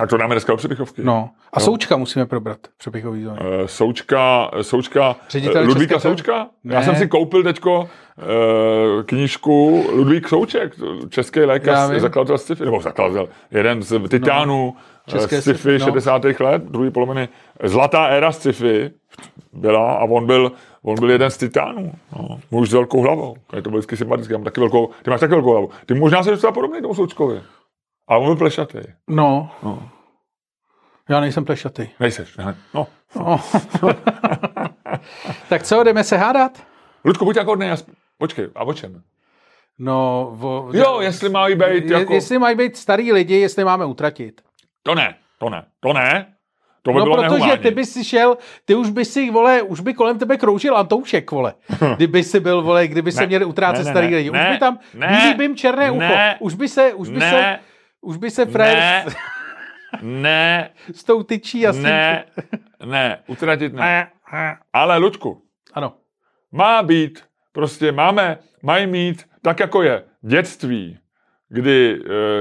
[0.00, 1.02] A to dáme dneska do přepichovky.
[1.04, 1.30] No.
[1.52, 3.38] A Součka musíme probrat v přepichový zóně.
[3.40, 6.46] Eh, Součka, Součka, Ředitel eh, Ludvíka České Součka?
[6.64, 6.84] Já Ne.
[6.84, 7.88] jsem si koupil teďko
[8.18, 10.72] eh, knížku Ludvík Souček,
[11.08, 15.84] český Já lékař, zakladatel sci nebo zakladatel, jeden z titánů no, České sci-fi no.
[15.84, 16.22] 60.
[16.40, 17.28] let, druhý poloviny,
[17.62, 18.90] zlatá éra sci-fi
[19.52, 20.52] byla a on byl,
[20.86, 21.92] on byl jeden z titánů.
[22.16, 22.40] No.
[22.50, 23.36] Muž s velkou hlavou.
[23.56, 25.70] Je to byl vždycky sympatický, já mám taky velkou, ty máš taky velkou hlavu.
[25.86, 27.42] Ty možná se docela podobný tomu Součkovi.
[28.08, 28.78] Ale on byl plešatý.
[29.08, 29.50] No.
[29.62, 29.88] No.
[31.08, 31.88] Já nejsem plešatý.
[32.00, 32.56] Nejseš, ne?
[32.74, 32.86] No.
[33.16, 33.40] No.
[35.48, 36.66] tak co, jdeme se hádat?
[37.04, 39.02] Ludku, buď jako hodnej, sp- počkej, a o čem?
[39.78, 42.14] No, vo, Jo, jestli mají být jako...
[42.14, 44.40] jestli mají být starý lidi, jestli máme utratit.
[44.82, 46.35] To ne, to ne, to ne.
[46.86, 47.58] To by No, bylo protože nehumánní.
[47.62, 51.30] ty bys si šel, ty už by si, vole, už by kolem tebe kroužil Antoušek,
[51.30, 51.54] vole.
[51.96, 54.30] Kdyby si byl, vole, kdyby se měli utrácet ne, ne, starý lidi.
[54.30, 55.98] Už ne, by tam, ne, černé ucho.
[56.00, 57.60] ne, Už by se, už by se, Ne,
[58.00, 59.04] už by se Fred ne,
[60.02, 62.24] ne, s tou tyčí a s ne,
[62.86, 64.08] ne, utratit ne.
[64.72, 65.42] Ale, Ludku,
[65.74, 65.92] Ano.
[66.52, 70.98] má být, prostě máme, mají mít, tak jako je dětství,
[71.48, 71.98] kdy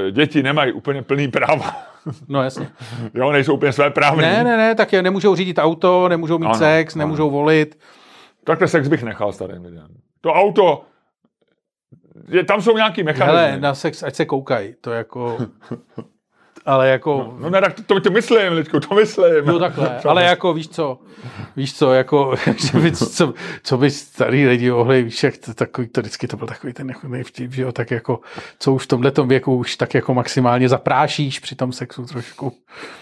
[0.07, 1.94] e, děti nemají úplně plný práva.
[2.27, 2.69] No jasně.
[3.13, 4.21] jo, nejsou úplně své právní.
[4.21, 6.99] Ne, ne, ne, tak je, nemůžou řídit auto, nemůžou mít Ano, sex, ano.
[7.05, 7.79] nemůžou volit.
[8.43, 9.87] Takhle sex bych nechal starým lidem.
[10.21, 10.83] To auto,
[12.27, 13.39] je, tam jsou nějaký mechanizmy.
[13.41, 15.37] Hele, na sex, ať se koukají, to jako...
[16.65, 17.35] Ale jako...
[17.39, 19.45] No ne, tak to, to, to myslím, Lidku, to myslím.
[19.45, 20.99] No takhle, ale jako víš co,
[21.55, 22.35] víš co, jako,
[22.71, 26.37] že by, co, co by starý lidi mohli, víš, jak to, takový, to vždycky to
[26.37, 28.19] byl takový ten nechutný vtip, že jo, tak jako,
[28.59, 32.53] co už v tomhletom věku už tak jako maximálně zaprášíš při tom sexu trošku,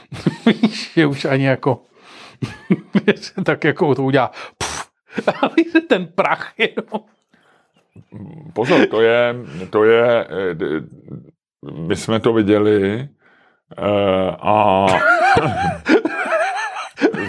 [0.46, 1.82] víš, že už ani jako,
[3.44, 4.90] tak jako to udělá, pff,
[5.42, 7.06] a víš, ten prach jenom.
[8.54, 9.36] Pozor, to je,
[9.70, 10.56] to je, eh,
[11.72, 13.08] my jsme to viděli
[14.42, 14.88] a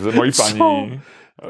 [0.00, 0.42] z mojí Co?
[0.42, 1.00] paní,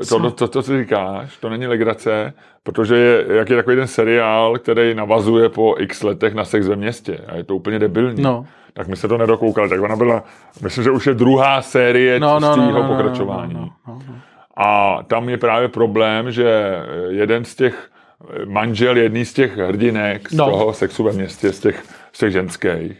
[0.08, 2.32] to, to, to, to, co říkáš, to není legrace,
[2.62, 6.76] protože je, jak je takový ten seriál, který navazuje po x letech na sex ve
[6.76, 8.22] městě a je to úplně debilní.
[8.22, 8.46] No.
[8.72, 10.24] Tak my se to nedokoukali, tak ona byla,
[10.62, 13.54] myslím, že už je druhá série No, no, z no, tého no, no, pokračování.
[13.54, 14.14] no, no, no.
[14.56, 16.62] A tam je právě problém, že
[17.08, 17.90] jeden z těch
[18.46, 20.50] manžel jedný z těch hrdinek z No.
[20.50, 21.82] toho sexu ve městě, z těch,
[22.12, 22.96] z těch ženských, eh,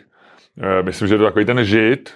[0.82, 2.10] myslím, že to je takový ten žid,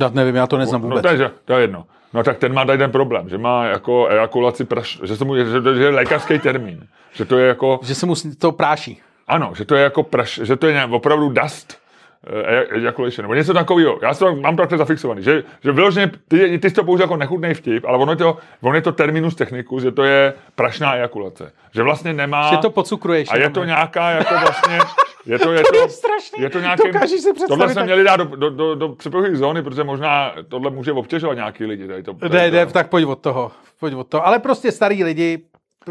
[0.00, 1.02] Já nevím, já to neznám no vůbec.
[1.02, 1.86] to je, to je jedno.
[2.12, 5.36] No tak ten má tady ten problém, že má jako ejakulaci praš, že, se mu,
[5.36, 6.86] že, to- že je lékařský termín.
[7.12, 9.00] Že to je jako, Že se mu to práší.
[9.28, 11.78] ano, že to je jako praš, že to je nějak opravdu dust
[12.26, 13.98] eh, ejaculation, nebo něco takového.
[14.02, 17.16] Já to mám to takhle zafixovaný, že, že vyloženě, ty, ty jsi to použil jako
[17.16, 20.96] nechutný vtip, ale ono je to, ono je to terminus technicus, že to je prašná
[20.96, 21.52] ejakulace.
[21.74, 22.50] Že vlastně nemá...
[22.50, 23.28] Že to pocukruješ.
[23.30, 24.78] a je to nějaká jako vlastně...
[25.26, 26.42] Je to, je To to, je strašný.
[26.42, 28.96] Je to nějaký, Dokážeš si představit Tohle jsme měli dát do, do, do, do
[29.32, 31.86] zóny, protože možná tohle může obtěžovat nějaký lidi.
[31.88, 32.56] Tady to, tady Ne, to.
[32.56, 33.52] ne, tak pojď od toho.
[33.80, 34.26] Pojď od toho.
[34.26, 35.42] Ale prostě starý lidi.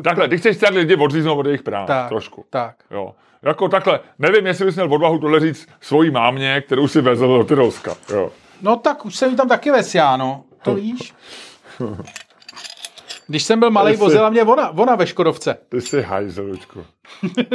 [0.04, 1.88] Takhle, ty chceš starý lidi odříznout od jejich práv.
[1.88, 2.46] Tak, Trošku.
[2.50, 2.76] tak.
[2.92, 3.16] Jo.
[3.46, 7.44] Jako takhle, nevím, jestli bys měl odvahu tohle říct svojí mámě, kterou si vezl do
[7.44, 7.96] Tyrolska.
[8.14, 8.32] Jo.
[8.62, 10.44] No tak už jsem jí tam taky vesjá, no.
[10.64, 11.14] To víš.
[13.28, 15.58] Když jsem byl malý, vozila mě ona, ona ve Škodovce.
[15.70, 16.86] Ty jsi hajzelučku.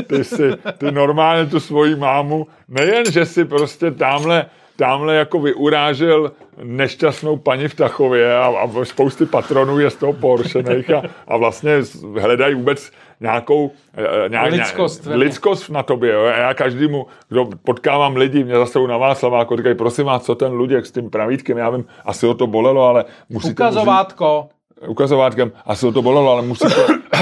[0.07, 4.47] Ty jsi, ty normálně tu svoji mámu, nejen, že si prostě tamhle,
[4.81, 10.91] tamhle jako vyurážel nešťastnou paní v Tachově a, a spousty patronů je z toho Porschených
[10.91, 11.73] a, a vlastně
[12.21, 16.13] hledají vůbec nějakou eh, nějak, Lidskost nějak, lidskost na tobě.
[16.13, 16.23] Jo?
[16.25, 20.87] Já každému, kdo potkávám lidi, mě zase na Václaváku, říkají, prosím vás, co ten Luděk
[20.87, 24.49] s tím pravítkem, já vím, asi ho to bolelo, ale musíte Ukazovátko.
[24.87, 26.65] ukazovátkem, asi ho to bolelo, ale musí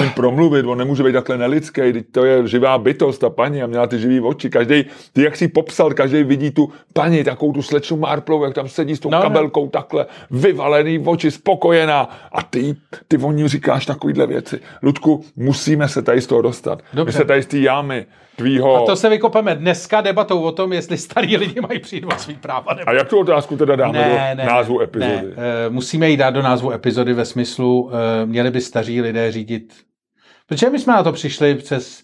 [0.01, 3.67] ním promluvit, on nemůže být takhle nelidský, teď to je živá bytost, ta paní a
[3.67, 7.63] měla ty živý oči, každý, ty jak si popsal, každý vidí tu paní, takovou tu
[7.63, 9.31] slečnu Marplovou, jak tam sedí s tou No, no, no.
[9.31, 12.77] kabelkou takhle, vyvalený oči, spokojená a ty,
[13.09, 14.61] ty o ní říkáš takovýhle věci.
[14.83, 16.83] Ludku, musíme se tady z toho dostat.
[16.93, 17.09] Dobře.
[17.09, 18.83] My se tady z té jámy tvýho...
[18.83, 22.35] A to se vykopeme dneska debatou o tom, jestli starý lidi mají přijít o svý
[22.35, 22.75] práva.
[22.75, 22.91] Nebo...
[22.91, 25.13] A jak tu otázku teda dáme Ne, do ne, názvu epizody?
[25.15, 25.23] Ne,
[25.67, 29.75] eh, musíme ji dát do názvu epizody ve smyslu, eh, měli by staří lidé řídit.
[30.49, 32.03] Protože my jsme na to přišli přes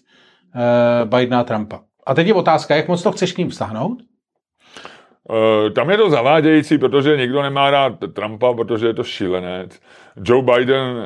[0.55, 1.79] uh, Bidena a Trumpa.
[2.07, 4.01] A teď je otázka, jak moc to chceš k ním vztahnout?
[5.29, 9.79] Uh, tam je to zavádějící, protože nikdo nemá rád Trumpa, protože je to šílenec.
[10.23, 11.03] Joe Biden uh,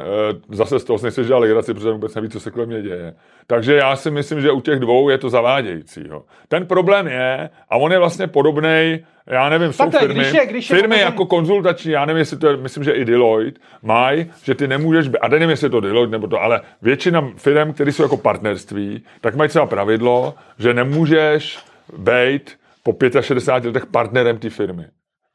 [0.55, 3.13] zase z toho si nechceš dělat legraci, protože vůbec neví, co se kolem mě děje.
[3.47, 6.01] Takže já si myslím, že u těch dvou je to zavádějící.
[6.09, 6.23] Jo.
[6.47, 10.45] Ten problém je, a on je vlastně podobný, já nevím, jsou Takhle, firmy, když je-
[10.45, 13.61] když je firmy podobný- jako konzultační, já nevím, jestli to je, myslím, že i Deloitte
[13.81, 17.31] mají, že ty nemůžeš, být- a nevím, jestli je to Deloitte nebo to, ale většina
[17.37, 21.59] firm, které jsou jako partnerství, tak mají třeba pravidlo, že nemůžeš
[21.97, 22.51] být
[22.83, 24.85] po 65 letech partnerem té firmy.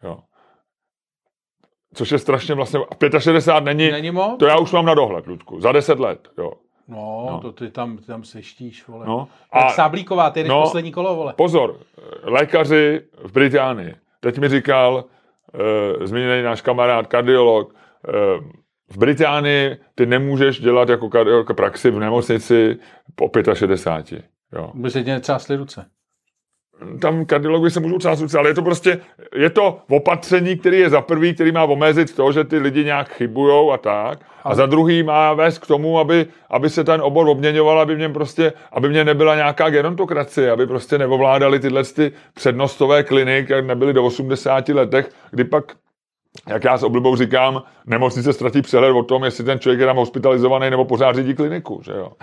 [0.02, 0.18] Jo.
[1.94, 2.80] Což je strašně vlastně,
[3.18, 4.38] 65 není, Není moc?
[4.38, 6.52] to já už mám na dohled, Ludku, za 10 let, jo.
[6.88, 7.40] No, no.
[7.40, 9.06] to ty tam, ty tam seštíš, vole.
[9.06, 9.60] No, A...
[9.60, 10.62] a- Sáblíková, ty no.
[10.62, 11.34] poslední kolo, vole.
[11.36, 11.76] Pozor,
[12.22, 15.04] lékaři v Británii, teď mi říkal
[15.54, 18.44] uh, zmíněný náš kamarád, kardiolog, uh,
[18.90, 22.76] v Británii ty nemůžeš dělat jako kardiolog praxi v nemocnici
[23.14, 24.24] po 65.
[24.52, 24.70] Jo.
[24.74, 25.86] By se tě netřásly ruce.
[27.00, 29.00] Tam kardiologi se můžou třást ruce, ale je to prostě,
[29.34, 33.08] je to opatření, který je za prvý, který má omezit to, že ty lidi nějak
[33.08, 34.18] chybujou a tak.
[34.44, 37.98] A za druhý má vést k tomu, aby, aby se ten obor obměňoval, aby v
[37.98, 43.66] něm prostě, aby mě nebyla nějaká gerontokracie, aby prostě neovládali tyhle ty přednostové kliniky, jak
[43.66, 45.64] nebyly do 80 letech, kdy pak
[46.48, 49.96] jak já s oblibou říkám, nemocnice ztratí přehled o tom, jestli ten člověk je tam
[49.96, 52.12] hospitalizovaný nebo pořád řídí kliniku, že jo?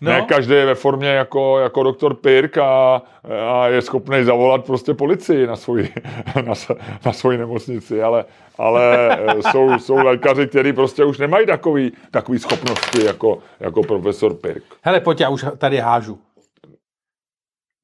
[0.00, 3.02] No, Ne každý je ve formě jako, jako doktor Pirk a,
[3.50, 5.94] a je schopný zavolat prostě policii na svoji,
[6.46, 6.54] na,
[7.06, 8.24] na svoji nemocnici, ale,
[8.58, 14.34] ale eh, jsou, jsou lékaři, kteří prostě už nemají takový, takový schopnosti jako, jako profesor
[14.34, 14.64] Pirk.
[14.82, 16.18] hele, pojď, já už tady hážu.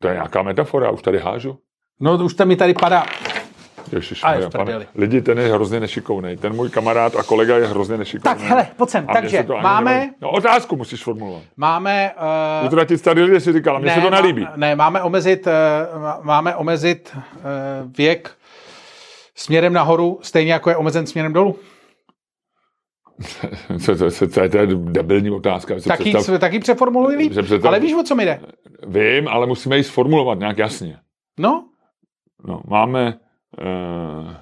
[0.03, 1.59] To je nějaká metafora, už tady hážu.
[2.01, 3.05] No, už tam mi tady padá.
[3.93, 4.87] Ježiš, A je v prdeli.
[4.95, 6.37] lidi, ten je hrozně nešikovný.
[6.37, 8.39] Ten můj kamarád a kolega je hrozně nešikovný.
[8.39, 9.05] Tak, hele, pojď sem.
[9.09, 10.11] A Takže se to máme.
[10.21, 11.43] No, otázku musíš formulovat.
[11.57, 12.11] máme...
[12.61, 14.43] Uh, Utratit starý lidi si říkala, mně se to nelíbí.
[14.43, 17.21] má- ne, máme omezit, uh, máme omezit uh,
[17.97, 18.31] věk
[19.35, 21.57] směrem nahoru, stejně jako je omezen směrem dolů.
[23.85, 25.75] Co, co, co, co je to je debilní otázka.
[25.87, 27.33] Taky, představ- taky přeformuluji líp.
[27.33, 28.41] představ- Ale víš, o co mi jde?
[28.87, 30.99] Vím, ale musíme ji sformulovat nějak jasně.
[31.39, 31.65] No,
[32.45, 33.15] No, máme...
[33.61, 34.35] Uh,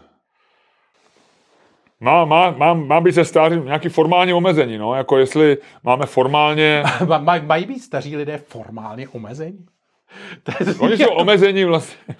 [2.00, 6.82] má, má, má, má být se stářím nějaký formální omezení, no, jako jestli máme formálně...
[7.18, 9.66] maj, mají být staří lidé formálně omezení?
[10.42, 12.16] To je Oni jsou omezení vlastně...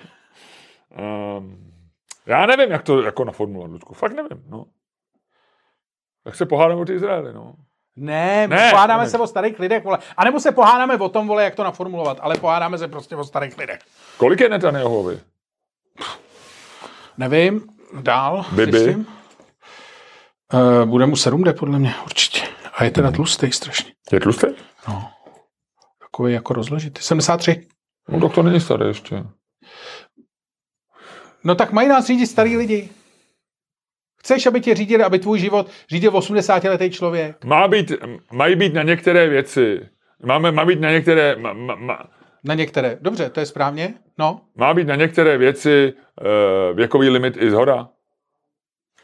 [1.39, 1.73] Um,
[2.27, 3.95] já nevím, jak to jako naformulovat, Ludku.
[3.95, 4.65] Fakt nevím, no.
[6.25, 7.55] Tak se pohádáme o ty Izraeli, no.
[7.97, 9.11] Ne, Ne, ne pohádáme ne.
[9.11, 9.99] se o starých lidech, vole.
[10.17, 13.25] A nebo se pohádáme o tom, vole, jak to naformulovat, ale pohádáme se prostě o
[13.25, 13.79] starých lidech.
[14.17, 15.21] Kolik je Netanyahuovi?
[17.21, 17.63] Nevím,
[18.01, 18.47] dál.
[18.53, 18.97] Bibi?
[18.97, 22.41] Uh, bude mu 7 jde, podle mě, určitě.
[22.75, 23.93] A je teda tlustý strašně.
[24.13, 24.47] Je tlustý?
[24.89, 25.11] No.
[26.01, 27.03] Takový jako rozložitý.
[27.03, 27.67] 73.
[28.09, 29.25] No, tak to není starý ještě.
[31.45, 32.89] No tak mají nás řídit starý lidi.
[34.21, 37.45] Chceš, aby tě řídili, aby tvůj život řídil 80-letý člověk?
[37.45, 37.93] Má být,
[38.33, 39.89] mají být na některé věci.
[40.25, 42.11] Máme, má být na některé, má, má,
[42.45, 42.99] Na některé.
[43.01, 43.95] Dobře, to je správně.
[44.19, 47.89] No, má být na některé věci uh, věkový limit i zhora.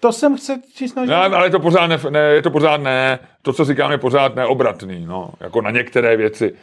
[0.00, 1.10] to jsem chce ti snažit.
[1.10, 3.98] Ne, ale je to pořád ne, ne, je to pořád ne, to, co říkám, je
[3.98, 6.54] pořád neobratný, no, jako na některé věci.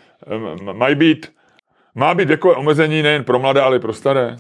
[0.58, 1.34] Um, mají být,
[1.96, 4.38] má být věkové omezení nejen pro mladé, ale i pro staré.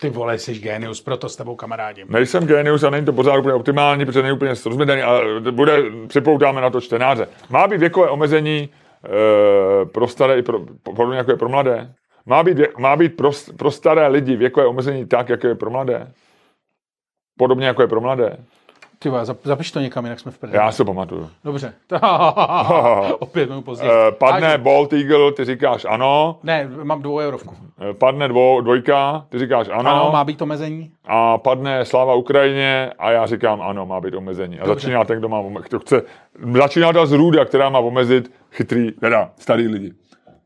[0.00, 2.06] Ty vole, jsi genius, proto s tebou kamarádím.
[2.10, 6.60] Nejsem genius a není to pořád úplně optimální, protože není úplně srozumitelný, ale bude, připoutáme
[6.60, 7.28] na to čtenáře.
[7.50, 8.68] Má být věkové omezení e,
[9.92, 11.94] pro staré i pro, podobně jako je pro mladé.
[12.26, 16.12] Má být, má být pro, pro staré lidi věkové omezení tak, jako je pro mladé.
[17.38, 18.44] Podobně jako je pro mladé.
[18.98, 19.10] Ty
[19.44, 20.64] zapiš to někam, jinak jsme v prdeli.
[20.64, 21.30] Já si to pamatuju.
[21.44, 21.74] Dobře.
[23.18, 23.90] Opět minut později.
[24.08, 24.62] E, padne Hážu.
[24.62, 26.38] Bolt Eagle, ty říkáš ano.
[26.42, 27.54] Ne, mám dvou eurovku.
[27.90, 29.90] E, padne dvo, dvojka, ty říkáš ano.
[29.90, 30.90] Ano, má být omezení.
[31.04, 34.60] A padne sláva Ukrajině a já říkám ano, má být omezení.
[34.60, 34.80] A Dobře.
[34.80, 36.02] začíná ten, kdo má kdo chce,
[36.52, 39.92] začíná ta zrůda, která má omezit chytrý, teda starý lidi.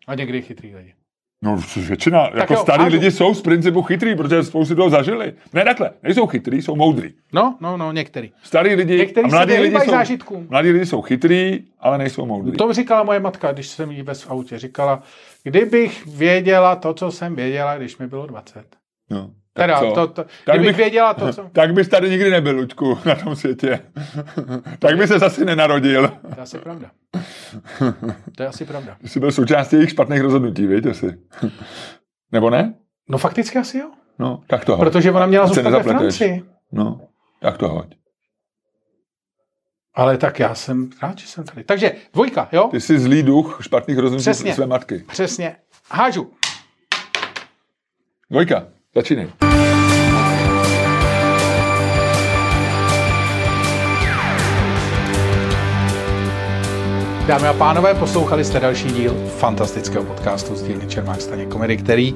[0.06, 0.94] A někdy chytrý lidi.
[1.42, 2.94] No, většina, tak jako jo, starý hážu.
[2.96, 5.34] lidi jsou z principu chytrý, protože spoustu toho zažili.
[5.52, 7.12] Ne takhle, nejsou chytrý, jsou moudrý.
[7.32, 8.32] No, no, no, některý.
[8.42, 12.56] Starý lidi Někteří a mladí lidi, jsou, mladí lidi jsou chytrý, ale nejsou moudrý.
[12.56, 14.58] To říkala moje matka, když jsem jí bez v autě.
[14.58, 15.02] Říkala,
[15.42, 18.64] kdybych věděla to, co jsem věděla, když mi bylo 20.
[19.10, 19.30] No.
[19.52, 19.92] Teda, co?
[19.92, 21.42] to, to, Tak kdybych bych- věděla to, co...
[21.52, 23.80] Tak bys tady nikdy nebyl, Luďku, na tom světě.
[24.78, 26.08] tak by se zase nenarodil.
[26.08, 26.90] To je asi pravda.
[28.36, 28.96] To je asi pravda.
[29.04, 31.18] Jsi byl součástí jejich špatných rozhodnutí, víte asi.
[32.32, 32.74] Nebo ne?
[33.08, 33.90] No fakticky asi jo.
[34.18, 34.80] No, tak to hoď.
[34.80, 35.82] Protože ona měla zůstat ve.
[35.82, 36.44] Francii.
[36.72, 37.00] No,
[37.40, 37.94] tak to hoď.
[39.94, 41.64] Ale tak já jsem rád, že jsem tady.
[41.64, 42.68] Takže dvojka, jo?
[42.70, 44.54] Ty jsi zlý duch špatných rozhodnutí Přesně.
[44.54, 45.04] své matky.
[45.08, 45.56] Přesně.
[45.90, 46.32] Hážu.
[48.30, 49.28] Dvojka, začínej.
[57.26, 62.14] Dámy a pánové, poslouchali jste další díl fantastického podcastu z dílny Čermák Staně komedy, který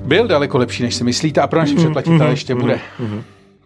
[0.00, 2.80] byl daleko lepší, než si myslíte a pro naše předplatitele ještě bude.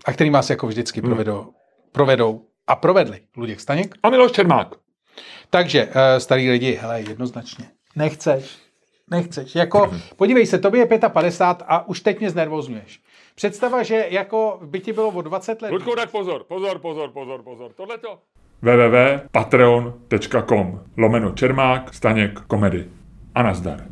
[0.04, 1.46] A který vás jako vždycky provedou,
[1.92, 3.94] provedou a provedli Luděk Staněk.
[4.02, 4.74] A Miloš Čermák.
[5.50, 7.64] Takže, uh, starý lidi, hele, jednoznačně.
[7.96, 8.63] Nechceš.
[9.10, 9.54] Nechceš.
[9.54, 13.00] Jako, podívej se, tobě je 55 a už teď mě znervozňuješ.
[13.34, 15.72] Představa, že jako by ti bylo o 20 let...
[15.72, 17.72] Ludku, tak pozor, pozor, pozor, pozor, pozor.
[17.72, 18.18] Tohleto
[18.62, 22.86] www.patreon.com lomeno Čermák, Staněk, komedy.
[23.34, 23.84] A nazdar.